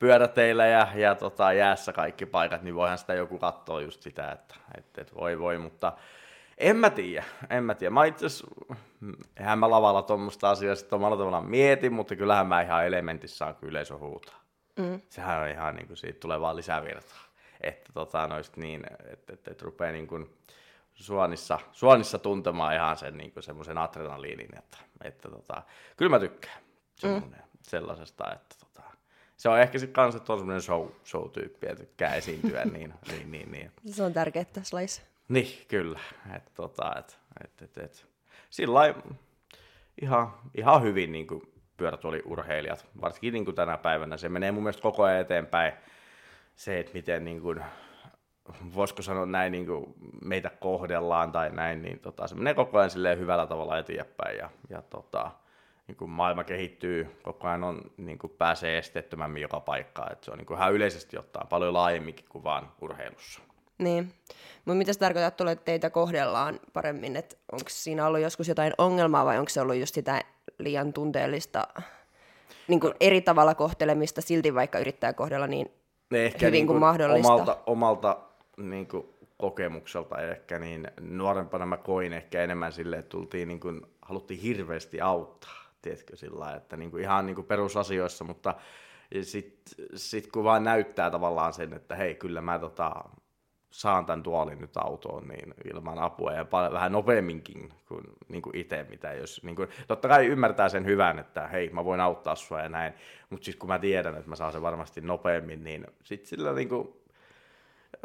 pyöräteillä 0.00 0.66
ja, 0.66 0.88
ja 0.94 1.14
tota, 1.14 1.52
jäässä 1.52 1.92
kaikki 1.92 2.26
paikat, 2.26 2.62
niin 2.62 2.74
voihan 2.74 2.98
sitä 2.98 3.14
joku 3.14 3.38
katsoa 3.38 3.80
just 3.80 4.02
sitä, 4.02 4.32
että 4.32 4.54
et, 4.78 4.98
et 4.98 5.14
voi 5.14 5.38
voi, 5.38 5.58
mutta 5.58 5.92
en 6.58 6.76
mä 6.76 6.90
tiedä, 6.90 7.24
en 7.50 7.64
mä 7.64 7.74
tiedä. 7.74 7.90
Mä 7.90 8.04
itse 8.04 8.26
eihän 9.36 9.58
mä 9.58 9.70
lavalla 9.70 10.02
tuommoista 10.02 10.50
asiaa 10.50 10.74
sitten 10.74 10.96
omalla 10.96 11.16
tavallaan 11.16 11.50
mietin, 11.50 11.92
mutta 11.92 12.16
kyllähän 12.16 12.46
mä 12.46 12.60
ihan 12.60 12.86
elementissä 12.86 13.36
saan 13.36 13.54
kyllä 13.54 13.70
yleisö 13.70 13.96
huutaa. 13.96 14.40
Mm. 14.76 15.00
Sehän 15.08 15.42
on 15.42 15.48
ihan 15.48 15.74
niin 15.74 15.86
kuin 15.86 15.96
siitä 15.96 16.20
tulee 16.20 16.40
vaan 16.40 16.56
lisää 16.56 16.84
virtaa. 16.84 17.20
Että 17.60 17.92
tota, 17.92 18.26
noista 18.26 18.60
niin, 18.60 18.82
että 19.12 19.32
et, 19.32 19.48
et 19.48 19.62
rupeaa 19.62 19.92
niin 19.92 20.06
kuin 20.06 20.36
suonissa, 20.94 21.58
suonissa 21.72 22.18
tuntemaan 22.18 22.74
ihan 22.74 22.96
sen 22.96 23.18
niin 23.18 23.32
kuin 23.32 23.42
semmoisen 23.42 23.78
adrenaliinin, 23.78 24.58
että, 24.58 24.78
että 25.04 25.28
tota, 25.28 25.62
kyllä 25.96 26.10
mä 26.10 26.18
tykkään 26.18 26.60
mm. 27.04 27.22
sellaisesta, 27.62 28.32
että 28.32 28.59
se 29.40 29.48
on 29.48 29.60
ehkä 29.60 29.78
sitten 29.78 29.94
kanssa, 29.94 30.16
että 30.16 30.32
on 30.32 30.38
semmoinen 30.38 30.62
show, 30.62 30.88
show-tyyppi 31.04 31.66
ja 31.66 31.76
tykkää 31.76 32.14
esiintyä, 32.14 32.64
niin, 32.72 32.94
niin, 33.08 33.30
niin, 33.30 33.52
niin. 33.52 33.70
Se 33.86 34.02
on 34.02 34.12
tärkeää 34.12 34.44
tässä 34.44 34.76
lajissa. 34.76 35.02
Niin, 35.28 35.46
kyllä. 35.68 36.00
Et, 36.36 36.54
tota, 36.54 36.92
et, 36.98 37.18
et, 37.44 37.62
et, 37.62 37.78
et. 37.78 38.06
Sillä 38.50 38.94
ihan, 40.02 40.34
ihan 40.54 40.82
hyvin 40.82 41.12
niin 41.12 41.26
kuin 41.26 41.42
pyörätuoliurheilijat, 41.76 42.86
varsinkin 43.00 43.32
niin 43.32 43.44
kuin 43.44 43.54
tänä 43.54 43.76
päivänä. 43.76 44.16
Se 44.16 44.28
menee 44.28 44.52
mun 44.52 44.62
mielestä 44.62 44.82
koko 44.82 45.02
ajan 45.02 45.20
eteenpäin 45.20 45.72
se, 46.56 46.80
että 46.80 46.92
miten 46.92 47.24
niin 47.24 47.40
kuin, 47.40 47.64
voisiko 48.74 49.02
sanoa 49.02 49.26
näin, 49.26 49.52
niin 49.52 49.66
kuin 49.66 49.94
meitä 50.24 50.50
kohdellaan 50.50 51.32
tai 51.32 51.50
näin, 51.50 51.82
niin 51.82 51.98
tota, 51.98 52.26
se 52.26 52.34
menee 52.34 52.54
koko 52.54 52.78
ajan 52.78 52.90
silleen 52.90 53.18
hyvällä 53.18 53.46
tavalla 53.46 53.78
eteenpäin 53.78 54.38
ja, 54.38 54.50
ja 54.70 54.82
tota, 54.82 55.30
niin 55.90 55.96
kuin 55.96 56.10
maailma 56.10 56.44
kehittyy, 56.44 57.16
koko 57.22 57.48
ajan 57.48 57.64
on, 57.64 57.80
niin 57.96 58.18
kuin 58.18 58.32
pääsee 58.38 58.78
esteettömämmin 58.78 59.42
joka 59.42 59.60
paikkaan. 59.60 60.12
Et 60.12 60.24
se 60.24 60.30
on 60.30 60.38
niin 60.38 60.46
kuin 60.46 60.56
ihan 60.56 60.72
yleisesti 60.72 61.18
ottaen 61.18 61.46
paljon 61.46 61.74
laajemminkin 61.74 62.26
kuin 62.28 62.44
vaan 62.44 62.72
urheilussa. 62.80 63.40
Niin. 63.78 64.12
Mutta 64.64 64.78
mitä 64.78 64.92
se 64.92 64.98
tarkoittaa, 64.98 65.50
että 65.50 65.64
teitä 65.64 65.90
kohdellaan 65.90 66.60
paremmin? 66.72 67.16
Et 67.16 67.38
onko 67.52 67.64
siinä 67.68 68.06
ollut 68.06 68.20
joskus 68.20 68.48
jotain 68.48 68.72
ongelmaa 68.78 69.24
vai 69.24 69.38
onko 69.38 69.48
se 69.48 69.60
ollut 69.60 69.76
just 69.76 69.94
sitä 69.94 70.20
liian 70.58 70.92
tunteellista 70.92 71.68
niin 72.68 72.80
kuin 72.80 72.94
eri 73.00 73.20
tavalla 73.20 73.54
kohtelemista 73.54 74.20
silti 74.20 74.54
vaikka 74.54 74.78
yrittää 74.78 75.12
kohdella 75.12 75.46
niin 75.46 75.70
ehkä 76.10 76.46
hyvin 76.46 76.52
niin 76.52 76.66
kuin 76.66 76.80
mahdollista? 76.80 77.32
Omalta, 77.32 77.58
omalta 77.66 78.18
niin 78.56 78.86
kuin 78.86 79.06
kokemukselta 79.36 80.22
ehkä, 80.22 80.58
niin 80.58 80.88
nuorempana 81.00 81.66
mä 81.66 81.76
koin 81.76 82.12
ehkä 82.12 82.44
enemmän 82.44 82.72
silleen, 82.72 83.00
että 83.00 83.10
tultiin 83.10 83.48
niin 83.48 83.60
kuin, 83.60 83.80
haluttiin 84.02 84.40
hirveästi 84.40 85.00
auttaa, 85.00 85.69
tiedätkö, 85.82 86.16
sillä 86.16 86.54
että 86.54 86.76
niin 86.76 86.90
kuin 86.90 87.02
ihan 87.02 87.26
niin 87.26 87.34
kuin 87.36 87.46
perusasioissa, 87.46 88.24
mutta 88.24 88.54
sitten 89.22 89.86
sit 89.94 90.26
kun 90.32 90.44
vaan 90.44 90.64
näyttää 90.64 91.10
tavallaan 91.10 91.52
sen, 91.52 91.72
että 91.72 91.96
hei, 91.96 92.14
kyllä 92.14 92.40
mä 92.40 92.58
tota, 92.58 92.92
saan 93.70 94.06
tämän 94.06 94.22
tuolin 94.22 94.60
nyt 94.60 94.76
autoon 94.76 95.28
niin 95.28 95.54
ilman 95.74 95.98
apua 95.98 96.32
ja 96.32 96.44
paljon, 96.44 96.72
vähän 96.72 96.92
nopeamminkin 96.92 97.68
kuin, 97.88 98.04
niin 98.28 98.42
kuin 98.42 98.56
itse, 98.56 98.86
mitä 98.90 99.12
jos, 99.12 99.42
niin 99.42 99.56
kuin, 99.56 99.68
totta 99.88 100.08
kai 100.08 100.26
ymmärtää 100.26 100.68
sen 100.68 100.86
hyvän, 100.86 101.18
että 101.18 101.46
hei, 101.46 101.70
mä 101.70 101.84
voin 101.84 102.00
auttaa 102.00 102.36
sua 102.36 102.60
ja 102.60 102.68
näin, 102.68 102.92
mutta 103.30 103.44
sitten 103.44 103.58
kun 103.58 103.68
mä 103.68 103.78
tiedän, 103.78 104.16
että 104.16 104.28
mä 104.28 104.36
saan 104.36 104.52
sen 104.52 104.62
varmasti 104.62 105.00
nopeammin, 105.00 105.64
niin 105.64 105.86
sitten 106.04 106.28
sillä 106.28 106.52
niin 106.52 106.68
kuin, 106.68 107.00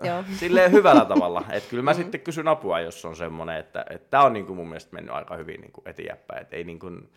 Joo. 0.03 0.23
silleen 0.39 0.71
hyvällä 0.71 1.05
tavalla, 1.05 1.43
että 1.51 1.69
kyllä 1.69 1.83
mä 1.83 1.91
mm. 1.91 1.97
sitten 1.97 2.21
kysyn 2.21 2.47
apua, 2.47 2.79
jos 2.79 3.05
on 3.05 3.15
semmoinen, 3.15 3.57
että 3.57 3.85
tämä 4.09 4.23
on 4.23 4.33
niin 4.33 4.45
kuin 4.45 4.57
mun 4.57 4.67
mielestä 4.67 4.93
mennyt 4.93 5.15
aika 5.15 5.35
hyvin 5.35 5.61
niin 5.61 5.71
kuin 5.71 5.89
eteenpäin, 5.89 6.41
että 6.41 6.55
ei 6.55 6.63
niin 6.63 6.79
kuin, 6.79 7.09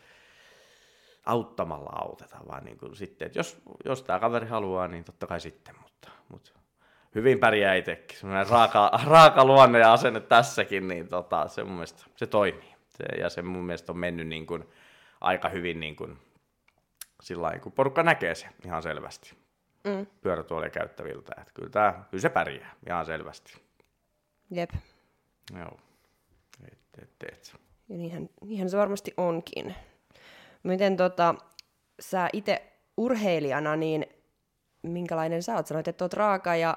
auttamalla 1.28 1.90
auteta, 1.92 2.38
vaan 2.48 2.64
niin 2.64 2.78
kuin 2.78 2.96
sitten, 2.96 3.26
että 3.26 3.38
jos, 3.38 3.62
jos 3.84 4.02
tämä 4.02 4.20
kaveri 4.20 4.46
haluaa, 4.46 4.88
niin 4.88 5.04
totta 5.04 5.26
kai 5.26 5.40
sitten, 5.40 5.74
mutta, 5.82 6.10
mutta 6.28 6.50
hyvin 7.14 7.38
pärjää 7.38 7.74
itsekin. 7.74 8.18
Semmoinen 8.18 8.48
raaka, 8.48 8.90
raaka 9.04 9.44
luonne 9.44 9.78
ja 9.78 9.92
asenne 9.92 10.20
tässäkin, 10.20 10.88
niin 10.88 11.08
tota, 11.08 11.48
se 11.48 11.64
mun 11.64 11.72
mielestä 11.72 12.04
se 12.16 12.26
toimii. 12.26 12.74
Se, 12.88 13.04
ja 13.04 13.30
se 13.30 13.42
mun 13.42 13.64
mielestä 13.64 13.92
on 13.92 13.98
mennyt 13.98 14.28
niin 14.28 14.46
kuin, 14.46 14.64
aika 15.20 15.48
hyvin 15.48 15.80
niin 15.80 15.96
kuin, 15.96 16.18
sillä 17.22 17.42
lailla, 17.42 17.60
kun 17.60 17.72
porukka 17.72 18.02
näkee 18.02 18.34
se 18.34 18.48
ihan 18.64 18.82
selvästi 18.82 19.34
mm. 19.84 20.06
pyörätuolia 20.20 20.70
käyttäviltä. 20.70 21.32
Että 21.40 21.52
kyllä, 21.54 21.70
tää, 21.70 22.04
kyllä 22.10 22.22
se 22.22 22.28
pärjää 22.28 22.74
ihan 22.86 23.06
selvästi. 23.06 23.60
Jep. 24.50 24.70
Joo. 25.58 25.78
Et, 26.72 26.78
et, 27.02 27.32
et. 27.32 27.54
Ja 27.88 27.96
niinhän, 27.96 28.28
niinhän 28.44 28.70
se 28.70 28.76
varmasti 28.76 29.14
onkin. 29.16 29.74
Miten 30.68 30.96
tota, 30.96 31.34
sä 32.00 32.28
itse 32.32 32.72
urheilijana, 32.96 33.76
niin 33.76 34.06
minkälainen 34.82 35.42
sä 35.42 35.54
oot? 35.54 35.66
Sanoit, 35.66 35.88
että 35.88 36.04
oot 36.04 36.12
raaka 36.12 36.56
ja 36.56 36.76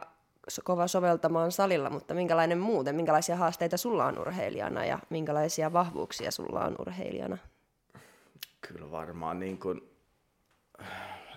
kova 0.63 0.87
soveltamaan 0.87 1.51
salilla, 1.51 1.89
mutta 1.89 2.13
minkälainen 2.13 2.57
muuten? 2.57 2.95
Minkälaisia 2.95 3.35
haasteita 3.35 3.77
sulla 3.77 4.05
on 4.05 4.19
urheilijana 4.19 4.85
ja 4.85 4.99
minkälaisia 5.09 5.73
vahvuuksia 5.73 6.31
sulla 6.31 6.65
on 6.65 6.75
urheilijana? 6.79 7.37
Kyllä 8.61 8.91
varmaan 8.91 9.39
niin 9.39 9.57
kuin, 9.59 9.81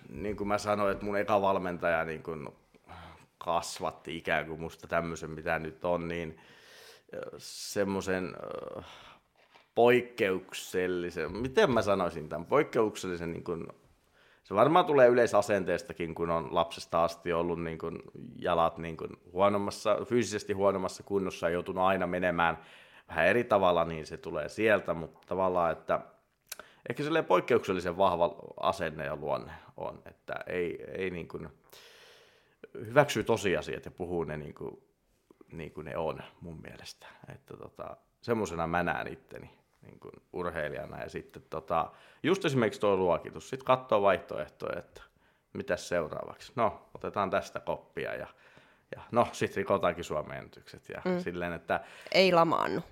niin 0.09 0.37
kuin 0.37 0.49
mä 0.49 0.59
sanoin, 0.59 0.93
että 0.93 1.05
mun 1.05 1.19
eka 1.19 1.43
valmentaja 1.43 2.05
niin 2.05 2.23
kuin 2.23 2.49
kasvatti 3.39 4.17
ikään 4.17 4.47
kuin 4.47 4.61
musta 4.61 4.87
tämmöisen, 4.87 5.31
mitä 5.31 5.59
nyt 5.59 5.85
on, 5.85 6.09
niin 6.09 6.39
semmoisen 7.39 8.37
poikkeuksellisen, 9.75 11.37
miten 11.37 11.71
mä 11.71 11.83
sanoisin 11.83 12.29
tämän, 12.29 12.47
poikkeuksellisen 12.47 13.33
niin 13.33 13.45
kuin, 13.45 13.67
se 14.45 14.55
varmaan 14.55 14.85
tulee 14.85 15.09
yleisasenteestakin, 15.09 16.15
kun 16.15 16.31
on 16.31 16.55
lapsesta 16.55 17.05
asti 17.05 17.33
ollut 17.33 17.63
niin 17.63 17.79
kuin 17.79 18.03
jalat 18.37 18.79
niin 18.79 18.97
kuin 18.97 19.11
huonommassa, 19.33 19.99
fyysisesti 20.05 20.53
huonommassa 20.53 21.03
kunnossa 21.03 21.49
ja 21.49 21.53
joutunut 21.53 21.85
aina 21.85 22.07
menemään 22.07 22.59
vähän 23.09 23.27
eri 23.27 23.45
tavalla, 23.45 23.85
niin 23.85 24.07
se 24.07 24.17
tulee 24.17 24.49
sieltä, 24.49 24.95
mutta 24.95 25.21
tavallaan, 25.27 25.73
että 25.73 26.01
ehkä 26.89 27.03
sellainen 27.03 27.29
poikkeuksellisen 27.29 27.97
vahva 27.97 28.37
asenne 28.61 29.05
ja 29.05 29.17
luonne 29.17 29.53
on, 29.77 30.03
että 30.07 30.35
ei, 30.47 30.85
ei 30.89 31.11
niin 31.11 31.29
kuin, 31.29 31.49
hyväksyy 32.75 33.25
tosiasiat 33.25 33.85
ja 33.85 33.91
puhuu 33.91 34.25
ne 34.25 34.37
niin 34.37 34.55
kuin, 34.55 34.83
niin 35.53 35.73
kuin 35.73 35.85
ne 35.85 35.97
on 35.97 36.21
mun 36.41 36.61
mielestä. 36.61 37.07
Että 37.35 37.57
tota, 37.57 37.97
semmoisena 38.21 38.67
mä 38.67 38.83
näen 38.83 39.13
itteni 39.13 39.51
niin 39.85 40.01
kuin 40.01 40.13
urheilijana. 40.33 41.03
Ja 41.03 41.09
sitten 41.09 41.43
tota, 41.51 41.91
just 42.23 42.45
esimerkiksi 42.45 42.81
tuo 42.81 42.97
luokitus, 42.97 43.51
sitten 43.51 43.67
katsoo 43.67 44.03
vaihtoehtoja, 44.03 44.79
että 44.79 45.03
mitä 45.53 45.77
seuraavaksi. 45.77 46.53
No, 46.57 46.89
otetaan 46.95 47.31
tästä 47.31 47.61
koppia 47.61 48.15
ja, 48.15 48.27
ja 48.97 49.03
no, 49.11 49.29
sitten 49.33 49.57
rikotaankin 49.57 50.05
Suomen 50.05 50.39
ennätykset. 50.39 50.89
Ja 50.89 51.03
mm. 51.05 51.21
silleen, 51.21 51.53
että... 51.53 51.81
Ei 52.13 52.33
lamaannu. 52.33 52.83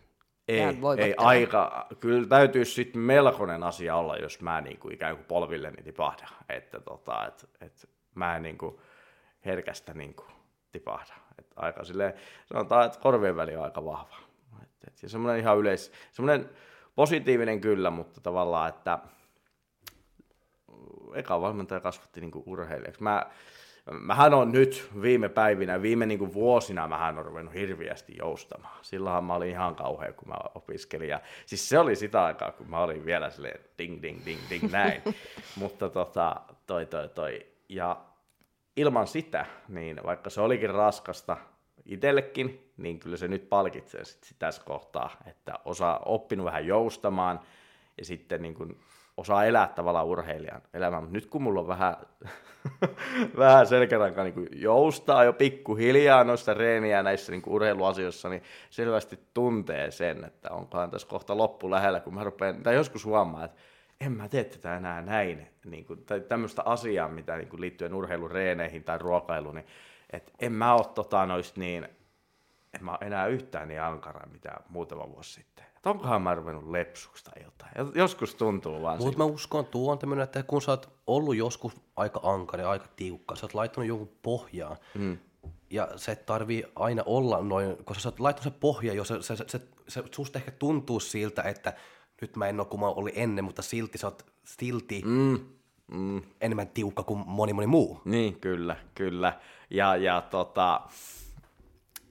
Ei, 0.49 0.61
ei 0.99 1.15
aika, 1.17 1.87
kyllä 2.01 2.29
täytyisi 2.29 2.73
sitten 2.73 3.03
melkoinen 3.03 3.63
asia 3.63 3.97
olla, 3.97 4.17
jos 4.17 4.41
mä 4.41 4.61
niin 4.61 4.79
kuin 4.79 4.95
ikään 4.95 5.17
kuin 5.17 5.27
polvilleni 5.27 5.83
tipahda, 5.83 6.29
että 6.49 6.81
tota, 6.81 7.27
et, 7.27 7.49
et 7.61 7.89
mä 8.15 8.37
en 8.37 8.43
niin 8.43 8.59
kuin 8.59 8.79
herkästä 9.45 9.95
niin 9.95 10.15
kuin 10.15 10.33
tipahda. 10.73 11.15
Et 11.39 11.47
aika 11.57 11.85
silleen, 11.85 12.15
sanotaan, 12.47 12.87
että 12.87 12.99
korvien 13.01 13.37
väli 13.37 13.57
on 13.57 13.65
aika 13.65 13.85
vahva. 13.85 14.17
Et, 14.63 14.89
et, 14.89 15.03
ja 15.03 15.09
semmoinen 15.09 15.41
ihan 15.41 15.59
yleis, 15.59 15.93
semmoinen 16.13 16.51
positiivinen 16.95 17.61
kyllä, 17.61 17.91
mutta 17.91 18.21
tavallaan, 18.21 18.69
että 18.69 18.99
eka 21.15 21.41
valmentaja 21.41 21.81
kasvatti 21.81 22.21
niin 22.21 22.31
kuin 22.31 22.45
urheilijaksi. 22.47 23.03
Mä, 23.03 23.27
mähän 23.91 24.35
on 24.35 24.53
nyt 24.53 24.91
viime 25.03 25.29
päivinä, 25.29 25.83
viime 25.83 26.07
niin 26.07 26.19
kuin 26.19 26.35
vuosina 26.35 26.89
mähän 26.89 27.19
on 27.19 27.25
ruvennut 27.25 27.55
hirviästi 27.55 28.15
joustamaan. 28.19 28.79
Silloinhan 28.83 29.25
mä 29.25 29.35
olin 29.35 29.51
ihan 29.51 29.75
kauhea, 29.75 30.13
kun 30.13 30.29
mä 30.29 30.35
opiskelin. 30.55 31.09
Ja, 31.09 31.21
siis 31.47 31.69
se 31.69 31.79
oli 31.79 31.97
sitä 31.97 32.25
aikaa, 32.25 32.53
kun 32.53 32.71
mä 32.71 32.83
olin 32.83 33.05
vielä 33.05 33.31
silleen 33.31 33.61
ding, 33.79 34.03
ding, 34.03 34.21
ding, 34.25 34.41
ding, 34.51 34.71
näin. 34.73 35.03
Mutta 35.61 35.89
tota, 35.89 36.37
toi, 36.67 36.87
toi, 36.87 37.09
toi. 37.09 37.47
Ja 37.69 38.01
ilman 38.77 39.07
sitä, 39.07 39.47
niin 39.69 40.01
vaikka 40.07 40.31
se 40.31 40.41
olikin 40.41 40.71
raskasta 40.71 41.37
itsellekin, 41.87 42.73
niin 42.77 42.99
kyllä 42.99 43.17
se 43.17 43.29
nyt 43.29 43.49
palkitsee 43.49 44.05
sit 44.05 44.37
tässä 44.39 44.63
kohtaa, 44.65 45.17
että 45.27 45.55
osaa 45.65 45.99
oppinut 46.07 46.47
vähän 46.47 46.67
joustamaan 46.67 47.41
ja 47.99 48.05
sitten 48.05 48.43
niin 48.43 48.55
kuin 48.55 48.79
osaa 49.17 49.45
elää 49.45 49.69
tavallaan 49.69 50.07
urheilijan 50.07 50.63
elämää. 50.75 51.03
Nyt 51.11 51.27
kun 51.27 51.43
mulla 51.43 51.61
on 51.61 51.69
vähän, 51.69 51.97
vähän 53.39 53.67
selkäranka 53.67 54.25
niin 54.25 54.49
joustaa 54.53 55.25
jo 55.25 55.33
pikkuhiljaa 55.33 56.25
noista 56.25 56.55
reeniä 56.55 57.03
näissä 57.03 57.33
niin 57.33 57.43
urheiluasioissa, 57.47 58.29
niin 58.29 58.43
selvästi 58.71 59.19
tuntee 59.35 59.91
sen, 59.91 60.25
että 60.25 60.51
onkohan 60.51 60.91
tässä 60.91 61.09
kohta 61.09 61.37
loppu 61.37 61.71
lähellä, 61.71 62.01
kun 62.01 62.15
mä 62.15 62.25
rupean, 62.25 62.63
tai 62.63 62.75
joskus 62.75 63.05
huomaa, 63.05 63.45
että 63.45 63.61
en 64.01 64.13
mä 64.13 64.29
tee 64.29 64.45
tätä 64.45 64.77
enää 64.77 65.03
näin, 65.03 65.49
niin 65.65 65.85
kuin, 65.85 66.05
tai 66.05 66.21
tämmöistä 66.21 66.63
asiaa, 66.65 67.09
mitä 67.09 67.37
niin 67.37 67.61
liittyen 67.61 67.95
urheilureeneihin 67.95 68.85
tai 68.85 68.99
ruokailuun, 68.99 69.55
niin 69.55 69.67
että 70.13 70.33
en 70.39 70.53
mä 70.53 70.75
ole 70.75 70.85
tota, 70.95 71.27
noista 71.27 71.61
niin, 71.61 71.89
en 72.75 72.85
mä 72.85 72.99
enää 73.01 73.27
yhtään 73.27 73.69
niin 73.69 73.83
ankara, 73.83 74.27
mitä 74.27 74.57
muutama 74.69 75.11
vuosi 75.11 75.33
sitten. 75.33 75.65
Että 75.77 75.91
onkohan 75.91 76.23
mä 76.23 76.35
ruvennut 76.35 76.71
lepsuksi 76.71 77.25
tai 77.25 77.43
jotain. 77.43 77.73
Joskus 77.95 78.35
tuntuu 78.35 78.83
vaan 78.83 78.99
Mutta 78.99 79.19
mä 79.19 79.25
uskon, 79.25 79.67
tuo 79.67 79.93
on 79.93 79.99
tämmöinen, 79.99 80.25
että 80.25 80.43
kun 80.43 80.63
sä 80.63 80.73
oot 80.73 80.93
ollut 81.07 81.37
joskus 81.37 81.73
aika 81.97 82.21
ankara 82.23 82.63
ja 82.63 82.71
aika 82.71 82.87
tiukka, 82.97 83.37
sä 83.37 83.47
oot 83.47 83.55
laittanut 83.55 83.89
jonkun 83.89 84.19
pohjaan, 84.23 84.77
mm. 84.95 85.19
ja 85.71 85.89
se 85.97 86.17
tarvii 86.17 86.65
aina 86.77 87.03
olla 87.07 87.43
noin, 87.43 87.85
koska 87.85 88.03
sä 88.03 88.09
oot 88.09 88.21
laittanut 88.21 88.55
se 88.55 88.61
pohja, 88.61 88.95
jos 88.95 89.09
se, 89.09 89.23
se, 89.23 89.37
se, 89.37 89.45
se, 89.47 89.61
se 89.89 90.03
susta 90.15 90.39
ehkä 90.39 90.51
tuntuu 90.51 91.01
siltä, 91.01 91.43
että 91.43 91.73
nyt 92.21 92.37
mä 92.37 92.49
en 92.49 92.61
ole 92.61 92.69
kuin 92.69 92.81
mä 92.81 92.87
olin 92.87 93.15
ennen, 93.17 93.45
mutta 93.45 93.63
silti 93.63 93.99
sä 93.99 94.07
oot 94.07 94.27
silti 94.45 95.03
mm. 95.05 95.47
Mm. 95.93 96.23
enemmän 96.41 96.69
tiukka 96.69 97.03
kuin 97.03 97.25
moni 97.27 97.53
moni 97.53 97.67
muu. 97.67 98.01
Niin, 98.05 98.41
kyllä, 98.41 98.77
kyllä. 98.95 99.33
Ja, 99.71 99.97
ja 99.97 100.21
tota, 100.21 100.81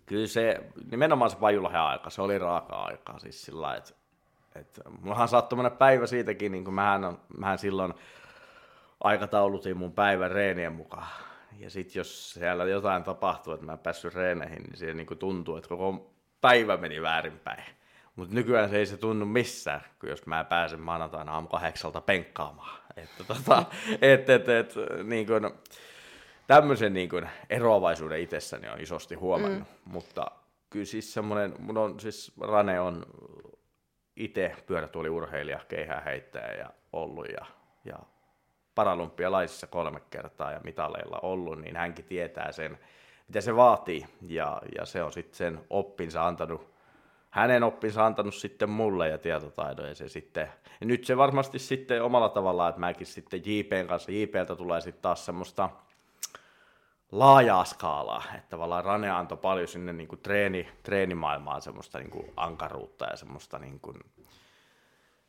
kyllä 0.05 0.27
se, 0.27 0.61
nimenomaan 0.91 1.31
se 1.31 1.37
Pajulahen 1.37 1.81
aika, 1.81 2.09
se 2.09 2.21
oli 2.21 2.37
raaka 2.37 2.75
aika. 2.75 3.19
Siis 3.19 3.41
sillä 3.45 3.75
että 3.75 3.93
että 4.55 4.81
mullahan 5.01 5.27
saattoi 5.27 5.57
mennä 5.57 5.69
päivä 5.69 6.07
siitäkin, 6.07 6.51
niin 6.51 6.63
kuin 6.63 6.73
mähän, 6.73 7.17
mähän 7.37 7.57
silloin 7.57 7.93
aikataulutin 9.03 9.77
mun 9.77 9.93
päivän 9.93 10.31
reenien 10.31 10.73
mukaan. 10.73 11.07
Ja 11.59 11.69
sitten 11.69 11.99
jos 11.99 12.33
siellä 12.33 12.65
jotain 12.65 13.03
tapahtuu, 13.03 13.53
että 13.53 13.65
mä 13.65 13.71
en 13.71 13.79
päässyt 13.79 14.13
reeneihin, 14.13 14.63
niin 14.63 14.77
se 14.77 14.93
niin 14.93 15.07
tuntuu, 15.19 15.55
että 15.55 15.69
koko 15.69 16.13
päivä 16.41 16.77
meni 16.77 17.01
väärinpäin. 17.01 17.63
Mutta 18.15 18.35
nykyään 18.35 18.69
se 18.69 18.77
ei 18.77 18.85
se 18.85 18.97
tunnu 18.97 19.25
missään, 19.25 19.81
kun 19.99 20.09
jos 20.09 20.25
mä 20.25 20.43
pääsen 20.43 20.79
maanantaina 20.79 21.33
aamu 21.33 21.47
kahdeksalta 21.47 22.01
penkkaamaan. 22.01 22.80
Että 22.97 23.23
tota, 23.23 23.65
et, 24.01 24.29
et, 24.29 24.49
et, 24.49 24.73
niin 25.03 25.27
kun, 25.27 25.51
tämmöisen 26.47 26.93
niin 26.93 27.09
kun, 27.09 27.27
eroavaisuuden 27.49 28.19
itsessäni 28.19 28.69
on 28.69 28.81
isosti 28.81 29.15
huomannut. 29.15 29.59
Mm. 29.59 29.91
Mutta 29.91 30.31
kyllä 30.69 30.85
siis 30.85 31.13
semmoinen, 31.13 31.53
mun 31.59 31.77
on 31.77 31.99
siis 31.99 32.31
Rane 32.41 32.79
on 32.79 33.05
itse 34.15 34.55
pyörätuoliurheilija, 34.65 35.59
keihääheittäjä 35.67 36.53
ja 36.53 36.69
ollut 36.93 37.27
ja, 37.27 37.45
ja 37.85 37.99
paralympialaisissa 38.75 39.67
kolme 39.67 40.01
kertaa 40.09 40.51
ja 40.51 40.59
mitaleilla 40.63 41.19
ollut, 41.21 41.61
niin 41.61 41.75
hänkin 41.75 42.05
tietää 42.05 42.51
sen, 42.51 42.79
mitä 43.27 43.41
se 43.41 43.55
vaatii. 43.55 44.05
Ja, 44.21 44.61
ja 44.77 44.85
se 44.85 45.03
on 45.03 45.13
sitten 45.13 45.35
sen 45.35 45.59
oppinsa 45.69 46.27
antanut 46.27 46.70
hänen 47.31 47.63
oppinsa 47.63 48.05
antanut 48.05 48.35
sitten 48.35 48.69
mulle 48.69 49.09
ja 49.09 49.17
tietotaidon 49.17 49.87
ja 49.87 49.95
se 49.95 50.09
sitten, 50.09 50.47
ja 50.81 50.87
nyt 50.87 51.05
se 51.05 51.17
varmasti 51.17 51.59
sitten 51.59 52.03
omalla 52.03 52.29
tavallaan, 52.29 52.69
että 52.69 52.79
mäkin 52.79 53.07
sitten 53.07 53.41
JPn 53.45 53.87
kanssa, 53.87 54.11
JPltä 54.11 54.55
tulee 54.55 54.81
sitten 54.81 55.01
taas 55.01 55.25
semmoista 55.25 55.69
laajaa 57.11 57.65
skaalaa, 57.65 58.23
että 58.35 58.49
tavallaan 58.49 58.85
Rane 58.85 59.09
antoi 59.09 59.37
paljon 59.37 59.67
sinne 59.67 59.93
niin 59.93 60.07
kuin 60.07 60.21
treeni, 60.21 60.67
treenimaailmaan 60.83 61.61
semmoista 61.61 61.99
niin 61.99 62.09
kuin 62.11 62.31
ankaruutta 62.37 63.05
ja 63.05 63.17
semmoista 63.17 63.59
niin 63.59 63.79
kuin, 63.79 63.99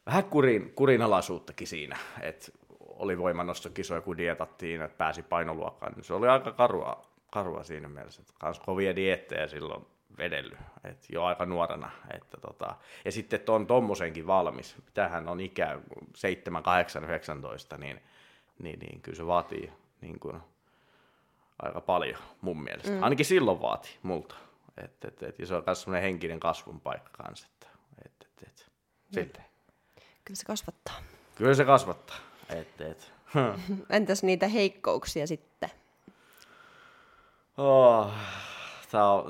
vähän 0.07 0.25
kurin, 0.25 0.73
kurinalaisuuttakin 0.75 1.67
siinä, 1.67 1.97
että 2.21 2.53
oli 2.81 3.19
voimannostokisoja, 3.19 4.01
kun 4.01 4.17
dietattiin, 4.17 4.83
että 4.83 4.99
pääsi 4.99 5.23
painoluokkaan, 5.23 5.93
niin 5.93 6.05
se 6.05 6.15
oli 6.15 6.29
aika 6.29 6.53
karua, 6.53 7.07
karua 7.33 7.65
siinä 7.65 7.89
mielessä, 7.89 8.23
että 8.23 8.35
kans 8.39 8.61
kovia 8.61 8.97
diettejä 8.97 9.47
silloin 9.47 9.87
vedellyt, 10.19 10.59
et 10.85 11.07
jo 11.11 11.25
aika 11.25 11.47
nuorena. 11.47 11.91
Että 12.15 12.37
tota, 12.41 12.77
ja 13.05 13.13
sitten 13.13 13.41
on 13.49 13.67
tommosenkin 13.67 14.27
valmis, 14.27 14.77
tähän 14.95 15.29
on 15.29 15.41
ikä 15.41 15.79
7, 16.15 16.63
8, 16.63 17.05
19, 17.05 17.79
niin, 17.79 18.01
niin, 18.63 18.79
niin 18.79 19.01
kyllä 19.01 19.17
se 19.17 19.27
vaatii 19.27 19.73
niin 20.01 20.21
kuin, 20.21 20.41
aika 21.59 21.81
paljon 21.81 22.19
mun 22.41 22.63
mielestä. 22.63 22.91
Mm. 22.91 23.03
Ainakin 23.03 23.27
silloin 23.27 23.61
vaatii 23.63 23.99
multa. 24.03 24.35
Et, 24.85 25.05
et, 25.05 25.23
et, 25.23 25.39
ja 25.39 25.47
se 25.47 25.55
on 25.55 25.63
myös 25.67 25.83
semmoinen 25.83 26.03
henkinen 26.03 26.41
kasvun 26.41 26.81
paikka 26.81 27.11
kanssa. 27.25 27.49
Että, 27.53 27.69
et, 28.05 28.13
et, 28.43 28.49
et, 28.49 28.67
sitten. 29.11 29.45
Kyllä 30.25 30.37
se 30.37 30.45
kasvattaa. 30.45 30.95
Kyllä 31.35 31.55
se 31.55 31.65
kasvattaa. 31.65 32.17
Et, 32.49 32.81
et. 32.81 33.13
Entäs 33.91 34.23
niitä 34.23 34.49
heikkouksia 34.49 35.27
sitten? 35.27 35.71
Oh 37.57 38.13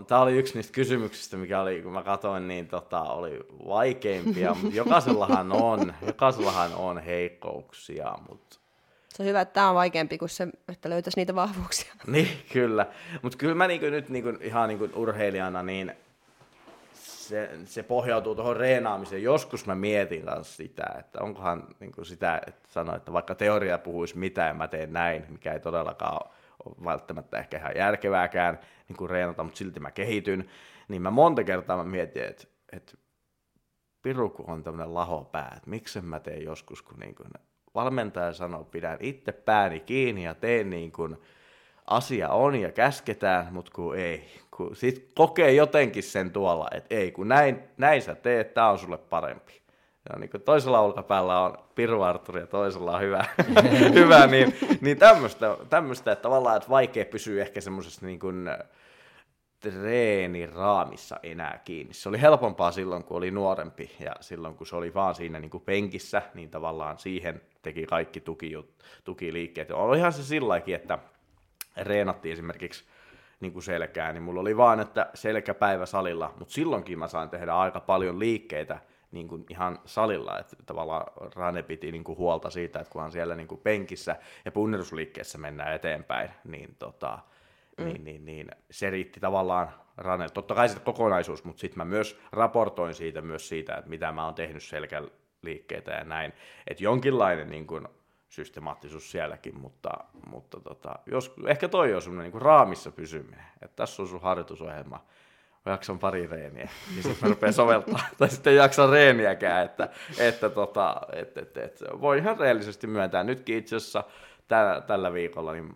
Tämä 0.07 0.21
oli 0.21 0.39
yksi 0.39 0.55
niistä 0.55 0.73
kysymyksistä, 0.73 1.37
mikä 1.37 1.61
oli, 1.61 1.83
kun 1.83 1.93
mä 1.93 2.03
katsoin, 2.03 2.49
niin 2.49 2.69
tota, 2.69 3.03
oli 3.03 3.41
vaikeimpia, 3.69 4.55
mutta 4.63 4.77
jokaisellahan 4.77 5.53
on, 5.53 5.95
jokaisellahan 6.07 6.75
on 6.75 6.99
heikkouksia, 6.99 8.15
mutta 8.29 8.59
se 9.09 9.23
on 9.23 9.29
hyvä, 9.29 9.41
että 9.41 9.55
tämä 9.55 9.69
on 9.69 9.75
vaikeampi 9.75 10.19
kuin 10.19 10.29
se, 10.29 10.49
että 10.69 10.91
löytäisi 10.91 11.19
niitä 11.19 11.35
vahvuuksia. 11.35 11.95
Niin, 12.07 12.29
kyllä. 12.53 12.87
Mutta 13.23 13.39
kyllä 13.39 13.55
mä 13.55 13.67
niinku 13.67 13.87
nyt 13.87 14.09
niinku, 14.09 14.29
ihan 14.41 14.69
niinku 14.69 14.89
urheilijana, 14.95 15.63
niin 15.63 15.93
se, 16.95 17.51
se 17.65 17.83
pohjautuu 17.83 18.35
tuohon 18.35 18.57
reenaamiseen. 18.57 19.23
Joskus 19.23 19.67
mä 19.67 19.75
mietin 19.75 20.23
kanssa 20.23 20.57
sitä, 20.57 20.95
että 20.99 21.21
onkohan 21.21 21.67
niinku 21.81 22.05
sitä, 22.05 22.41
että 22.47 22.69
sanoa, 22.73 22.97
että 22.97 23.13
vaikka 23.13 23.35
teoria 23.35 23.79
puhuisi 23.79 24.19
mitä 24.19 24.43
ja 24.43 24.55
mä 24.55 24.69
teen 24.69 24.93
näin, 24.93 25.25
mikä 25.29 25.53
ei 25.53 25.61
todellakaan 25.61 26.15
ole 26.15 26.42
välttämättä 26.85 27.39
ehkä 27.39 27.59
ihan 27.59 27.77
järkevääkään 27.77 28.59
niin 28.89 28.97
kuin 28.97 29.11
reenata, 29.11 29.45
mutta 29.45 29.59
silti 29.59 29.81
mä 29.81 29.91
kehityn, 29.91 30.51
niin 30.89 31.03
mä 31.03 31.11
monta 31.11 31.45
kertaa 31.45 31.77
mä 31.77 31.85
mietin, 31.85 32.25
että, 32.25 32.45
että 32.73 32.93
piru 34.03 34.31
kun 34.31 34.51
on 34.51 34.63
tämmöinen 34.63 34.95
lahopää, 34.95 35.53
että 35.57 35.71
miksi 35.71 36.01
mä 36.01 36.21
teen 36.21 36.45
joskus, 36.45 36.83
kun 36.83 36.99
niin 36.99 37.15
kuin 37.15 37.29
valmentaja 37.75 38.33
sanoo, 38.33 38.65
pidän 38.65 38.99
itse 39.01 39.33
pääni 39.33 39.81
kiinni 39.81 40.25
ja 40.25 40.35
teen 40.35 40.71
niin 40.71 40.93
kuin 40.93 41.17
asia 41.87 42.29
on 42.29 42.55
ja 42.55 42.73
käsketään, 42.73 43.55
mutta 43.55 43.73
kun 43.75 43.99
ei. 43.99 44.41
Kun 44.57 44.77
sit 44.77 45.13
kokee 45.15 45.53
jotenkin 45.53 46.03
sen 46.03 46.31
tuolla, 46.31 46.69
että 46.75 46.95
ei, 46.95 47.13
kun 47.13 47.29
näin, 47.29 47.63
näin 47.77 48.03
sä 48.03 48.15
teet, 48.15 48.55
tämä 48.55 48.71
on 48.71 48.79
sulle 48.79 48.99
parempi. 48.99 49.62
Ja 50.09 50.19
niin 50.19 50.31
kuin 50.31 50.43
toisella 50.43 50.81
olkapäällä 50.81 51.41
on 51.41 51.59
Piru 51.75 52.03
Arturi 52.03 52.41
ja 52.41 52.47
toisella 52.47 52.97
on 52.97 53.01
hyvä, 53.01 53.25
hyvä 54.01 54.27
niin, 54.27 54.57
niin 54.81 54.99
tämmöistä, 54.99 55.57
tämmöistä, 55.71 56.13
että 56.13 56.23
tavallaan 56.23 56.57
että 56.57 56.69
vaikea 56.69 57.05
pysyä 57.05 57.43
ehkä 57.43 57.61
semmoisessa 57.61 58.07
niin 58.07 58.19
kuin 58.19 58.49
treeniraamissa 59.61 61.21
enää 61.23 61.61
kiinni. 61.65 61.95
Se 61.95 62.09
oli 62.09 62.21
helpompaa 62.21 62.73
silloin, 62.73 63.05
kun 63.05 63.17
oli 63.17 63.31
nuorempi 63.31 63.91
ja 64.01 64.13
silloin, 64.21 64.55
kun 64.55 64.67
se 64.67 64.77
oli 64.77 64.95
vaan 64.95 65.15
siinä 65.15 65.41
niin 65.41 65.51
kuin 65.51 65.63
penkissä, 65.63 66.23
niin 66.35 66.51
tavallaan 66.51 66.99
siihen 66.99 67.41
teki 67.63 67.87
kaikki 67.87 68.21
tuki, 68.21 68.53
tukiliikkeet. 69.05 69.71
Olihan 69.71 70.13
se 70.13 70.23
silläkin, 70.23 70.75
että 70.75 70.99
reenattiin 71.77 72.33
esimerkiksi 72.33 72.85
niin 73.41 73.53
kuin 73.53 73.63
selkää, 73.63 74.13
niin 74.13 74.23
mulla 74.23 74.41
oli 74.41 74.57
vaan, 74.57 74.81
että 74.81 75.11
selkäpäivä 75.15 75.87
salilla, 75.87 76.35
mutta 76.39 76.55
silloinkin 76.55 76.99
mä 76.99 77.09
sain 77.09 77.31
tehdä 77.31 77.55
aika 77.55 77.81
paljon 77.81 78.19
liikkeitä 78.19 78.79
niin 79.13 79.29
kuin 79.29 79.45
ihan 79.49 79.79
salilla, 79.85 80.39
että 80.39 80.57
tavallaan 80.67 81.07
Rane 81.35 81.63
piti 81.63 81.93
niin 81.93 82.05
kuin 82.05 82.19
huolta 82.19 82.51
siitä, 82.51 82.81
että 82.81 82.93
kunhan 82.93 83.13
siellä 83.13 83.35
niin 83.35 83.49
kuin 83.49 83.61
penkissä 83.61 84.17
ja 84.45 84.53
punnerusliikkeessä 84.53 85.39
mennään 85.39 85.75
eteenpäin, 85.75 86.31
niin, 86.45 86.77
tota, 86.79 87.19
mm. 87.79 87.85
niin, 87.85 88.05
niin, 88.05 88.25
niin 88.25 88.51
se 88.71 88.91
riitti 88.91 89.21
tavallaan 89.21 89.69
Rane. 89.97 90.29
Totta 90.29 90.55
kai 90.55 90.69
se 90.69 90.81
kokonaisuus, 90.81 91.45
mutta 91.45 91.61
sitten 91.61 91.79
mä 91.79 91.85
myös 91.85 92.21
raportoin 92.33 92.95
siitä 92.95 93.21
myös 93.21 93.49
siitä, 93.49 93.75
että 93.75 93.91
mitä 93.91 94.13
mä 94.13 94.25
oon 94.25 94.35
tehnyt 94.35 94.63
selkäliikkeitä 94.63 95.91
ja 95.91 96.05
näin, 96.05 96.33
että 96.67 96.85
jonkinlainen 96.85 97.51
niin 97.51 97.67
kuin, 97.67 97.89
systemaattisuus 98.33 99.11
sielläkin, 99.11 99.61
mutta, 99.61 99.91
mutta 100.27 100.61
tota, 100.61 100.99
jos, 101.07 101.35
ehkä 101.47 101.69
toi 101.69 101.95
on 101.95 102.03
semmoinen 102.03 102.33
niin 102.33 102.43
raamissa 102.43 102.91
pysyminen, 102.93 103.45
että 103.63 103.77
tässä 103.77 104.03
on 104.03 104.09
sun 104.09 104.21
harjoitusohjelma, 104.21 105.05
mä 105.65 105.73
jaksan 105.73 105.99
pari 105.99 106.27
reeniä, 106.27 106.69
niin 106.91 107.03
sitten 107.03 107.17
mä 107.23 107.29
rupean 107.29 107.53
soveltaa, 107.53 108.01
tai 108.19 108.29
sitten 108.29 108.57
jaksan 108.57 108.91
reeniäkään, 108.91 109.65
että, 109.65 109.89
että, 110.19 110.51
tota, 110.51 110.97
että, 111.13 111.41
että, 111.41 111.65
että 111.65 111.85
voi 112.01 112.19
ihan 112.19 112.39
reellisesti 112.39 112.87
myöntää. 112.87 113.25
Nytkin 113.25 113.59
itse 113.59 113.77
asiassa 113.77 114.05
tällä, 114.49 114.81
tällä 114.81 115.13
viikolla 115.13 115.53
niin 115.53 115.69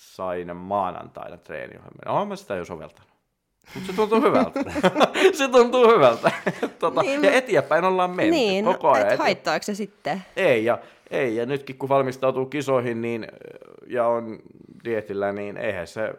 sain 0.00 0.56
maanantaina 0.56 1.36
treeniohjelman. 1.36 2.16
Olen 2.16 2.28
mä 2.28 2.36
sitä 2.36 2.54
jo 2.54 2.64
soveltanut. 2.64 3.08
Mutta 3.74 3.90
se 3.90 3.96
tuntuu 3.96 4.20
hyvältä. 4.20 4.60
se 5.38 5.48
tuntuu 5.48 5.94
hyvältä. 5.94 6.30
tota, 6.78 7.02
niin, 7.02 7.24
ja 7.24 7.32
eteenpäin 7.32 7.84
ollaan 7.84 8.10
menty 8.10 8.30
niin, 8.30 8.64
koko 8.64 8.90
ajan. 8.90 9.08
Niin, 9.08 9.18
haittaako 9.18 9.62
se 9.62 9.74
sitten? 9.74 10.22
Ei, 10.36 10.64
ja 10.64 10.78
ei, 11.10 11.36
ja 11.36 11.46
nytkin 11.46 11.78
kun 11.78 11.88
valmistautuu 11.88 12.46
kisoihin 12.46 13.02
niin, 13.02 13.28
ja 13.86 14.06
on 14.06 14.38
dietillä, 14.84 15.32
niin 15.32 15.56
eihän 15.56 15.86
se 15.86 16.14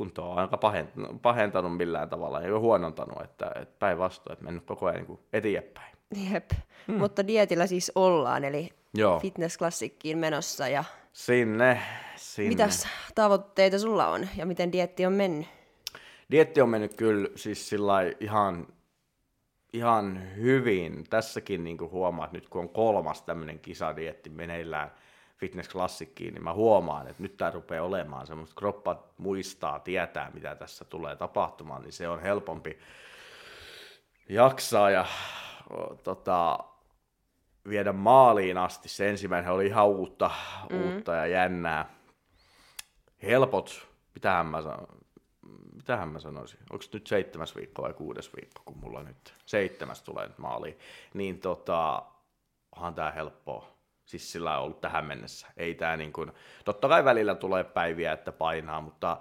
kunto 0.00 0.30
on 0.30 0.38
aika 0.38 0.56
pahentanut, 0.56 1.22
pahentanut 1.22 1.76
millään 1.76 2.08
tavalla, 2.08 2.40
ei 2.40 2.52
ole 2.52 2.60
huonontanut, 2.60 3.22
että, 3.24 3.52
että 3.54 3.74
päinvastoin, 3.78 4.32
että 4.32 4.44
mennyt 4.44 4.64
koko 4.64 4.86
ajan 4.86 5.04
niin 5.04 5.18
eteenpäin. 5.32 5.96
Jep, 6.32 6.50
hmm. 6.86 6.98
mutta 6.98 7.26
dietillä 7.26 7.66
siis 7.66 7.92
ollaan, 7.94 8.44
eli 8.44 8.70
Joo. 8.94 9.20
fitnessklassikkiin 9.20 10.18
menossa. 10.18 10.68
Ja 10.68 10.84
sinne, 11.12 11.82
sinne. 12.16 12.48
Mitäs 12.48 12.88
tavoitteita 13.14 13.78
sulla 13.78 14.08
on 14.08 14.28
ja 14.36 14.46
miten 14.46 14.72
dietti 14.72 15.06
on 15.06 15.12
mennyt? 15.12 15.46
Dietti 16.30 16.60
on 16.60 16.68
mennyt 16.68 16.94
kyllä 16.94 17.28
siis 17.36 17.68
sillä 17.68 17.94
ihan 18.20 18.66
ihan 19.72 20.36
hyvin. 20.36 21.04
Tässäkin 21.10 21.64
niin 21.64 21.78
huomaa, 21.80 22.24
että 22.24 22.36
nyt 22.36 22.48
kun 22.48 22.60
on 22.60 22.68
kolmas 22.68 23.22
tämmöinen 23.22 23.58
kisadietti 23.58 24.30
meneillään 24.30 24.90
fitnessklassikkiin, 25.40 26.34
niin 26.34 26.44
mä 26.44 26.52
huomaan, 26.52 27.08
että 27.08 27.22
nyt 27.22 27.36
tämä 27.36 27.50
rupeaa 27.50 27.84
olemaan 27.84 28.26
semmoista, 28.26 28.54
kroppa 28.58 29.04
muistaa, 29.18 29.78
tietää, 29.78 30.30
mitä 30.34 30.54
tässä 30.54 30.84
tulee 30.84 31.16
tapahtumaan, 31.16 31.82
niin 31.82 31.92
se 31.92 32.08
on 32.08 32.20
helpompi 32.20 32.78
jaksaa 34.28 34.90
ja 34.90 35.06
tota, 36.04 36.58
viedä 37.68 37.92
maaliin 37.92 38.58
asti. 38.58 38.88
Se 38.88 39.08
ensimmäinen 39.08 39.52
oli 39.52 39.66
ihan 39.66 39.86
uutta, 39.86 40.30
mm. 40.70 40.82
uutta 40.82 41.14
ja 41.14 41.26
jännää. 41.26 41.90
Helpot, 43.22 43.88
mitähän 44.14 44.46
mä 44.46 44.62
sanon, 44.62 44.86
mitähän 45.74 46.08
mä 46.08 46.18
sanoisin, 46.18 46.60
onko 46.70 46.84
nyt 46.92 47.06
seitsemäs 47.06 47.56
viikko 47.56 47.82
vai 47.82 47.92
kuudes 47.92 48.30
viikko, 48.36 48.62
kun 48.64 48.78
mulla 48.78 49.02
nyt 49.02 49.34
seitsemäs 49.46 50.02
tulee 50.02 50.26
nyt 50.28 50.38
maaliin, 50.38 50.78
niin 51.14 51.40
tota, 51.40 52.02
onhan 52.76 52.94
tää 52.94 53.10
helppoa. 53.10 53.79
Siis 54.10 54.32
sillä 54.32 54.58
on 54.58 54.64
ollut 54.64 54.80
tähän 54.80 55.04
mennessä. 55.04 55.46
Ei 55.56 55.74
tää 55.74 55.96
niin 55.96 56.12
kuin, 56.12 56.32
totta 56.64 56.88
kai 56.88 57.04
välillä 57.04 57.34
tulee 57.34 57.64
päiviä, 57.64 58.12
että 58.12 58.32
painaa, 58.32 58.80
mutta 58.80 59.16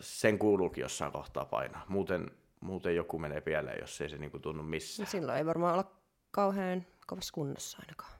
sen 0.00 0.38
kuuluukin 0.38 0.82
jossain 0.82 1.12
kohtaa 1.12 1.44
painaa. 1.44 1.84
Muuten, 1.88 2.30
muuten 2.60 2.96
joku 2.96 3.18
menee 3.18 3.40
pieleen, 3.40 3.80
jos 3.80 4.00
ei 4.00 4.08
se 4.08 4.18
niin 4.18 4.30
kuin 4.30 4.40
tunnu 4.40 4.62
missään. 4.62 5.06
No 5.06 5.10
silloin 5.10 5.38
ei 5.38 5.46
varmaan 5.46 5.74
olla 5.74 5.90
kauhean 6.30 6.86
kovassa 7.06 7.32
kunnossa 7.32 7.78
ainakaan. 7.80 8.12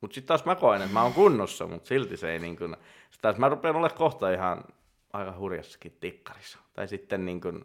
Mutta 0.00 0.14
sitten 0.14 0.28
taas 0.28 0.44
mä 0.44 0.54
koen, 0.54 0.82
että 0.82 0.92
mä 0.92 1.02
oon 1.02 1.12
kunnossa, 1.12 1.66
mutta 1.66 1.88
silti 1.88 2.16
se 2.16 2.32
ei 2.32 2.38
niin 2.38 2.56
kuin, 2.56 2.76
taas 3.22 3.36
mä 3.36 3.48
rupean 3.48 3.76
olemaan 3.76 3.98
kohta 3.98 4.30
ihan 4.30 4.64
aika 5.12 5.38
hurjassakin 5.38 5.96
tikkarissa. 6.00 6.58
Tai 6.72 6.88
sitten 6.88 7.26
niin 7.26 7.40
kuin 7.40 7.64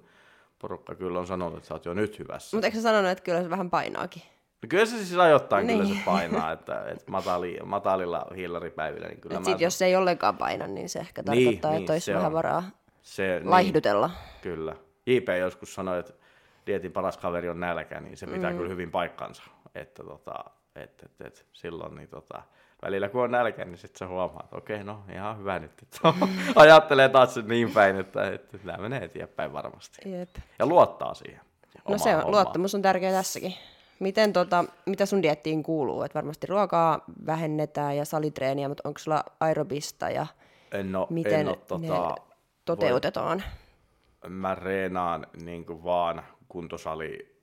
porukka 0.60 0.96
kyllä 0.96 1.20
on 1.20 1.28
sanonut, 1.28 1.58
että 1.58 1.68
sä 1.68 1.74
oot 1.74 1.86
jo 1.86 1.94
nyt 1.94 2.20
hyvässä. 2.20 2.58
Mutta 2.58 2.68
eikö 2.68 2.78
sä 2.78 2.82
sanonut, 2.82 3.12
että 3.12 3.24
kyllä 3.24 3.44
se 3.44 3.50
vähän 3.50 3.70
painaakin? 3.70 4.22
No 4.64 4.68
kyllä 4.70 4.86
se 4.86 4.98
siis 4.98 5.18
ajoittain 5.18 5.68
niin. 5.68 5.80
kyllä 5.80 5.96
se 5.96 6.06
painaa, 6.06 6.52
että, 6.52 6.84
että 6.88 7.12
matali, 7.12 7.58
matalilla 7.66 8.26
hiilaripäivillä. 8.36 9.08
Niin 9.08 9.22
kyllä 9.22 9.40
mä... 9.40 9.46
sit, 9.46 9.62
jos 9.62 9.78
se 9.78 9.86
ei 9.86 9.96
ollenkaan 9.96 10.38
paina, 10.38 10.68
niin 10.68 10.90
se 10.90 11.00
ehkä 11.00 11.22
niin, 11.22 11.26
tarkoittaa, 11.26 11.72
niin, 11.72 11.80
että 11.80 11.94
olisi 11.94 12.14
vähän 12.14 12.28
on. 12.28 12.34
varaa 12.34 12.64
se, 13.02 13.40
niin. 13.40 13.50
laihdutella. 13.50 14.08
Niin, 14.08 14.42
kyllä. 14.42 14.76
JP 15.06 15.28
joskus 15.40 15.76
sanoi, 15.76 16.00
että 16.00 16.14
dietin 16.68 16.92
paras 16.92 17.18
kaveri 17.18 17.50
on 17.50 17.60
nälkä, 17.60 18.00
niin 18.00 18.18
se 18.18 18.28
pitää 18.28 18.52
mm. 18.52 18.58
kyllä 18.58 18.70
hyvin 18.70 18.92
paikkansa. 18.92 19.44
Että, 19.76 20.04
tota, 20.04 20.34
että, 20.76 21.06
että, 21.06 21.28
että 21.28 21.42
silloin 21.54 21.96
niin, 21.96 22.10
tota, 22.10 22.44
välillä 22.82 23.10
kun 23.10 23.24
on 23.24 23.32
nälkä, 23.32 23.66
niin 23.66 23.78
sitten 23.78 24.00
sä 24.00 24.08
huomaat, 24.08 24.44
että 24.44 24.58
okei, 24.58 24.84
no 24.84 25.04
ihan 25.14 25.40
hyvä 25.40 25.60
nyt. 25.60 25.72
Että 25.82 26.00
ajattelee 26.56 27.10
taas 27.10 27.36
niin 27.36 27.72
päin, 27.72 27.96
että, 27.96 28.32
että 28.32 28.58
tämä 28.58 28.78
menee 28.78 29.04
eteenpäin 29.04 29.54
varmasti. 29.54 30.10
Jep. 30.12 30.30
Ja 30.60 30.66
luottaa 30.66 31.14
siihen. 31.14 31.42
No 31.90 31.98
se 31.98 32.16
on, 32.16 32.32
luottamus 32.32 32.76
on 32.76 32.82
tärkeä 32.82 33.12
tässäkin. 33.12 33.54
Miten 34.04 34.34
tota, 34.34 34.66
mitä 34.86 35.06
sun 35.06 35.24
diettiin 35.24 35.64
kuuluu? 35.64 36.04
Et 36.04 36.16
varmasti 36.16 36.48
ruokaa 36.48 37.04
vähennetään 37.26 37.98
ja 37.98 38.06
salitreeniä, 38.06 38.68
mutta 38.68 38.90
onko 38.90 39.00
sulla 39.00 39.24
aerobista 39.40 40.10
ja 40.10 40.28
en 40.72 40.96
ole, 40.96 41.08
miten 41.10 41.40
en 41.40 41.48
ole, 41.48 41.58
tota, 41.68 42.16
toteutetaan? 42.66 43.44
Voi, 44.24 44.30
mä 44.30 44.56
reenaan 44.56 45.28
niin 45.44 45.84
vaan 45.84 46.24
kuntosali 46.48 47.38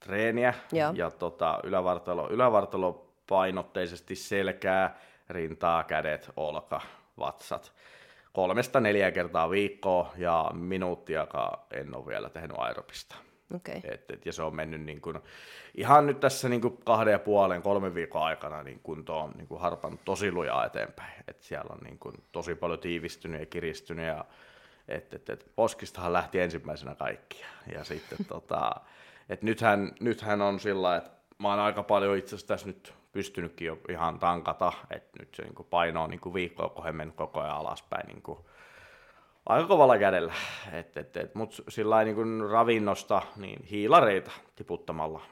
treeniä 0.00 0.54
ja, 0.72 0.92
ja 0.96 1.10
tota, 1.10 1.60
ylävartalo, 1.64 2.28
ylävartalo 2.30 3.12
painotteisesti 3.28 4.16
selkää, 4.16 4.98
rintaa, 5.28 5.84
kädet, 5.84 6.30
olka, 6.36 6.80
vatsat. 7.18 7.72
Kolmesta 8.32 8.80
neljä 8.80 9.10
kertaa 9.10 9.50
viikkoa 9.50 10.12
ja 10.16 10.50
minuuttiakaan 10.54 11.58
en 11.70 11.94
ole 11.94 12.06
vielä 12.06 12.30
tehnyt 12.30 12.56
aerobista. 12.58 13.27
Okay. 13.54 13.80
Et, 13.84 14.10
et, 14.10 14.26
ja 14.26 14.32
se 14.32 14.42
on 14.42 14.56
mennyt 14.56 14.80
niin 14.80 15.00
kuin, 15.00 15.18
ihan 15.74 16.06
nyt 16.06 16.20
tässä 16.20 16.48
niin 16.48 16.60
kuin 16.60 16.76
kahden 16.84 17.12
ja 17.12 17.18
puolen, 17.18 17.62
kolmen 17.62 17.94
viikon 17.94 18.22
aikana 18.22 18.62
niin 18.62 18.80
kunto 18.82 19.20
on 19.20 19.32
niin 19.36 19.46
kuin 19.46 19.60
harpannut 19.60 20.04
tosi 20.04 20.32
lujaa 20.32 20.66
eteenpäin. 20.66 21.12
Et 21.28 21.42
siellä 21.42 21.74
on 21.74 21.78
niin 21.84 21.98
kuin 21.98 22.14
tosi 22.32 22.54
paljon 22.54 22.78
tiivistynyt 22.78 23.40
ja 23.40 23.46
kiristynyt 23.46 24.06
ja 24.06 24.24
et, 24.88 25.14
et, 25.14 25.28
et, 25.28 25.46
poskistahan 25.56 26.12
lähti 26.12 26.40
ensimmäisenä 26.40 26.94
kaikki. 26.94 27.44
Ja 27.72 27.84
sitten 27.84 28.18
tota, 28.28 28.70
et 29.28 29.42
nythän, 29.42 29.92
nythän 30.00 30.42
on 30.42 30.60
sillä 30.60 30.96
että 30.96 31.10
mä 31.38 31.48
oon 31.48 31.58
aika 31.58 31.82
paljon 31.82 32.16
itse 32.16 32.28
asiassa 32.28 32.46
tässä 32.46 32.66
nyt 32.66 32.94
pystynytkin 33.12 33.66
jo 33.66 33.78
ihan 33.88 34.18
tankata, 34.18 34.72
että 34.90 35.18
nyt 35.18 35.34
se 35.34 35.42
niin 35.42 35.66
paino 35.70 36.02
on 36.02 36.10
niin 36.10 36.34
viikkoa 36.34 36.68
kohden 36.68 37.12
koko 37.16 37.40
ajan 37.40 37.56
alaspäin 37.56 38.06
niin 38.06 38.22
kuin, 38.22 38.38
aika 39.48 39.68
kovalla 39.68 39.98
kädellä. 39.98 40.34
Et, 40.72 40.96
et, 40.96 41.16
et, 41.16 41.34
Mutta 41.34 41.62
sillä 41.68 42.04
niin 42.04 42.50
ravinnosta 42.50 43.22
niin 43.36 43.64
hiilareita 43.64 44.30
tiputtamalla 44.56 45.22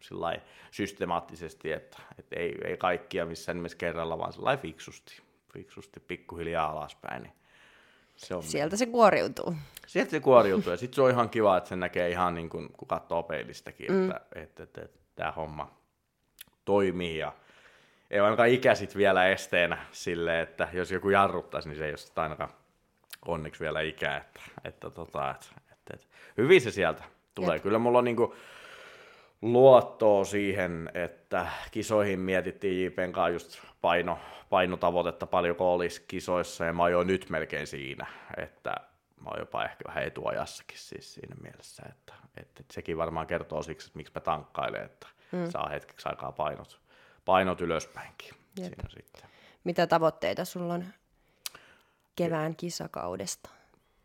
sillä 0.00 0.36
systemaattisesti, 0.70 1.72
että 1.72 1.98
et 2.18 2.26
ei, 2.32 2.58
ei 2.64 2.76
kaikkia 2.76 3.26
missään 3.26 3.56
nimessä 3.56 3.78
kerralla, 3.78 4.18
vaan 4.18 4.32
sillä 4.32 4.56
fiksusti, 4.56 5.22
fiksusti 5.52 6.00
pikkuhiljaa 6.00 6.70
alaspäin. 6.70 7.22
Niin 7.22 7.32
se 8.16 8.34
on 8.34 8.42
Sieltä 8.42 8.72
niin. 8.72 8.78
se 8.78 8.86
kuoriutuu. 8.86 9.54
Sieltä 9.86 10.10
se 10.10 10.20
kuoriutuu 10.20 10.70
ja 10.70 10.76
sitten 10.76 10.94
se 10.94 11.02
on 11.02 11.10
ihan 11.10 11.30
kiva, 11.30 11.56
että 11.56 11.68
se 11.68 11.76
näkee 11.76 12.10
ihan 12.10 12.34
niin 12.34 12.50
kuin, 12.50 12.72
kun 12.72 12.88
katsoo 12.88 13.22
peilistäkin, 13.22 13.92
mm. 13.92 14.04
että, 14.04 14.20
että, 14.34 14.62
että, 14.62 14.80
että 14.82 14.98
tämä 15.14 15.32
homma 15.32 15.70
toimii 16.64 17.18
ja 17.18 17.32
ei 18.10 18.20
ainakaan 18.20 18.48
ikäisit 18.48 18.96
vielä 18.96 19.28
esteenä 19.28 19.86
sille, 19.92 20.40
että 20.40 20.68
jos 20.72 20.90
joku 20.90 21.10
jarruttaisi, 21.10 21.68
niin 21.68 21.78
se 21.78 21.86
ei 21.86 21.92
ole 21.92 22.22
ainakaan 22.22 22.50
onneksi 23.26 23.60
vielä 23.60 23.80
ikää, 23.80 24.16
että, 24.16 24.40
että, 24.64 24.90
tota, 24.90 25.30
että, 25.30 25.46
että, 25.72 25.94
että 25.94 26.06
hyvin 26.36 26.60
se 26.60 26.70
sieltä 26.70 27.04
tulee. 27.34 27.56
Jep. 27.56 27.62
Kyllä 27.62 27.78
mulla 27.78 27.98
on 27.98 28.04
niinku 28.04 28.34
luottoa 29.42 30.24
siihen, 30.24 30.90
että 30.94 31.46
kisoihin 31.70 32.20
mietittiin 32.20 32.84
JPn 32.84 33.12
kanssa 33.12 33.30
just 33.30 33.58
paino, 33.80 34.18
painotavoitetta 34.50 35.26
paljonko 35.26 35.74
olisi 35.74 36.04
kisoissa, 36.08 36.64
ja 36.64 36.72
mä 36.72 36.82
oon 36.82 36.92
jo 36.92 37.02
nyt 37.02 37.30
melkein 37.30 37.66
siinä, 37.66 38.06
että 38.36 38.74
mä 39.20 39.30
oon 39.30 39.40
jopa 39.40 39.64
ehkä 39.64 39.84
vähän 39.88 40.04
etuajassakin 40.04 40.78
siis 40.78 41.14
siinä 41.14 41.36
mielessä, 41.42 41.82
että, 41.88 42.12
että 42.36 42.64
sekin 42.72 42.96
varmaan 42.96 43.26
kertoo 43.26 43.62
siksi, 43.62 43.86
että 43.86 43.96
miksi 43.96 44.12
mä 44.14 44.20
tankkailen, 44.20 44.84
että 44.84 45.06
mm. 45.32 45.50
saa 45.50 45.68
hetkeksi 45.68 46.08
aikaa 46.08 46.32
painot, 46.32 46.80
painot 47.24 47.60
ylöspäinkin 47.60 48.30
Jep. 48.58 48.66
siinä 48.66 48.88
sitten. 48.88 49.30
Mitä 49.64 49.86
tavoitteita 49.86 50.44
sulla 50.44 50.74
on 50.74 50.84
kevään 52.16 52.56
kisakaudesta? 52.56 53.50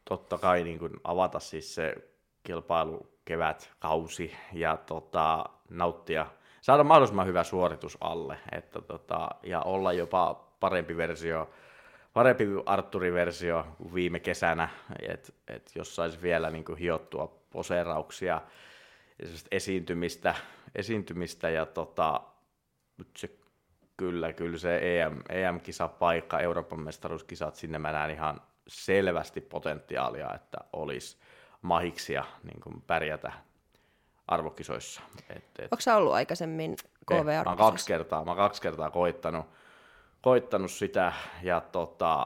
totta 0.05 0.37
kai 0.37 0.63
niin 0.63 0.79
kuin 0.79 0.91
avata 1.03 1.39
siis 1.39 1.75
se 1.75 1.95
kilpailu 2.43 3.07
kevät, 3.25 3.71
kausi 3.79 4.35
ja 4.53 4.77
tota, 4.77 5.45
nauttia, 5.69 6.25
saada 6.61 6.83
mahdollisimman 6.83 7.27
hyvä 7.27 7.43
suoritus 7.43 7.97
alle 8.01 8.37
että 8.51 8.81
tota, 8.81 9.29
ja 9.43 9.61
olla 9.61 9.93
jopa 9.93 10.47
parempi 10.59 10.97
versio, 10.97 11.49
parempi 12.13 12.45
Arturi-versio 12.65 13.65
viime 13.93 14.19
kesänä, 14.19 14.69
että 15.09 15.33
et 15.47 15.71
jos 15.75 15.95
saisi 15.95 16.21
vielä 16.21 16.49
niin 16.49 16.65
kuin 16.65 16.77
hiottua 16.77 17.41
poseerauksia 17.51 18.41
esiintymistä, 19.51 20.35
esiintymistä 20.75 21.49
ja 21.49 21.65
tota, 21.65 22.21
nyt 22.97 23.07
se 23.17 23.29
Kyllä, 24.01 24.33
kyllä 24.33 24.57
se 24.57 25.01
EM, 25.01 25.21
EM-kisapaikka, 25.29 26.39
Euroopan 26.39 26.79
mestaruuskisat, 26.79 27.55
sinne 27.55 27.79
mä 27.79 27.91
näen 27.91 28.11
ihan 28.11 28.41
selvästi 28.67 29.41
potentiaalia, 29.41 30.33
että 30.35 30.57
olisi 30.73 31.17
mahiksia 31.61 32.23
niin 32.43 32.59
kuin 32.59 32.81
pärjätä 32.81 33.31
arvokisoissa. 34.27 35.01
Et, 35.29 35.43
et, 35.59 35.71
Onko 35.71 35.81
sä 35.81 35.97
ollut 35.97 36.13
aikaisemmin 36.13 36.75
kv 37.05 37.25
mä 37.25 37.43
oon 37.45 37.57
kaksi 37.57 37.87
kertaa, 37.87 38.25
mä 38.25 38.31
oon 38.31 38.37
kaksi 38.37 38.61
kertaa 38.61 38.89
koittanut, 38.89 39.45
koittanut 40.21 40.71
sitä, 40.71 41.13
ja 41.43 41.61
tota, 41.61 42.25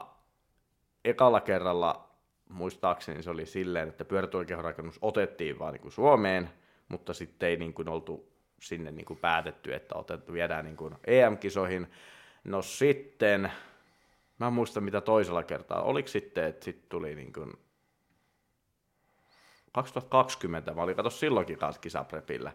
ekalla 1.04 1.40
kerralla 1.40 2.10
muistaakseni 2.48 3.22
se 3.22 3.30
oli 3.30 3.46
silleen, 3.46 3.88
että 3.88 4.04
pyörätuolikehonrakennus 4.04 4.98
otettiin 5.02 5.58
vaan 5.58 5.72
niin 5.72 5.82
kuin 5.82 5.92
Suomeen, 5.92 6.50
mutta 6.88 7.14
sitten 7.14 7.48
ei 7.48 7.56
niin 7.56 7.74
kuin 7.74 7.88
oltu 7.88 8.35
sinne 8.60 8.90
niin 8.90 9.04
kuin 9.04 9.18
päätetty, 9.18 9.74
että 9.74 9.94
otettu, 9.94 10.32
viedään 10.32 10.64
niin 10.64 10.76
kuin 10.76 10.94
EM-kisoihin. 11.06 11.86
No 12.44 12.62
sitten, 12.62 13.52
mä 14.38 14.46
en 14.46 14.52
muista 14.52 14.80
mitä 14.80 15.00
toisella 15.00 15.42
kertaa, 15.42 15.82
oliko 15.82 16.08
sitten, 16.08 16.44
että 16.44 16.64
sitten 16.64 16.88
tuli 16.88 17.14
niin 17.14 17.32
kuin 17.32 17.52
2020, 19.72 20.74
mä 20.74 20.82
olin 20.82 20.96
kato 20.96 21.10
silloinkin 21.10 21.58
kanssa 21.58 21.80
kisaprepillä, 21.80 22.52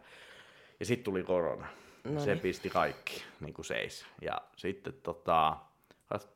ja 0.79 0.85
sitten 0.85 1.03
tuli 1.03 1.23
korona. 1.23 1.67
No 2.03 2.19
se 2.19 2.35
pisti 2.35 2.69
kaikki 2.69 3.23
niin 3.39 3.53
kuin 3.53 3.65
seis. 3.65 4.05
Ja 4.21 4.41
sitten 4.55 4.93
tota, 4.93 5.57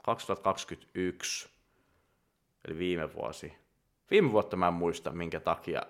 2021, 0.04 1.50
eli 2.68 2.78
viime 2.78 3.14
vuosi, 3.14 3.54
viime 4.12 4.32
vuotta 4.32 4.56
mä 4.58 4.68
en 4.68 4.74
muista, 4.74 5.12
minkä 5.12 5.40
takia 5.40 5.82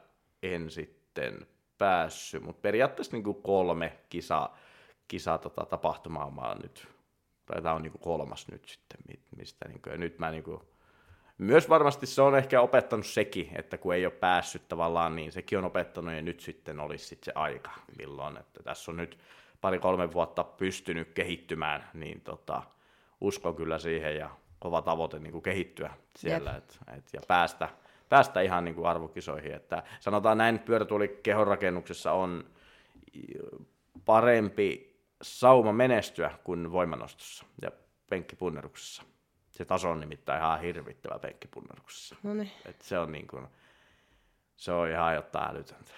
en 0.44 0.70
sitten 0.72 1.48
päässyt, 1.78 2.44
mutta 2.44 2.62
periaatteessa 2.62 3.16
niin 3.16 3.24
kuin 3.24 3.42
kolme 3.42 3.98
kisa, 4.10 4.50
kisa 5.08 5.38
tota, 5.38 5.66
tapahtumaa 5.66 6.32
mä 6.32 6.42
oon 6.42 6.58
nyt, 6.64 6.88
tai 7.46 7.62
tämä 7.62 7.76
on 7.76 7.82
niin 7.82 7.92
kuin 7.92 8.02
kolmas 8.02 8.48
nyt 8.52 8.66
sitten, 8.66 9.00
mistä 9.38 9.68
niin 9.68 9.82
kuin, 9.82 9.92
ja 9.92 9.98
nyt 9.98 10.20
mä 10.20 10.32
niin 10.32 10.44
kuin, 10.44 10.62
myös 11.38 11.70
varmasti 11.70 12.06
se 12.06 12.22
on 12.22 12.38
ehkä 12.38 12.62
opettanut 12.62 13.06
sekin, 13.06 13.52
että 13.56 13.78
kun 13.78 13.94
ei 13.94 14.06
ole 14.06 14.14
päässyt 14.14 14.68
tavallaan, 14.68 15.16
niin 15.16 15.32
sekin 15.32 15.58
on 15.58 15.66
opettanut 15.66 16.14
ja 16.14 16.22
nyt 16.22 16.40
sitten 16.40 16.80
olisi 16.80 17.06
sitten 17.06 17.26
se 17.26 17.32
aika, 17.36 17.72
milloin, 17.98 18.38
että 18.38 18.64
tässä 18.64 18.92
on 18.92 18.98
nyt 18.98 19.20
pari-kolme 19.62 20.14
vuotta 20.14 20.44
pystynyt 20.44 21.14
kehittymään, 21.14 21.90
niin 21.94 22.22
tota, 22.22 22.62
uskon 23.22 23.56
kyllä 23.56 23.80
siihen 23.80 24.18
ja 24.18 24.30
kova 24.60 24.82
tavoite 24.82 25.20
niin 25.20 25.32
kuin 25.32 25.42
kehittyä 25.42 25.94
siellä 26.16 26.56
et, 26.58 26.80
et, 26.98 27.14
ja 27.14 27.22
päästä, 27.28 27.70
päästä 28.10 28.42
ihan 28.42 28.66
niin 28.66 28.76
kuin 28.76 28.88
arvokisoihin. 28.88 29.54
Että 29.54 29.84
sanotaan 30.00 30.38
näin, 30.38 30.60
pyörätuoli 30.60 31.20
kehonrakennuksessa 31.24 32.12
on 32.12 32.50
parempi 34.06 35.00
sauma 35.22 35.74
menestyä 35.74 36.32
kuin 36.44 36.72
voimanostossa 36.72 37.46
ja 37.62 37.72
penkkipunneruksessa. 38.10 39.04
Se 39.50 39.66
taso 39.66 39.90
on 39.90 40.00
nimittäin 40.00 40.42
ihan 40.42 40.62
hirvittävä 40.62 41.20
penkkipunneruksessa. 41.20 42.16
No 42.24 42.34
niin. 42.34 42.52
Et 42.66 42.82
se 42.82 43.00
on 43.00 43.12
niin 43.12 43.28
kuin, 43.28 43.48
se 44.56 44.72
on 44.72 44.90
ihan 44.90 45.16
jotain 45.16 45.52
älytöntä. 45.52 45.92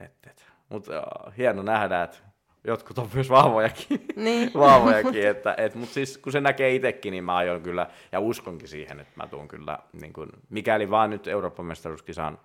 Et, 0.00 0.14
et. 0.30 0.46
Mutta 0.68 0.92
hieno 1.36 1.62
nähdä, 1.62 2.02
että 2.02 2.18
jotkut 2.64 2.98
on 2.98 3.10
myös 3.14 3.30
vahvojakin, 3.30 4.06
Niin. 4.16 4.50
vahvojakin 4.58 5.26
että, 5.28 5.54
et, 5.58 5.74
mutta 5.74 5.94
siis 5.94 6.18
kun 6.18 6.32
se 6.32 6.40
näkee 6.40 6.74
itsekin, 6.74 7.10
niin 7.10 7.24
mä 7.24 7.36
aion 7.36 7.62
kyllä, 7.62 7.86
ja 8.12 8.20
uskonkin 8.20 8.68
siihen, 8.68 9.00
että 9.00 9.12
mä 9.16 9.26
tuun 9.26 9.48
kyllä, 9.48 9.78
niin 10.00 10.12
kun, 10.12 10.28
mikäli 10.50 10.90
vaan 10.90 11.10
nyt 11.10 11.26
Euroopan 11.26 11.66
mestaruuskisan 11.66 12.38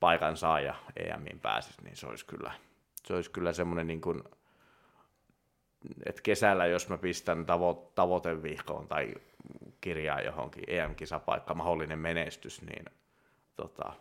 paikan 0.00 0.36
saa 0.36 0.60
ja 0.60 0.74
EMiin 0.96 1.40
pääsisi, 1.40 1.82
niin 1.82 1.96
se 1.96 2.06
olisi 2.06 2.26
kyllä, 2.26 2.52
se 3.04 3.14
olisi 3.14 3.30
kyllä 3.30 3.52
semmoinen 3.52 3.86
niin 3.86 4.00
kuin, 4.00 4.22
että 6.06 6.22
kesällä, 6.22 6.66
jos 6.66 6.88
mä 6.88 6.98
pistän 6.98 7.46
tavo- 7.46 7.92
tavoitevihkoon 7.94 8.88
tai 8.88 9.14
kirjaa 9.80 10.20
johonkin 10.20 10.64
EM-kisapaikka, 10.66 11.54
mahdollinen 11.54 11.98
menestys, 11.98 12.62
niin 12.62 12.84
tota, 13.56 13.92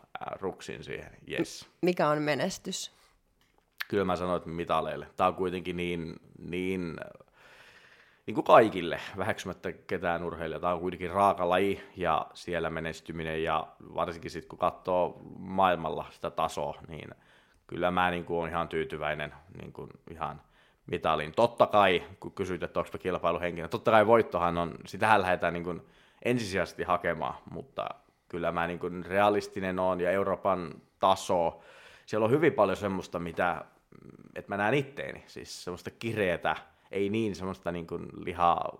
ruksin 0.41 0.83
siihen, 0.83 1.11
yes. 1.31 1.69
Mikä 1.81 2.09
on 2.09 2.21
menestys? 2.21 2.98
Kyllä 3.89 4.05
mä 4.05 4.15
sanoin, 4.15 4.37
että 4.37 4.49
mitaleille. 4.49 5.07
Tämä 5.15 5.27
on 5.27 5.35
kuitenkin 5.35 5.77
niin, 5.77 6.15
niin, 6.49 6.97
niin 8.25 8.35
kuin 8.35 8.43
kaikille, 8.43 8.99
väheksymättä 9.17 9.71
ketään 9.71 10.23
urheilijaa. 10.23 10.59
Tämä 10.59 10.73
on 10.73 10.79
kuitenkin 10.79 11.11
raaka 11.11 11.49
laji 11.49 11.83
ja 11.95 12.27
siellä 12.33 12.69
menestyminen 12.69 13.43
ja 13.43 13.67
varsinkin 13.95 14.31
sitten 14.31 14.49
kun 14.49 14.59
katsoo 14.59 15.21
maailmalla 15.39 16.05
sitä 16.11 16.31
tasoa, 16.31 16.77
niin 16.87 17.09
kyllä 17.67 17.91
mä 17.91 18.11
niin 18.11 18.25
kuin 18.25 18.39
olen 18.39 18.51
ihan 18.51 18.67
tyytyväinen 18.67 19.33
niin 19.61 19.73
kuin 19.73 19.89
ihan 20.11 20.41
mitalin. 20.85 21.31
Totta 21.31 21.67
kai, 21.67 22.03
kun 22.19 22.31
kysyt, 22.31 22.63
että 22.63 22.79
onko 22.79 22.97
kilpailuhenkinen, 22.99 23.69
totta 23.69 23.91
kai 23.91 24.07
voittohan 24.07 24.57
on, 24.57 24.75
sitähän 24.85 25.21
lähdetään 25.21 25.53
niin 25.53 25.63
kuin 25.63 25.81
ensisijaisesti 26.25 26.83
hakemaan, 26.83 27.35
mutta 27.51 27.89
kyllä 28.27 28.51
mä 28.51 28.67
niin 28.67 28.79
kuin 28.79 29.05
realistinen 29.05 29.79
on 29.79 30.01
ja 30.01 30.11
Euroopan 30.11 30.73
taso, 30.99 31.61
siellä 32.05 32.25
on 32.25 32.31
hyvin 32.31 32.53
paljon 32.53 32.77
semmoista, 32.77 33.19
mitä, 33.19 33.65
että 34.35 34.51
mä 34.51 34.57
näen 34.57 34.73
itteeni, 34.73 35.23
siis 35.27 35.63
semmoista 35.63 35.91
kireetä, 35.91 36.55
ei 36.91 37.09
niin 37.09 37.35
semmoista 37.35 37.71
niin 37.71 37.87
kuin 37.87 38.07
lihaa, 38.25 38.77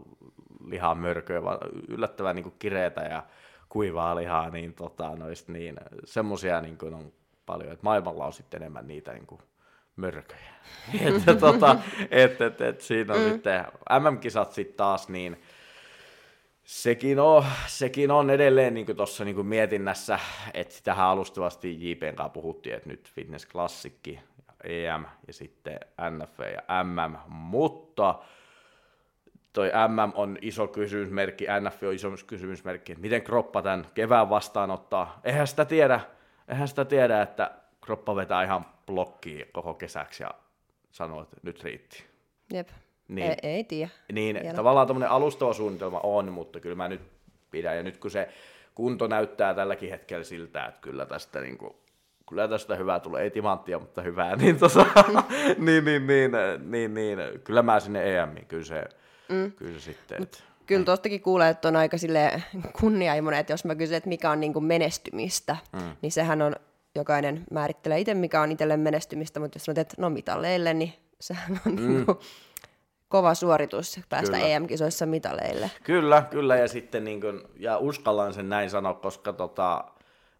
lihaa 0.66 0.96
mörköä, 0.96 1.44
vaan 1.44 1.58
yllättävän 1.88 2.36
niin 2.36 2.44
kuin 2.44 2.56
kireetä 2.60 3.02
ja 3.02 3.24
kuivaa 3.70 4.16
lihaa, 4.16 4.50
niin, 4.50 4.74
tota, 4.74 5.16
noista, 5.16 5.52
niin 5.52 5.76
semmoisia 6.06 6.62
niin 6.62 6.78
kuin 6.78 6.94
on 6.94 7.12
paljon, 7.46 7.72
että 7.72 7.84
maailmalla 7.84 8.26
on 8.26 8.34
sitten 8.34 8.62
enemmän 8.62 8.88
niitä 8.88 9.14
niin 9.14 9.28
kuin 9.28 9.42
mörköjä. 9.96 10.54
että, 11.08 11.36
tota, 11.36 11.76
et, 12.12 12.42
et, 12.42 12.62
et, 12.62 12.82
siinä 12.82 13.14
on 13.14 13.20
mm. 13.20 13.30
sitten 13.30 13.66
MM-kisat 14.00 14.54
sitten 14.54 14.78
taas, 14.78 15.10
niin 15.10 15.42
sekin 16.64 17.20
on, 17.20 17.46
sekin 17.68 18.12
on 18.12 18.30
edelleen 18.30 18.74
niin 18.74 18.96
tuossa 18.96 19.26
niin 19.26 19.46
mietinnässä, 19.46 20.20
että 20.54 20.76
sitähän 20.76 21.08
alustavasti 21.08 21.90
JPn 21.90 22.16
kanssa 22.16 22.30
puhuttiin, 22.30 22.76
että 22.76 22.90
nyt 22.90 23.12
Fitness 23.16 23.46
Klassikki, 23.46 24.20
EM 24.64 25.06
ja 25.28 25.34
sitten 25.34 25.80
NF 26.10 26.40
ja 26.40 26.84
MM, 26.84 27.18
mutta 27.28 28.20
toi 29.54 29.72
MM 29.88 30.12
on 30.16 30.38
iso 30.42 30.68
kysymysmerkki, 30.68 31.46
NF 31.60 31.84
on 31.84 31.94
iso 31.94 32.12
kysymysmerkki, 32.28 32.92
että 32.92 33.02
miten 33.02 33.22
kroppa 33.22 33.62
tämän 33.62 33.86
kevään 33.94 34.30
vastaanottaa. 34.30 35.22
Eihän 35.24 35.48
sitä 35.48 35.66
tiedä, 35.66 36.00
eihän 36.48 36.68
sitä 36.68 36.86
tiedä, 36.86 37.22
että 37.22 37.52
kroppa 37.82 38.16
vetää 38.16 38.44
ihan 38.44 38.66
blokkiin 38.86 39.46
koko 39.52 39.74
kesäksi 39.74 40.24
ja 40.24 40.32
sanoo, 40.92 41.22
että 41.22 41.38
nyt 41.44 41.64
riitti. 41.64 42.04
Jep. 42.54 42.70
Niin. 43.08 43.32
Ei, 43.32 43.38
ei 43.44 43.64
tiedä. 43.64 43.92
Niin, 44.14 44.36
Vielä. 44.36 44.54
tavallaan 44.54 44.88
tämmöinen 44.88 45.10
alustava 45.10 45.54
suunnitelma 45.54 46.00
on, 46.04 46.32
mutta 46.32 46.60
kyllä 46.60 46.76
mä 46.76 46.88
nyt 46.88 47.02
pidän. 47.52 47.78
Ja 47.78 47.84
nyt 47.84 47.98
kun 47.98 48.12
se 48.12 48.30
kunto 48.76 49.08
näyttää 49.08 49.54
tälläkin 49.54 49.90
hetkellä 49.90 50.24
siltä, 50.24 50.66
että 50.66 50.82
kyllä 50.82 51.06
tästä, 51.06 51.42
niin 51.42 51.58
kuin, 51.58 51.76
kyllä 52.30 52.48
tästä 52.48 52.76
hyvää 52.76 53.00
tulee, 53.00 53.24
ei 53.24 53.32
timanttia, 53.32 53.80
mutta 53.80 54.02
hyvää, 54.02 54.36
niin, 54.42 54.60
tota, 54.60 54.86
niin, 55.58 55.86
niin, 55.86 56.08
niin, 56.08 56.32
niin, 56.72 56.94
niin, 56.94 57.18
kyllä 57.44 57.62
mä 57.62 57.80
sinne 57.80 58.20
EMiin, 58.20 58.46
kyllä 58.46 58.64
se, 58.64 58.86
mm. 59.30 59.52
kyllä 59.52 59.74
se 59.74 59.80
sitten. 59.80 60.24
Että, 60.24 60.38
Kyllä 60.66 60.86
tuostakin 60.86 61.22
kuulee, 61.22 61.50
että 61.50 61.68
on 61.68 61.76
aika 61.76 61.98
sille 61.98 62.44
kunnianhimoinen, 62.80 63.40
että 63.40 63.54
jos 63.54 63.66
mä 63.66 63.76
kysyn, 63.76 63.98
että 63.98 64.10
mikä 64.10 64.32
on 64.32 64.40
niin 64.40 64.54
kuin 64.54 64.66
menestymistä, 64.66 65.56
mm. 65.74 65.96
niin 66.02 66.12
sehän 66.12 66.42
on, 66.42 66.56
jokainen 66.96 67.44
määrittelee 67.52 68.00
itse, 68.00 68.14
mikä 68.14 68.42
on 68.42 68.52
itselle 68.52 68.78
menestymistä, 68.78 69.40
mutta 69.40 69.56
jos 69.56 69.66
sanot, 69.66 69.78
että 69.78 69.96
no 69.98 70.10
mitaleille, 70.10 70.74
niin 70.74 70.94
sehän 71.22 71.62
on 71.66 71.76
mm. 71.76 71.88
niin 71.88 72.06
kuin 72.06 72.18
kova 73.08 73.34
suoritus 73.34 74.00
päästä 74.10 74.38
Kyllä. 74.38 74.48
EM-kisoissa 74.48 75.06
mitaleille. 75.06 75.72
Kyllä, 75.84 76.22
kyllä, 76.30 76.56
ja 76.56 76.68
sitten 76.68 77.04
niin 77.04 77.22
kuin, 77.22 77.42
ja 77.56 77.78
uskallan 77.78 78.34
sen 78.34 78.50
näin 78.50 78.70
sanoa, 78.70 78.94
koska 78.94 79.34
tota, 79.34 79.86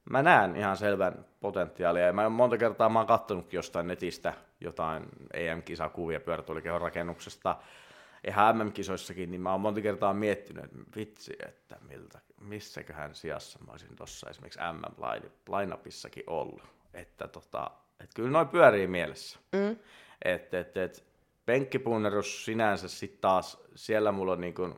mä 0.10 0.24
näen 0.24 0.56
ihan 0.56 0.78
selvän 0.78 1.26
potentiaalia. 1.40 2.06
Ja 2.06 2.14
mä 2.14 2.30
monta 2.30 2.58
kertaa 2.58 2.90
mä 2.90 3.00
oon 3.00 3.08
kattonutkin 3.08 3.58
jostain 3.58 3.88
netistä 3.88 4.34
jotain 4.62 5.04
EM-kisakuvia 5.34 6.20
pyörätuolikehon 6.20 6.82
rakennuksesta. 6.82 7.56
Ihan 8.28 8.58
MM-kisoissakin, 8.58 9.32
niin 9.32 9.42
mä 9.42 9.52
oon 9.52 9.62
monta 9.62 9.82
kertaa 9.82 10.14
miettinyt, 10.14 10.64
että 10.64 10.78
vitsi, 10.96 11.34
että 11.48 11.78
miltä, 11.90 12.20
missäköhän 12.42 13.16
sijassa 13.16 13.60
mä 13.60 13.72
olisin 13.72 13.96
tuossa 13.96 14.30
esimerkiksi 14.30 14.60
MM-lineapissakin 14.60 16.24
ollut. 16.28 16.64
Että 16.94 17.28
tota, 17.28 17.72
et 18.00 18.10
kyllä 18.16 18.30
noin 18.30 18.48
pyörii 18.48 18.88
mielessä. 18.88 19.40
Mm. 19.52 19.78
Että 20.26 20.60
et, 20.60 20.78
et, 20.78 21.04
penkkipunnerus 21.46 22.46
sinänsä 22.46 22.88
sitten 22.88 23.22
taas, 23.22 23.64
siellä 23.76 24.12
mulla 24.12 24.32
on 24.32 24.42
niin 24.42 24.54
kuin, 24.54 24.76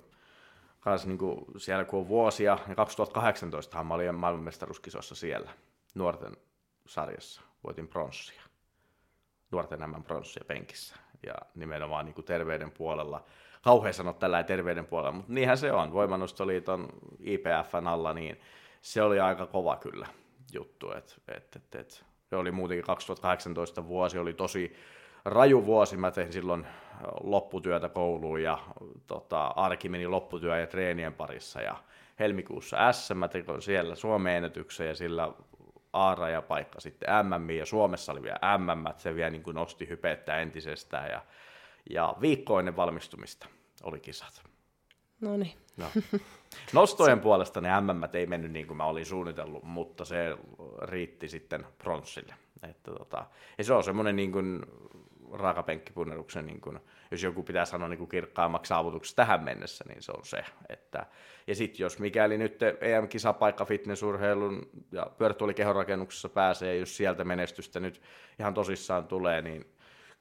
kans 0.81 1.07
niin 1.07 1.17
kuin 1.17 1.45
siellä 1.57 1.85
kun 1.85 1.99
on 1.99 2.07
vuosia, 2.07 2.57
ja 2.67 2.75
2018 2.75 3.83
mä 3.83 3.93
olin 3.93 4.15
maailmanmestaruuskisossa 4.15 5.15
siellä 5.15 5.51
nuorten 5.95 6.37
sarjassa, 6.85 7.41
voitin 7.63 7.87
pronssia. 7.87 8.41
Nuorten 9.51 9.79
nämä 9.79 9.99
pronssia 9.99 10.43
penkissä 10.47 10.95
ja 11.25 11.35
nimenomaan 11.55 12.05
niin 12.05 12.13
kuin 12.13 12.25
terveyden 12.25 12.71
puolella. 12.71 13.25
Kauhean 13.63 13.93
sanoa 13.93 14.13
tällä 14.13 14.43
terveyden 14.43 14.85
puolella, 14.85 15.11
mutta 15.11 15.33
niinhän 15.33 15.57
se 15.57 15.71
on. 15.71 15.93
Voimannostoliiton 15.93 16.89
IPFn 17.19 17.87
alla, 17.87 18.13
niin 18.13 18.41
se 18.81 19.01
oli 19.01 19.19
aika 19.19 19.45
kova 19.45 19.75
kyllä 19.75 20.07
juttu. 20.53 20.91
Et, 20.91 21.21
et, 21.27 21.55
et, 21.55 21.75
et. 21.75 22.05
Se 22.29 22.35
oli 22.35 22.51
muutenkin 22.51 22.85
2018 22.85 23.87
vuosi, 23.87 24.17
oli 24.17 24.33
tosi 24.33 24.75
raju 25.25 25.65
vuosi. 25.65 25.97
Mä 25.97 26.11
tein 26.11 26.33
silloin 26.33 26.67
lopputyötä 27.23 27.89
kouluun 27.89 28.43
ja 28.43 28.59
tota, 29.07 29.47
arki 29.47 29.89
meni 29.89 30.07
lopputyö 30.07 30.59
ja 30.59 30.67
treenien 30.67 31.13
parissa. 31.13 31.61
Ja 31.61 31.75
helmikuussa 32.19 32.91
S, 32.91 33.11
mä 33.13 33.27
tein 33.27 33.45
siellä 33.59 33.95
Suomen 33.95 34.35
ennätyksen 34.35 34.87
ja 34.87 34.95
sillä 34.95 35.31
A 35.93 36.15
paikka 36.47 36.79
sitten 36.79 37.09
MM 37.25 37.49
ja 37.49 37.65
Suomessa 37.65 38.11
oli 38.11 38.23
vielä 38.23 38.57
MM, 38.57 38.93
se 38.97 39.15
vielä 39.15 39.29
niin 39.29 39.43
kuin 39.43 39.55
nosti 39.55 39.89
hypettä 39.89 40.37
entisestään 40.37 41.09
ja, 41.09 41.21
ja 41.89 42.15
viikkoinen 42.21 42.75
valmistumista 42.75 43.47
oli 43.83 43.99
kisat. 43.99 44.41
No 45.21 45.37
niin. 45.37 45.53
No. 45.77 45.85
Nostojen 46.73 47.19
puolesta 47.19 47.61
ne 47.61 47.69
MM 47.81 48.03
ei 48.13 48.25
mennyt 48.27 48.51
niin 48.51 48.67
kuin 48.67 48.77
mä 48.77 48.85
olin 48.85 49.05
suunnitellut, 49.05 49.63
mutta 49.63 50.05
se 50.05 50.37
riitti 50.81 51.27
sitten 51.29 51.65
pronssille. 51.77 52.33
Että 52.69 52.91
tota, 52.91 53.25
ja 53.57 53.63
se 53.63 53.73
on 53.73 53.83
semmoinen 53.83 54.15
niin 54.15 54.31
kuin 54.31 54.65
raakapenkkipunneruksen, 55.33 56.45
niin 56.45 56.61
kuin, 56.61 56.79
jos 57.11 57.23
joku 57.23 57.43
pitää 57.43 57.65
sanoa 57.65 57.87
niin 57.87 58.09
kirkkaammaksi 58.09 58.69
saavutuksessa 58.69 59.15
tähän 59.15 59.43
mennessä, 59.43 59.85
niin 59.87 60.01
se 60.01 60.11
on 60.11 60.25
se. 60.25 60.45
Että, 60.69 61.05
ja 61.47 61.55
sitten 61.55 61.83
jos 61.83 61.99
mikäli 61.99 62.37
nyt 62.37 62.59
EM-kisapaikka 62.81 63.65
fitnessurheilun 63.65 64.69
ja 64.91 65.07
pyörätuolikehonrakennuksessa 65.17 66.29
pääsee, 66.29 66.77
jos 66.77 66.97
sieltä 66.97 67.23
menestystä 67.23 67.79
nyt 67.79 68.01
ihan 68.39 68.53
tosissaan 68.53 69.07
tulee, 69.07 69.41
niin 69.41 69.65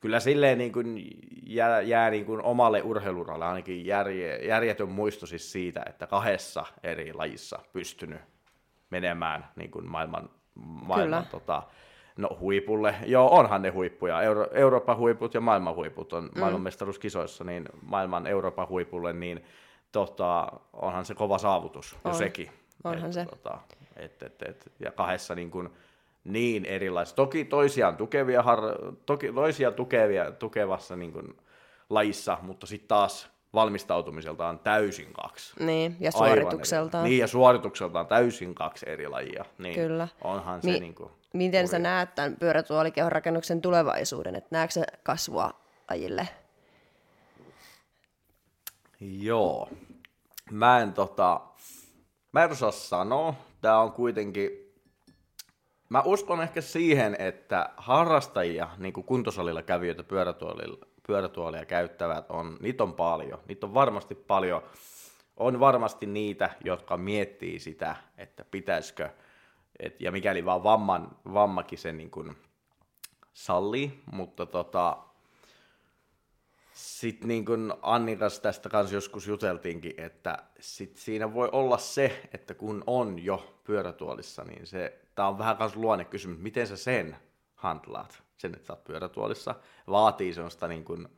kyllä 0.01 0.21
silleen 0.21 0.59
niin 0.59 0.73
kuin 0.73 1.19
jää, 1.43 1.81
jää 1.81 2.11
niin 2.11 2.27
kuin 2.27 2.43
omalle 2.43 2.83
urheiluralle 2.83 3.47
ainakin 3.47 3.87
järje, 3.87 4.37
järjetön 4.37 4.89
muisto 4.89 5.27
siis 5.27 5.53
siitä, 5.53 5.83
että 5.89 6.07
kahdessa 6.07 6.67
eri 6.83 7.13
lajissa 7.13 7.59
pystynyt 7.73 8.21
menemään 8.91 9.49
niin 9.57 9.71
kuin 9.71 9.91
maailman, 9.91 10.31
maailman 10.87 11.27
tota, 11.27 11.63
No 12.21 12.29
huipulle, 12.41 12.95
joo 13.07 13.39
onhan 13.39 13.63
ne 13.63 13.69
huippuja, 13.69 14.23
Euro, 14.23 14.47
Euroopan 14.53 14.97
huiput 14.97 15.35
ja 15.35 15.41
maailman 15.41 15.75
huiput 15.75 16.13
on 16.13 16.25
mm. 16.25 16.41
maailmanmestaruuskisoissa, 16.41 17.45
niin 17.45 17.65
maailman 17.83 18.27
Euroopan 18.27 18.69
huipulle, 18.69 19.13
niin 19.13 19.45
tota, 19.93 20.53
onhan 20.73 21.05
se 21.05 21.15
kova 21.15 21.39
saavutus 21.39 21.97
on. 22.05 22.11
jo 22.11 22.19
sekin. 22.19 22.51
Onhan 22.85 23.07
et, 23.07 23.13
se. 23.13 23.25
Tota, 23.25 23.59
et, 23.97 24.23
et, 24.23 24.43
et, 24.43 24.73
ja 24.81 24.91
kahdessa 24.91 25.35
niin, 25.35 25.51
kuin, 25.51 25.69
niin 26.25 26.65
erilaisissa, 26.65 27.17
toki 27.17 27.45
toisiaan 27.45 27.97
tukevia, 27.97 28.43
har, 28.43 28.61
toki 29.07 29.33
toisia 29.33 29.73
tukevia, 29.73 30.31
tukevassa 30.31 30.97
niin 30.97 31.13
kuin, 31.13 31.37
lajissa, 31.91 32.39
mutta 32.43 32.67
sitten 32.67 32.89
taas 32.89 33.31
valmistautumiseltaan 33.55 34.59
täysin 34.59 35.13
kaksi. 35.13 35.65
Niin, 35.65 35.97
ja 36.01 36.13
suoritukseltaan. 36.13 37.05
Eri, 37.05 37.11
niin, 37.11 37.21
ja 37.21 37.27
suoritukseltaan 37.27 38.07
täysin 38.07 38.55
kaksi 38.55 38.91
eri 38.91 39.09
lajia. 39.09 39.45
Niin 39.59 39.75
Kyllä. 39.75 40.09
Onhan 40.25 40.63
se 40.63 40.71
Mi- 40.71 40.81
niin 40.81 40.95
kuin, 40.95 41.11
Miten 41.33 41.69
sä 41.69 41.79
näet 41.79 42.15
tämän 42.15 42.37
pyörätuolikehon 42.37 43.13
rakennuksen 43.13 43.63
tulevaisuuden? 43.63 44.35
Että 44.35 44.49
näetkö 44.51 44.73
sä 44.73 44.85
kasvua 45.03 45.51
ajille? 45.89 46.29
Joo. 49.01 49.69
Mä 50.51 50.81
en, 50.81 50.93
tota, 50.93 51.41
mä 52.33 52.45
en 52.45 52.51
osaa 52.51 52.71
sanoa. 52.71 53.35
Tää 53.61 53.81
on 53.81 53.93
kuitenkin... 53.93 54.51
Mä 55.89 56.03
uskon 56.05 56.43
ehkä 56.43 56.61
siihen, 56.61 57.17
että 57.19 57.71
harrastajia, 57.77 58.69
niin 58.79 58.93
kuin 58.93 59.07
kuntosalilla 59.07 59.63
kävijöitä 59.63 60.03
pyörätuolilla, 60.03 60.87
pyörätuolia 61.07 61.65
käyttävät, 61.65 62.31
on, 62.31 62.57
niitä 62.61 62.83
on 62.83 62.95
paljon. 62.95 63.41
Niitä 63.49 63.67
on 63.67 63.75
varmasti 63.75 64.15
paljon. 64.15 64.63
On 65.37 65.61
varmasti 65.61 66.07
niitä, 66.07 66.51
jotka 66.65 66.97
miettii 66.97 67.59
sitä, 67.59 67.97
että 68.19 68.45
pitäisikö, 68.51 69.11
et, 69.79 70.01
ja 70.01 70.13
mikäli 70.13 70.45
vaan 70.45 70.63
vamman, 70.63 71.17
vammakin 71.33 71.79
sen 71.79 71.97
niin 71.97 72.11
kuin 72.11 72.37
sallii, 73.33 74.03
mutta 74.13 74.47
tota, 74.47 74.97
sitten 76.73 77.29
niin 77.29 77.45
kuin 77.45 77.73
Annin 77.83 78.19
kanssa 78.19 78.43
tästä 78.43 78.69
kanssa 78.69 78.95
joskus 78.95 79.27
juteltiinkin, 79.27 79.95
että 79.97 80.39
sit 80.61 80.97
siinä 80.97 81.35
voi 81.35 81.49
olla 81.53 81.79
se, 81.79 82.29
että 82.35 82.55
kun 82.55 82.85
on 82.87 83.25
jo 83.25 83.61
pyörätuolissa, 83.65 84.45
niin 84.45 84.67
se, 84.67 84.99
tämä 85.15 85.29
on 85.29 85.39
vähän 85.39 85.57
luonne 85.59 85.77
luonnekysymys, 85.77 86.39
miten 86.39 86.67
sä 86.67 86.77
sen 86.77 87.17
handlaat? 87.55 88.23
Sen, 88.37 88.55
että 88.55 88.67
sä 88.67 88.73
oot 88.73 88.85
pyörätuolissa, 88.85 89.55
vaatii 89.87 90.35
sellaista 90.35 90.69
niin 90.69 90.85
kuin 90.85 91.09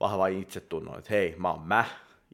vahvaa 0.00 0.26
itsetunnon, 0.26 0.98
että 0.98 1.10
hei, 1.10 1.34
mä 1.38 1.50
oon 1.50 1.62
mä, 1.62 1.84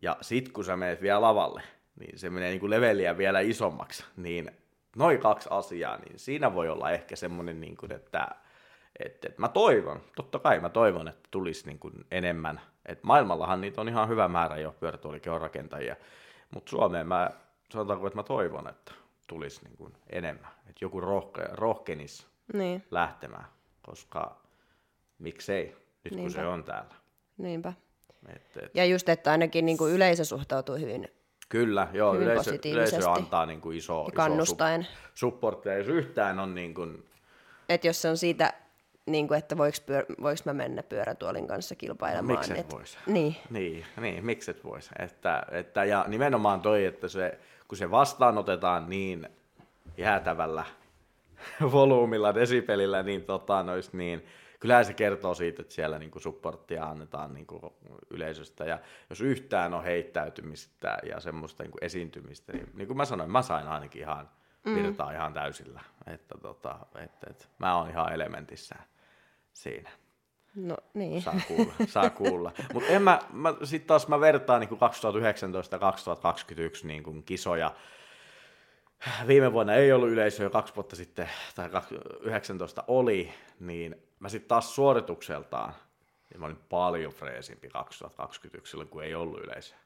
ja 0.02 0.16
sit 0.20 0.52
kun 0.52 0.64
sä 0.64 0.76
menet 0.76 1.02
vielä 1.02 1.20
lavalle, 1.20 1.62
niin 2.00 2.18
se 2.18 2.30
menee 2.30 2.50
niin 2.50 2.60
kuin 2.60 2.70
leveliä 2.70 3.18
vielä 3.18 3.40
isommaksi, 3.40 4.04
niin 4.16 4.50
noin 4.96 5.20
kaksi 5.20 5.48
asiaa, 5.52 5.96
niin 5.96 6.18
siinä 6.18 6.54
voi 6.54 6.68
olla 6.68 6.90
ehkä 6.90 7.16
semmoinen, 7.16 7.60
niin 7.60 7.76
kuin, 7.76 7.92
että, 7.92 8.28
että, 9.04 9.28
että 9.28 9.40
mä 9.40 9.48
toivon, 9.48 10.00
totta 10.16 10.38
kai 10.38 10.60
mä 10.60 10.68
toivon, 10.68 11.08
että 11.08 11.28
tulisi 11.30 11.66
niin 11.66 11.78
kuin 11.78 11.94
enemmän, 12.10 12.60
että 12.86 13.06
maailmallahan 13.06 13.60
niitä 13.60 13.80
on 13.80 13.88
ihan 13.88 14.08
hyvä 14.08 14.28
määrä 14.28 14.56
jo 14.56 14.74
pyörätuolikehon 14.80 15.40
rakentajia, 15.40 15.96
mutta 16.50 16.70
Suomeen 16.70 17.06
mä 17.06 17.30
sanotaanko, 17.70 18.06
että 18.06 18.18
mä 18.18 18.22
toivon, 18.22 18.68
että 18.68 18.92
tulisi 19.26 19.64
niin 19.64 19.76
kuin 19.76 19.92
enemmän, 20.10 20.50
että 20.68 20.84
joku 20.84 21.00
rohke, 21.00 21.42
rohkenisi 21.52 22.26
niin. 22.52 22.84
lähtemään 22.90 23.46
koska 23.82 24.42
miksei, 25.18 25.76
nyt 26.04 26.14
Niinpä. 26.14 26.22
kun 26.22 26.30
se 26.30 26.46
on 26.46 26.64
täällä. 26.64 26.94
Niinpä. 27.38 27.72
Et, 28.28 28.56
et. 28.56 28.70
Ja 28.74 28.84
just, 28.84 29.08
että 29.08 29.30
ainakin 29.30 29.66
niin 29.66 29.78
kuin 29.78 29.92
yleisö 29.92 30.24
suhtautuu 30.24 30.76
hyvin 30.76 31.08
Kyllä, 31.52 31.88
joo, 31.92 32.14
hyvin 32.14 32.26
yleisö, 32.26 32.58
yleisö 32.72 33.10
antaa 33.10 33.46
niin 33.46 33.60
kuin 33.60 33.76
iso, 33.76 34.08
kannustaen. 34.14 34.80
iso 34.80 34.90
supporttia, 35.14 35.78
jos 35.78 35.88
yhtään 35.88 36.38
on 36.38 36.54
niin 36.54 36.74
kuin... 36.74 37.04
Että 37.68 37.86
jos 37.86 38.02
se 38.02 38.08
on 38.08 38.16
siitä, 38.16 38.52
niin 39.06 39.28
kuin, 39.28 39.38
että 39.38 39.56
voiko, 39.56 39.78
pyör, 39.86 40.04
voiko 40.22 40.40
mä 40.44 40.52
mennä 40.52 40.82
pyörätuolin 40.82 41.46
kanssa 41.46 41.74
kilpailemaan. 41.74 42.38
Mikset 42.38 42.58
et, 42.58 42.72
vois. 42.72 42.98
Niin. 43.06 43.36
Niin, 43.50 43.84
niin 44.00 44.26
mikset 44.26 44.64
vois. 44.64 44.90
Että, 44.98 45.42
että, 45.50 45.84
ja 45.84 46.04
nimenomaan 46.08 46.60
toi, 46.60 46.84
että 46.84 47.08
se, 47.08 47.38
kun 47.68 47.78
se 47.78 47.90
vastaanotetaan 47.90 48.90
niin 48.90 49.28
jäätävällä 49.96 50.64
volyymilla, 51.72 52.34
desibelillä, 52.34 53.02
niin, 53.02 53.24
tota, 53.24 53.62
nois, 53.62 53.92
niin 53.92 54.26
kyllähän 54.62 54.84
se 54.84 54.94
kertoo 54.94 55.34
siitä, 55.34 55.62
että 55.62 55.74
siellä 55.74 55.98
niin 55.98 56.10
kuin 56.10 56.22
supporttia 56.22 56.84
annetaan 56.84 57.34
niin 57.34 57.46
kuin 57.46 57.62
yleisöstä. 58.10 58.64
Ja 58.64 58.78
jos 59.10 59.20
yhtään 59.20 59.74
on 59.74 59.84
heittäytymistä 59.84 60.98
ja 61.08 61.20
semmoista 61.20 61.62
niin 61.62 61.70
kuin 61.70 61.84
esiintymistä, 61.84 62.52
niin, 62.52 62.70
niin 62.74 62.86
kuin 62.86 62.96
mä 62.96 63.04
sanoin, 63.04 63.30
mä 63.30 63.42
sain 63.42 63.68
ainakin 63.68 64.02
ihan 64.02 64.30
mm. 64.64 64.74
virtaa 64.74 65.08
mm. 65.08 65.14
ihan 65.14 65.34
täysillä. 65.34 65.80
Että, 66.06 66.34
tota, 66.42 66.78
että, 67.04 67.26
että 67.30 67.44
mä 67.58 67.76
oon 67.76 67.90
ihan 67.90 68.12
elementissä 68.12 68.74
siinä. 69.52 69.90
No 70.54 70.76
niin. 70.94 71.22
Saa 71.22 71.40
kuulla, 71.48 71.72
saa 71.86 72.10
kuulla. 72.10 72.52
Mutta 72.74 72.90
en 72.90 73.02
mä, 73.02 73.18
mä 73.32 73.54
sitten 73.64 73.86
taas 73.86 74.08
mä 74.08 74.20
vertaan 74.20 74.60
niin 74.60 74.68
kuin 74.68 74.78
2019 74.78 75.76
ja 75.76 75.80
2021 75.80 76.86
niin 76.86 77.02
kuin 77.02 77.22
kisoja, 77.22 77.74
viime 79.26 79.52
vuonna 79.52 79.74
ei 79.74 79.92
ollut 79.92 80.08
yleisöä, 80.08 80.50
kaksi 80.50 80.74
vuotta 80.74 80.96
sitten, 80.96 81.28
tai 81.54 81.70
19 82.20 82.84
oli, 82.86 83.32
niin 83.60 83.96
mä 84.18 84.28
sitten 84.28 84.48
taas 84.48 84.74
suoritukseltaan, 84.74 85.74
niin 86.30 86.40
mä 86.40 86.46
olin 86.46 86.58
paljon 86.68 87.12
freesimpi 87.12 87.68
2021 87.68 88.70
silloin, 88.70 88.88
kun 88.88 89.04
ei 89.04 89.14
ollut 89.14 89.40
yleisöä. 89.44 89.78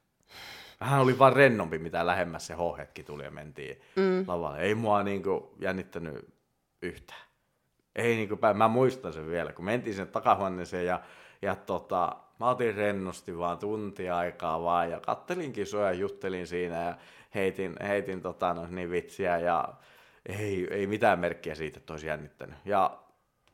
Vähän 0.81 1.01
oli 1.01 1.19
vaan 1.19 1.33
rennompi, 1.33 1.79
mitä 1.79 2.07
lähemmäs 2.07 2.47
se 2.47 2.55
H-hetki 2.55 3.03
tuli 3.03 3.25
ja 3.25 3.31
mentiin 3.31 3.81
mm. 3.97 4.25
lavalle. 4.27 4.59
Ei 4.59 4.75
mua 4.75 5.03
niinku 5.03 5.55
jännittänyt 5.59 6.29
yhtään. 6.83 7.21
Ei 7.97 8.17
niinku 8.17 8.37
päin, 8.37 8.57
mä 8.57 8.69
muistan 8.69 9.13
sen 9.13 9.27
vielä, 9.27 9.53
kun 9.53 9.65
mentiin 9.65 9.97
sen 9.97 10.09
takahuoneeseen 10.09 10.87
ja, 10.87 11.01
ja 11.43 11.57
tota, 11.57 12.17
mä 12.41 12.49
otin 12.49 12.75
rennosti 12.75 13.39
vaan 13.39 13.59
tuntia 13.59 14.17
aikaa 14.17 14.63
vaan 14.63 14.91
ja 14.91 15.01
kattelin 15.01 15.53
kisoja 15.53 15.87
ja 15.87 15.93
juttelin 15.93 16.47
siinä 16.47 16.85
ja 16.85 16.97
heitin, 17.37 17.77
heitin 17.87 18.21
tota, 18.21 18.55
no, 18.55 18.67
niin 18.71 18.91
vitsiä 18.91 19.39
ja, 19.39 19.69
ei, 20.27 20.69
ei 20.71 20.87
mitään 20.87 21.19
merkkiä 21.19 21.55
siitä, 21.55 21.79
että 21.79 21.93
olisi 21.93 22.07
jännittänyt. 22.07 22.57
Ja 22.65 22.99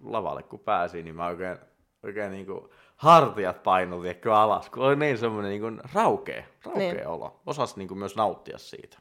lavalle 0.01 0.43
kun 0.43 0.61
pääsin, 0.61 1.05
niin 1.05 1.17
mä 1.17 1.27
oikein, 1.27 1.59
oikein 2.03 2.33
niin 2.33 2.47
kuin 2.47 2.71
hartiat 2.97 3.63
painui 3.63 4.15
kyllä 4.15 4.41
alas, 4.41 4.71
kun 4.71 4.85
oli 4.85 4.97
niin 4.97 5.19
semmoinen 5.19 5.51
niin 5.51 5.61
kuin 5.61 5.81
raukea, 5.95 6.45
raukea 6.65 6.93
niin. 6.95 7.07
olo. 7.07 7.41
Osasi 7.47 7.79
niin 7.79 7.89
kuin 7.89 7.99
myös 7.99 8.17
nauttia 8.17 8.59
siitä. 8.59 8.99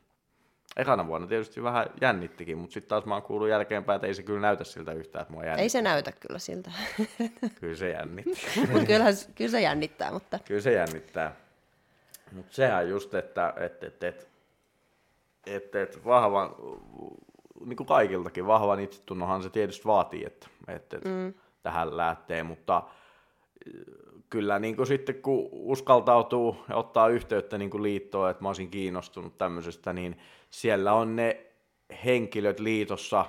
Ekana 0.78 1.08
vuonna 1.08 1.28
tietysti 1.28 1.64
vähän 1.64 1.86
jännittikin, 2.02 2.58
mutta 2.58 2.74
sitten 2.74 2.90
taas 2.90 3.06
mä 3.06 3.14
oon 3.14 3.24
kuullut 3.24 3.50
jälkeenpäin, 3.50 3.96
että 3.96 4.08
ei 4.08 4.14
se 4.14 4.24
kyllä 4.24 4.40
näytä 4.40 4.64
siltä 4.64 4.92
yhtään, 4.92 5.22
että 5.22 5.34
mua 5.34 5.44
jännittää. 5.44 5.64
Ei 5.64 5.70
se 5.70 5.82
näytä 5.82 6.12
kyllä 6.12 6.40
siltä. 6.40 6.72
kyllä 7.60 7.76
se 7.76 7.90
jännitti. 7.90 8.42
kyllä, 8.88 9.06
kyllä 9.36 9.52
se 9.52 9.62
jännittää, 9.62 10.12
mutta... 10.12 10.40
Kyllä 10.46 10.62
se 10.62 10.72
jännittää. 10.72 11.36
Mutta 12.32 12.54
sehän 12.56 12.90
just, 12.90 13.14
että 13.14 13.54
et, 13.58 13.84
et, 13.84 14.04
et, 14.04 14.31
et, 15.46 15.76
et 15.76 16.06
vahvan, 16.06 16.56
niin 17.66 17.78
kuin 17.78 17.88
kaikiltakin, 17.88 18.48
vahvan 18.48 18.80
itsetunnohan 18.80 19.44
se 19.44 19.50
tietysti 19.50 19.86
vaatii, 19.86 20.26
että 20.26 20.48
et, 20.68 20.94
et 20.94 21.06
mm. 21.06 21.34
tähän 21.64 21.98
lähtee, 21.98 22.44
mutta 22.44 22.84
kyllä 24.30 24.60
niin 24.60 24.76
kuin 24.76 24.88
sitten 24.88 25.22
kun 25.22 25.50
uskaltautuu 25.52 26.58
ja 26.70 26.76
ottaa 26.76 27.08
yhteyttä 27.08 27.58
niin 27.58 27.70
kuin 27.70 27.84
liittoon, 27.84 28.30
että 28.30 28.44
mä 28.44 28.50
olisin 28.50 28.70
kiinnostunut 28.70 29.38
tämmöisestä, 29.38 29.94
niin 29.94 30.18
siellä 30.50 30.94
on 30.94 31.16
ne 31.16 31.46
henkilöt 32.06 32.60
liitossa, 32.60 33.26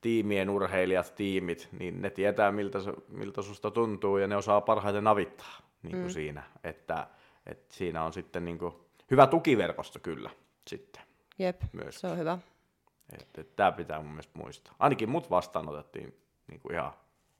tiimien 0.00 0.50
urheilijat, 0.50 1.14
tiimit, 1.16 1.68
niin 1.78 2.02
ne 2.02 2.10
tietää 2.10 2.52
miltä, 2.52 2.78
miltä 3.08 3.42
susta 3.42 3.70
tuntuu 3.70 4.18
ja 4.18 4.26
ne 4.26 4.36
osaa 4.36 4.60
parhaiten 4.60 5.06
avittaa 5.06 5.58
niin 5.82 5.92
kuin 5.92 6.04
mm. 6.04 6.10
siinä, 6.10 6.42
että, 6.64 7.06
että 7.46 7.74
siinä 7.74 8.04
on 8.04 8.12
sitten 8.12 8.44
niin 8.44 8.58
kuin 8.58 8.74
hyvä 9.10 9.26
tukiverkosto 9.26 9.98
kyllä 10.02 10.30
sitten. 10.66 11.07
Jep, 11.38 11.62
myös. 11.72 12.00
se 12.00 12.06
on 12.06 12.18
hyvä. 12.18 12.38
Että, 13.12 13.40
että 13.40 13.56
tämä 13.56 13.72
pitää 13.72 14.00
mun 14.00 14.10
mielestä 14.10 14.38
muistaa. 14.38 14.74
Ainakin 14.78 15.10
mut 15.10 15.30
vastaanotettiin 15.30 16.20
niin 16.46 16.60
kuin 16.60 16.74
ihan 16.74 16.92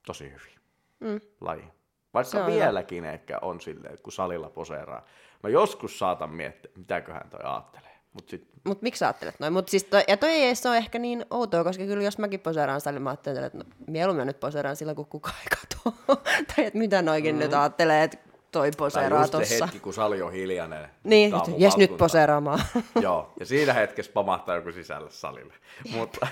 tosi 0.06 0.24
hyvin 0.24 0.58
mm. 1.00 1.20
lajiin. 1.40 1.72
Vaikka 2.14 2.46
vieläkin 2.46 3.04
hyvä. 3.04 3.12
ehkä 3.12 3.38
on 3.42 3.60
silleen, 3.60 3.98
kun 4.02 4.12
salilla 4.12 4.50
poseeraa. 4.50 5.04
Mä 5.42 5.50
joskus 5.50 5.98
saatan 5.98 6.30
miettiä, 6.30 6.72
mitäköhän 6.76 7.30
toi 7.30 7.40
ajattelee. 7.44 7.98
Mut, 8.12 8.28
sit... 8.28 8.48
Mut 8.64 8.82
miksi 8.82 8.98
sä 8.98 9.06
ajattelet 9.06 9.40
noin? 9.40 9.52
Mut 9.52 9.68
siis 9.68 9.84
toi, 9.84 10.04
ja 10.08 10.16
toi 10.16 10.30
ei 10.30 10.54
se 10.54 10.68
ole 10.68 10.76
ehkä 10.76 10.98
niin 10.98 11.24
outoa, 11.30 11.64
koska 11.64 11.84
kyllä 11.84 12.02
jos 12.02 12.18
mäkin 12.18 12.40
poseeraan 12.40 12.80
salilla, 12.80 13.00
mä 13.00 13.10
ajattelen, 13.10 13.44
että 13.44 13.58
no, 13.58 13.64
mieluummin 13.86 14.26
nyt 14.26 14.40
poseeraan 14.40 14.76
sillä, 14.76 14.94
kun 14.94 15.06
kukaan 15.06 15.36
ei 15.40 15.58
katso. 15.60 16.02
tai 16.56 16.64
että 16.64 16.78
mitä 16.78 17.02
noikin 17.02 17.34
mm. 17.34 17.38
nyt 17.38 17.54
ajattelee, 17.54 18.02
että 18.02 18.18
toi 18.52 18.70
poseeraa 18.76 19.28
tossa. 19.28 19.58
se 19.58 19.64
hetki, 19.64 19.80
kun 19.80 19.94
sali 19.94 20.22
on 20.22 20.32
hiljainen. 20.32 20.90
Niin, 21.04 21.32
jes 21.56 21.76
nyt 21.76 21.96
poseeraamaan. 21.96 22.60
Joo, 23.02 23.32
ja 23.40 23.46
siinä 23.46 23.72
hetkessä 23.72 24.12
pamahtaa 24.12 24.54
joku 24.54 24.72
sisälle 24.72 25.10
salille. 25.10 25.54
mutta, 25.90 26.26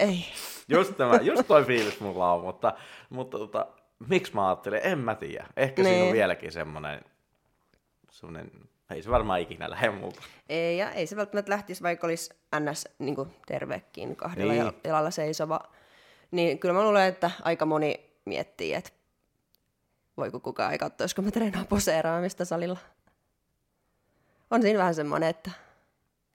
ei. 0.00 0.24
just, 0.68 0.96
tämä, 0.96 1.16
just 1.22 1.42
toi 1.48 1.64
fiilis 1.64 2.00
mulla 2.00 2.32
on, 2.32 2.40
mutta, 2.40 2.72
mutta 3.10 3.38
tota, 3.38 3.66
miksi 4.08 4.34
mä 4.34 4.48
ajattelen, 4.48 4.80
en 4.84 4.98
mä 4.98 5.14
tiedä. 5.14 5.46
Ehkä 5.56 5.82
niin. 5.82 5.88
siinä 5.88 6.02
on 6.02 6.06
niin. 6.06 6.16
vieläkin 6.16 6.52
semmoinen, 6.52 7.00
semmoinen 8.10 8.50
ei 8.90 9.02
se 9.02 9.10
varmaan 9.10 9.40
ikinä 9.40 9.70
lähde 9.70 9.90
multa. 9.90 10.22
Ei, 10.48 10.78
ja 10.78 10.90
ei 10.90 11.06
se 11.06 11.16
välttämättä 11.16 11.50
lähtisi, 11.50 11.82
vaikka 11.82 12.06
olisi 12.06 12.34
ns. 12.60 12.88
Niin 12.98 13.16
tervekin 13.46 14.16
kahdella 14.16 14.52
niin. 14.52 14.72
jalalla 14.84 15.10
seisova. 15.10 15.60
Niin 16.30 16.58
kyllä 16.58 16.74
mä 16.74 16.82
luulen, 16.82 17.08
että 17.08 17.30
aika 17.42 17.66
moni 17.66 18.10
miettii, 18.24 18.74
että 18.74 18.90
voiko 20.20 20.40
kukaan 20.40 20.72
ei 20.72 20.78
katsoa, 20.78 21.06
kun 21.14 21.24
mä 21.24 21.30
treenaan 21.30 21.66
poseeraamista 21.66 22.44
salilla. 22.44 22.78
On 24.50 24.62
siinä 24.62 24.78
vähän 24.78 24.94
semmoinen, 24.94 25.28
että 25.28 25.50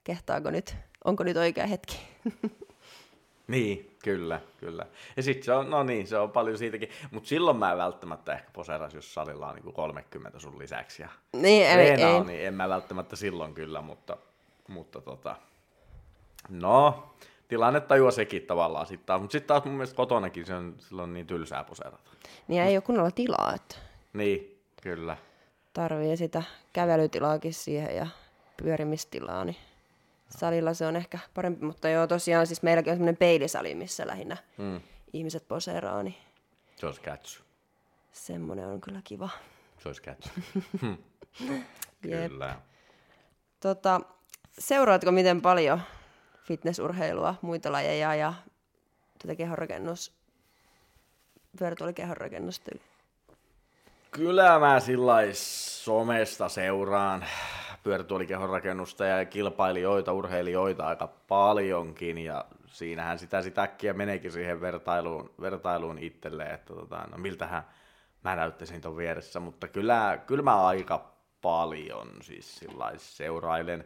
kehtaako 0.04 0.50
nyt, 0.50 0.76
onko 1.04 1.24
nyt 1.24 1.36
oikea 1.36 1.66
hetki. 1.66 1.98
Niin, 3.48 3.96
kyllä, 4.04 4.40
kyllä. 4.60 4.86
Ja 5.16 5.22
sitten 5.22 5.44
se 5.44 5.52
on, 5.52 5.70
no 5.70 5.82
niin, 5.82 6.06
se 6.06 6.18
on 6.18 6.30
paljon 6.30 6.58
siitäkin. 6.58 6.88
Mutta 7.10 7.28
silloin 7.28 7.56
mä 7.56 7.76
välttämättä 7.76 8.32
ehkä 8.32 8.50
poseeras, 8.52 8.94
jos 8.94 9.14
salilla 9.14 9.48
on 9.48 9.54
niin 9.54 9.72
30 9.72 10.38
sun 10.38 10.58
lisäksi. 10.58 11.02
Ja 11.02 11.08
niin, 11.32 11.66
ei, 11.66 11.90
ei. 11.90 12.04
On, 12.04 12.26
niin 12.26 12.46
en 12.46 12.54
mä 12.54 12.68
välttämättä 12.68 13.16
silloin 13.16 13.54
kyllä, 13.54 13.80
mutta, 13.80 14.16
mutta 14.68 15.00
tota, 15.00 15.36
no, 16.48 17.10
tilanne 17.48 17.80
tajua 17.80 18.10
sekin 18.10 18.42
tavallaan 18.42 18.86
sitten 18.86 19.06
taas. 19.06 19.20
Mutta 19.20 19.32
sitten 19.32 19.48
taas 19.48 19.64
mun 19.64 19.74
mielestä 19.74 19.96
kotonakin 19.96 20.46
se 20.46 20.54
on 20.54 20.74
silloin 20.78 21.12
niin 21.12 21.26
tylsää 21.26 21.64
poseerata. 21.64 22.10
Niin 22.48 22.62
ei 22.62 22.76
ole 22.76 22.82
kunnolla 22.82 23.10
tilaa, 23.10 23.52
että... 23.54 23.76
Niin, 24.12 24.60
kyllä. 24.82 25.16
Tarvii 25.72 26.16
sitä 26.16 26.42
kävelytilaakin 26.72 27.54
siihen 27.54 27.96
ja 27.96 28.06
pyörimistilaa, 28.56 29.44
niin 29.44 29.56
salilla 30.28 30.74
se 30.74 30.86
on 30.86 30.96
ehkä 30.96 31.18
parempi, 31.34 31.64
mutta 31.64 31.88
joo 31.88 32.06
tosiaan 32.06 32.46
siis 32.46 32.62
meilläkin 32.62 32.90
on 32.90 32.96
semmoinen 32.96 33.16
peilisali, 33.16 33.74
missä 33.74 34.06
lähinnä 34.06 34.36
mm. 34.58 34.80
ihmiset 35.12 35.48
poseeraa, 35.48 36.02
niin 36.02 36.16
se 36.76 36.86
olisi 36.86 37.00
kätsy. 37.00 37.42
Semmoinen 38.12 38.66
on 38.66 38.80
kyllä 38.80 39.00
kiva. 39.04 39.28
Se 39.78 39.88
olisi 39.88 40.02
kätsy. 40.02 40.30
Hm. 41.40 41.62
kyllä. 42.02 42.56
Tota, 43.60 44.00
seuraatko 44.58 45.12
miten 45.12 45.42
paljon 45.42 45.80
fitnessurheilua, 46.46 47.34
muita 47.42 47.72
lajeja 47.72 48.14
ja 48.14 48.34
tätä 49.18 49.34
kehonrakennus, 49.34 50.12
pyörätuolikehonrakennusta? 51.58 52.70
Kyllä 54.10 54.58
mä 54.58 54.80
sillä 54.80 55.14
somesta 55.32 56.48
seuraan 56.48 57.24
pyörätuolikehon 57.82 58.50
rakennusta 58.50 59.04
ja 59.04 59.24
kilpailijoita, 59.24 60.12
urheilijoita 60.12 60.86
aika 60.86 61.06
paljonkin 61.06 62.18
ja 62.18 62.44
siinähän 62.66 63.18
sitä 63.18 63.42
sitä 63.42 63.62
äkkiä 63.62 63.92
meneekin 63.92 64.32
siihen 64.32 64.60
vertailuun, 64.60 65.30
vertailuun 65.40 65.98
itselleen, 65.98 66.54
että 66.54 66.74
tota, 66.74 67.08
no 67.10 67.18
miltähän 67.18 67.62
mä 68.24 68.36
näyttäisin 68.36 68.80
ton 68.80 68.96
vieressä, 68.96 69.40
mutta 69.40 69.68
kyllä, 69.68 70.18
kyllä 70.26 70.42
mä 70.42 70.66
aika 70.66 71.12
paljon 71.42 72.08
siis 72.22 72.60
seurailen, 72.96 73.84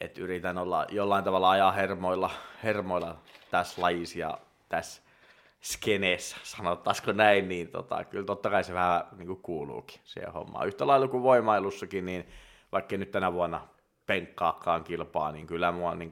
että 0.00 0.20
yritän 0.20 0.58
olla 0.58 0.86
jollain 0.90 1.24
tavalla 1.24 1.50
ajaa 1.50 1.72
hermoilla, 1.72 2.30
hermoilla 2.62 3.18
tässä 3.50 3.82
lajissa 3.82 4.18
ja 4.18 4.38
tässä 4.68 5.02
skeneessä, 5.62 6.36
sanottaisiko 6.42 7.12
näin, 7.12 7.48
niin 7.48 7.68
tota, 7.68 8.04
kyllä 8.04 8.26
totta 8.26 8.50
kai 8.50 8.64
se 8.64 8.74
vähän 8.74 9.02
niin 9.16 9.26
kuin 9.26 9.42
kuuluukin 9.42 10.00
siihen 10.04 10.32
hommaan. 10.32 10.66
Yhtä 10.66 10.86
lailla 10.86 11.08
kuin 11.08 11.22
voimailussakin, 11.22 12.06
niin 12.06 12.28
vaikka 12.72 12.96
nyt 12.96 13.10
tänä 13.10 13.32
vuonna 13.32 13.68
penkkaakaan 14.06 14.84
kilpaa, 14.84 15.32
niin 15.32 15.46
kyllä 15.46 15.72
mua 15.72 15.94
niin 15.94 16.10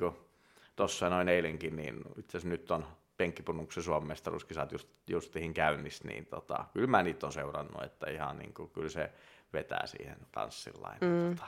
tuossa 0.77 1.11
noin 1.11 1.29
eilenkin, 1.29 1.77
niin 1.77 1.97
itse 2.19 2.39
asiassa 2.39 2.49
nyt 2.49 2.71
on 2.71 2.87
penkkipunnuksen 3.17 3.83
Suomen 3.83 4.09
mestaruuskisat 4.09 4.73
just, 4.73 4.89
justiin 5.07 5.55
käynnissä, 5.55 6.09
niin 6.09 6.27
tota, 6.27 6.65
kyllä 6.73 6.87
mä 6.87 7.03
niitä 7.03 7.27
on 7.27 7.33
seurannut, 7.33 7.83
että 7.83 8.11
ihan 8.11 8.39
niin 8.39 8.55
kuin, 8.55 8.71
kyllä 8.71 8.89
se 8.89 9.13
vetää 9.53 9.87
siihen 9.87 10.17
tanssilla. 10.33 10.95
Mm. 11.01 11.31
Tota, 11.31 11.47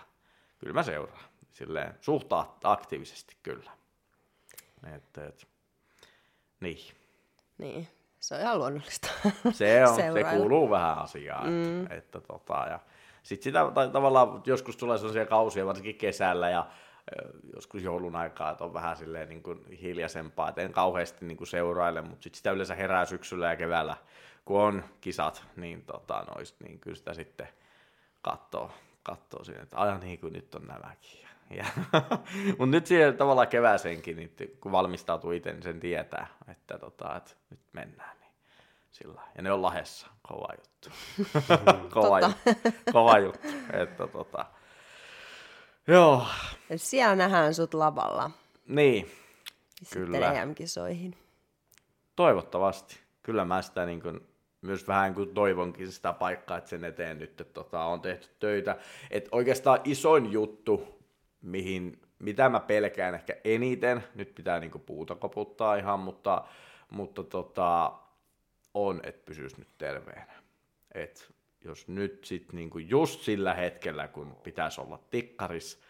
kyllä 0.59 0.75
mä 0.75 0.83
seuraan. 0.83 1.25
Silleen 1.53 1.95
suht 2.01 2.29
aktiivisesti 2.65 3.37
kyllä. 3.43 3.71
Et, 4.95 5.19
et, 5.19 5.47
niin. 6.61 6.95
Niin, 7.59 7.89
se 8.21 8.35
on 8.35 8.41
ihan 8.41 8.59
luonnollista. 8.59 9.09
Se 9.53 9.87
on, 9.87 9.95
se 9.95 10.25
kuuluu 10.37 10.71
vähän 10.71 10.99
asiaan. 10.99 11.49
Mm. 11.49 11.83
Että, 11.83 11.95
että 11.95 12.21
tota, 12.21 12.67
ja, 12.71 12.81
sitten 13.23 13.45
sitä 13.45 13.71
tai, 13.75 13.89
tavallaan 13.89 14.43
joskus 14.47 14.77
tulee 14.77 14.99
sellaisia 14.99 15.27
kausia, 15.27 15.67
varsinkin 15.67 15.95
kesällä 15.97 16.51
ja 16.51 16.67
joskus 17.55 17.83
joulun 17.83 18.17
aikaa, 18.17 18.51
että 18.51 18.65
on 18.65 18.75
vähän 18.75 18.97
silleen 18.97 19.29
niin 19.29 19.43
kuin 19.43 19.65
hiljaisempaa, 19.83 20.49
että 20.49 20.63
en 20.63 20.73
kauheasti 20.73 21.27
niin 21.27 21.37
kuin 21.37 21.49
seuraile, 21.49 22.03
mutta 22.03 22.23
sitten 22.23 22.37
sitä 22.37 22.51
yleensä 22.51 22.75
herää 22.75 23.05
syksyllä 23.05 23.47
ja 23.47 23.57
keväällä, 23.57 23.97
kun 24.45 24.61
on 24.61 24.85
kisat, 25.01 25.45
niin, 25.57 25.83
tota, 25.83 26.25
noist, 26.35 26.61
niin 26.61 26.79
kyllä 26.79 26.97
sitä 26.97 27.15
sitten 27.15 27.49
katsoo, 28.23 28.71
katsoo 29.03 29.45
siinä, 29.45 29.63
että 29.63 29.77
aina 29.77 29.99
niin 29.99 30.21
kuin 30.21 30.33
nyt 30.33 30.55
on 30.55 30.67
nämäkin. 30.67 31.26
Ja, 31.51 31.65
mutta 32.59 32.67
nyt 32.67 32.87
siihen 32.87 33.17
tavallaan 33.17 33.49
kevääseenkin, 33.49 34.17
niin 34.17 34.35
kun 34.61 34.73
valmistautuu 34.73 35.31
itse, 35.31 35.53
niin 35.53 35.63
sen 35.63 35.81
tietää, 35.81 36.27
että, 36.49 36.79
tota, 36.79 37.17
että 37.17 37.33
nyt 37.51 37.61
mennään. 37.73 38.17
Niin 38.21 38.31
sillä. 38.91 39.21
Ja 39.37 39.43
ne 39.43 39.53
on 39.53 39.63
lahessa, 39.63 40.07
kova 40.23 40.49
juttu. 40.59 40.91
kova, 41.95 42.21
juttu. 42.21 42.71
kova 42.93 43.19
juttu. 43.19 43.49
Että, 43.73 44.07
tota, 44.07 44.47
joo. 45.87 46.27
Siellä 46.77 47.17
nähdään 47.17 47.55
sut 47.55 47.75
lavalla. 47.75 48.31
Niin, 48.67 49.11
Sitten 49.83 50.05
kyllä. 50.05 50.33
EM-kisoihin. 50.33 51.17
Toivottavasti. 52.17 53.01
Kyllä 53.23 53.45
mä 53.45 53.63
sitä 53.63 53.87
niin 53.87 54.03
kuin, 54.03 54.21
myös 54.63 54.89
vähän 54.89 55.15
kuin 55.15 55.35
toivonkin 55.35 55.93
sitä 55.93 56.13
paikkaa, 56.13 56.59
että 56.59 56.71
sen 56.71 56.85
eteen 56.85 57.19
nyt 57.19 57.41
että 57.41 57.55
tota, 57.55 57.85
on 57.85 58.01
tehty 58.01 58.29
töitä. 58.39 58.77
Et 59.11 59.29
oikeastaan 59.33 59.81
isoin 59.85 60.33
juttu, 60.33 60.96
mihin, 61.43 62.01
mitä 62.19 62.49
mä 62.49 62.61
pelkään 62.61 63.15
ehkä 63.15 63.37
eniten, 63.45 64.05
nyt 64.15 64.35
pitää 64.35 64.61
niin 64.61 64.71
kuin 64.71 64.83
puuta 64.83 65.15
koputtaa 65.15 65.77
ihan, 65.77 66.01
mutta, 66.01 66.45
mutta 66.91 67.25
tota, 67.25 67.93
on, 68.75 69.01
että 69.03 69.25
pysyisi 69.25 69.59
nyt 69.59 69.79
terveenä. 69.79 70.33
Et 70.95 71.33
jos 71.65 71.89
nyt 71.89 72.25
sitten 72.25 72.57
niinku 72.57 72.79
just 72.79 73.21
sillä 73.21 73.55
hetkellä, 73.55 74.09
kun 74.09 74.37
pitäisi 74.43 74.81
olla 74.81 74.99
tikkaris 75.11 75.83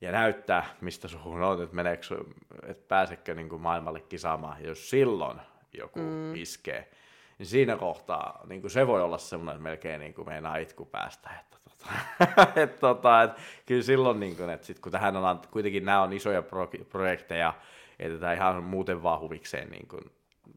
ja 0.00 0.12
näyttää, 0.12 0.66
mistä 0.80 1.08
suhun 1.08 1.42
on, 1.42 1.62
että, 1.62 1.76
meneekö, 1.76 2.24
että 2.66 2.88
pääsekö 2.88 3.34
niin 3.34 3.48
kuin 3.48 3.62
maailmalle 3.62 4.00
kisaamaan. 4.00 4.62
Ja 4.62 4.68
jos 4.68 4.90
silloin 4.90 5.40
joku 5.72 6.00
mm. 6.00 6.34
iskee, 6.34 6.90
niin 7.38 7.46
siinä 7.46 7.76
kohtaa 7.76 8.46
niin 8.48 8.60
kuin 8.60 8.70
se 8.70 8.86
voi 8.86 9.02
olla 9.02 9.18
semmoinen, 9.18 9.54
että 9.54 9.62
melkein 9.62 10.00
niin 10.00 10.14
kuin 10.14 10.28
meinaa 10.28 10.56
itku 10.56 10.84
päästä. 10.84 11.30
Että, 11.40 11.47
että, 12.62 12.80
tota, 12.80 13.22
että, 13.22 13.40
kyllä 13.66 13.82
silloin, 13.82 14.20
niin 14.20 14.36
kuin, 14.36 14.50
että 14.50 14.66
sit, 14.66 14.78
kun 14.78 14.92
tähän 14.92 15.16
on, 15.16 15.40
kuitenkin 15.50 15.84
nämä 15.84 16.02
on 16.02 16.12
isoja 16.12 16.42
pro- 16.42 16.70
projekteja, 16.88 17.54
että 17.98 18.18
tämä 18.18 18.32
ihan 18.32 18.64
muuten 18.64 19.02
vaan 19.02 19.20
huvikseen 19.20 19.70
niin 19.70 19.88
kuin, 19.88 20.10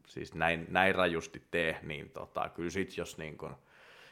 siis 0.06 0.34
näin, 0.34 0.66
näin 0.70 0.94
rajusti 0.94 1.42
tee, 1.50 1.78
niin 1.82 2.10
tota, 2.10 2.48
kyllä 2.48 2.70
sit 2.70 2.96
jos 2.96 3.18
niin 3.18 3.38
kuin, 3.38 3.52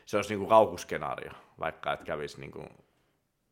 se 0.06 0.16
olisi 0.16 0.30
niin 0.30 0.38
kuin 0.38 0.48
kauhuskenaario, 0.48 1.32
vaikka 1.58 1.92
että 1.92 2.04
kävisi 2.04 2.40
niin 2.40 2.50
kuin, 2.50 2.68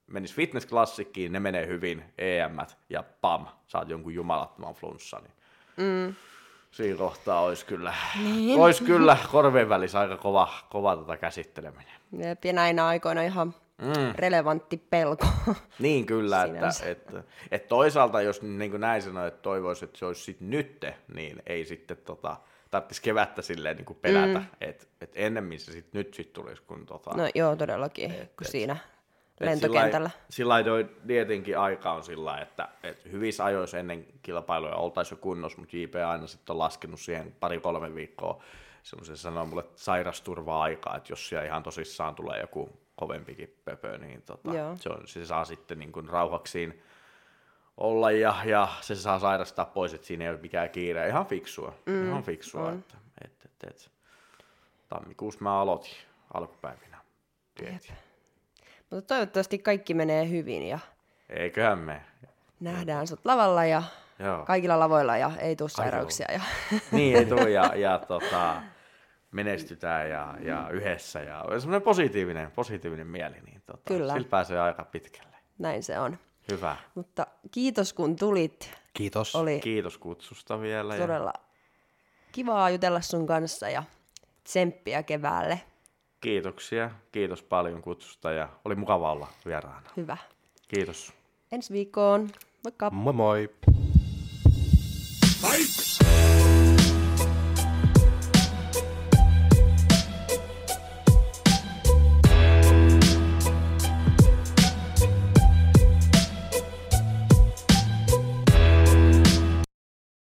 menisi 0.06 0.34
fitnessklassikkiin, 0.34 1.32
ne 1.32 1.40
menee 1.40 1.66
hyvin, 1.66 2.04
EM 2.18 2.58
ja 2.90 3.04
pam, 3.20 3.46
saat 3.66 3.88
jonkun 3.88 4.14
jumalattoman 4.14 4.74
flunssan. 4.74 5.22
Niin 5.22 5.34
mm. 5.76 6.14
Siinä 6.70 6.98
kohtaa 6.98 7.40
olisi 7.40 7.66
kyllä, 7.66 7.94
niin. 8.22 8.60
olisi 8.60 8.84
kyllä 8.84 9.16
korvien 9.32 9.68
välissä 9.68 10.00
aika 10.00 10.16
kova, 10.16 10.48
kova 10.70 10.96
tota 10.96 11.16
käsitteleminen. 11.16 11.94
Jep, 12.18 12.44
ja 12.44 12.52
näinä 12.52 12.86
aikoina 12.86 13.22
ihan 13.22 13.54
mm. 13.78 14.12
relevantti 14.14 14.76
pelko. 14.90 15.26
Niin 15.78 16.06
kyllä, 16.06 16.44
että, 16.44 16.68
että, 16.86 17.22
että, 17.50 17.68
toisaalta 17.68 18.22
jos 18.22 18.42
niin 18.42 18.70
kuin 18.70 18.80
näin 18.80 19.02
sanoi, 19.02 19.28
että 19.28 19.42
toivoisi, 19.42 19.84
että 19.84 19.98
se 19.98 20.06
olisi 20.06 20.22
sitten 20.22 20.50
nytte, 20.50 20.96
niin 21.14 21.42
ei 21.46 21.64
sitten 21.64 21.96
tota, 21.96 22.36
tarvitsisi 22.70 23.02
kevättä 23.02 23.42
silleen 23.42 23.76
niin 23.76 23.84
kuin 23.84 23.98
pelätä, 24.02 24.38
mm. 24.38 24.46
että 24.60 24.86
et 25.00 25.12
ennemmin 25.14 25.60
se 25.60 25.72
sitten 25.72 25.98
nyt 25.98 26.14
sit 26.14 26.32
tulisi. 26.32 26.62
Kun, 26.62 26.86
tota, 26.86 27.10
no 27.16 27.28
joo, 27.34 27.56
todellakin, 27.56 28.10
et, 28.10 28.18
kun 28.18 28.46
et, 28.46 28.50
siinä 28.50 28.76
lentokentällä. 29.40 30.10
Sillä 30.30 30.54
tietenkin 31.06 31.58
aika 31.58 31.92
on 31.92 32.04
sillä 32.04 32.38
että, 32.38 32.68
että 32.82 33.08
hyvissä 33.08 33.44
ajoissa 33.44 33.78
ennen 33.78 34.06
kilpailuja 34.22 34.74
oltaisiin 34.74 35.16
jo 35.16 35.20
kunnossa, 35.20 35.58
mutta 35.58 35.76
JP 35.76 35.94
aina 36.08 36.26
sitten 36.26 36.52
on 36.52 36.58
laskenut 36.58 37.00
siihen 37.00 37.36
pari-kolme 37.40 37.94
viikkoa 37.94 38.42
semmoisen 38.82 39.16
sanoo 39.16 39.46
mulle 39.46 39.64
sairasturva-aikaa, 39.76 40.96
että 40.96 41.12
jos 41.12 41.28
siellä 41.28 41.46
ihan 41.46 41.62
tosissaan 41.62 42.14
tulee 42.14 42.40
joku 42.40 42.78
kovempikin 42.96 43.56
pöpö, 43.64 43.98
niin 43.98 44.22
tota, 44.22 44.50
se, 44.76 44.88
on, 44.88 45.02
se 45.08 45.26
saa 45.26 45.44
sitten 45.44 45.78
niin 45.78 45.92
kuin 45.92 46.08
rauhaksiin 46.08 46.82
olla 47.76 48.10
ja, 48.10 48.34
ja 48.44 48.68
se 48.80 48.94
saa 48.94 49.18
sairastaa 49.18 49.64
pois, 49.64 49.94
että 49.94 50.06
siinä 50.06 50.24
ei 50.24 50.30
ole 50.30 50.38
mikään 50.38 50.70
kiire. 50.70 51.08
Ihan 51.08 51.26
fiksua, 51.26 51.74
mm, 51.86 52.08
ihan 52.08 52.22
fiksua. 52.22 52.72
Että, 52.72 52.96
että, 53.24 53.44
että, 53.44 53.66
että. 53.70 53.90
Tammikuussa 54.88 55.40
mä 55.42 55.60
aloitin 55.60 55.96
alkupäivinä. 56.34 56.98
Mutta 58.90 59.14
toivottavasti 59.14 59.58
kaikki 59.58 59.94
menee 59.94 60.28
hyvin 60.28 60.62
ja 60.62 60.78
Eiköhän 61.28 61.78
me. 61.78 62.02
nähdään 62.60 63.06
sut 63.06 63.20
lavalla 63.24 63.64
ja 63.64 63.82
Joo. 64.18 64.44
kaikilla 64.44 64.78
lavoilla 64.78 65.16
ja 65.16 65.30
ei 65.38 65.56
tule 65.56 65.68
sairauksia. 65.68 66.26
Ja... 66.32 66.40
niin, 66.92 67.16
ei 67.16 67.26
tule 67.26 67.50
ja, 67.50 67.72
ja 67.76 67.98
tota, 68.08 68.62
menestytään 69.30 70.10
ja, 70.10 70.34
ja 70.40 70.68
yhdessä 70.70 71.20
ja 71.20 71.44
semmoinen 71.58 71.82
positiivinen, 71.82 72.50
positiivinen 72.50 73.06
mieli, 73.06 73.40
niin 73.40 73.62
tota, 73.66 73.82
Kyllä. 73.84 74.12
sillä 74.12 74.28
pääsee 74.28 74.60
aika 74.60 74.84
pitkälle. 74.84 75.36
Näin 75.58 75.82
se 75.82 75.98
on. 75.98 76.18
Hyvä. 76.52 76.76
Mutta 76.94 77.26
kiitos 77.50 77.92
kun 77.92 78.16
tulit. 78.16 78.70
Kiitos. 78.94 79.36
Oli 79.36 79.60
Kiitos 79.60 79.98
kutsusta 79.98 80.60
vielä. 80.60 80.96
Todella 80.96 81.32
ja... 81.34 81.44
kivaa 82.32 82.70
jutella 82.70 83.00
sun 83.00 83.26
kanssa 83.26 83.68
ja 83.68 83.82
tsemppiä 84.44 85.02
keväälle. 85.02 85.60
Kiitoksia. 86.20 86.90
Kiitos 87.12 87.42
paljon 87.42 87.82
kutsusta 87.82 88.32
ja 88.32 88.48
oli 88.64 88.74
mukava 88.74 89.12
olla 89.12 89.28
vieraana. 89.46 89.90
Hyvä. 89.96 90.16
Kiitos. 90.68 91.12
Ensi 91.52 91.72
viikkoon. 91.72 92.30
Moikka. 92.64 92.90
Moi 92.90 93.12
moi. 93.12 93.48
Fight! 95.40 95.87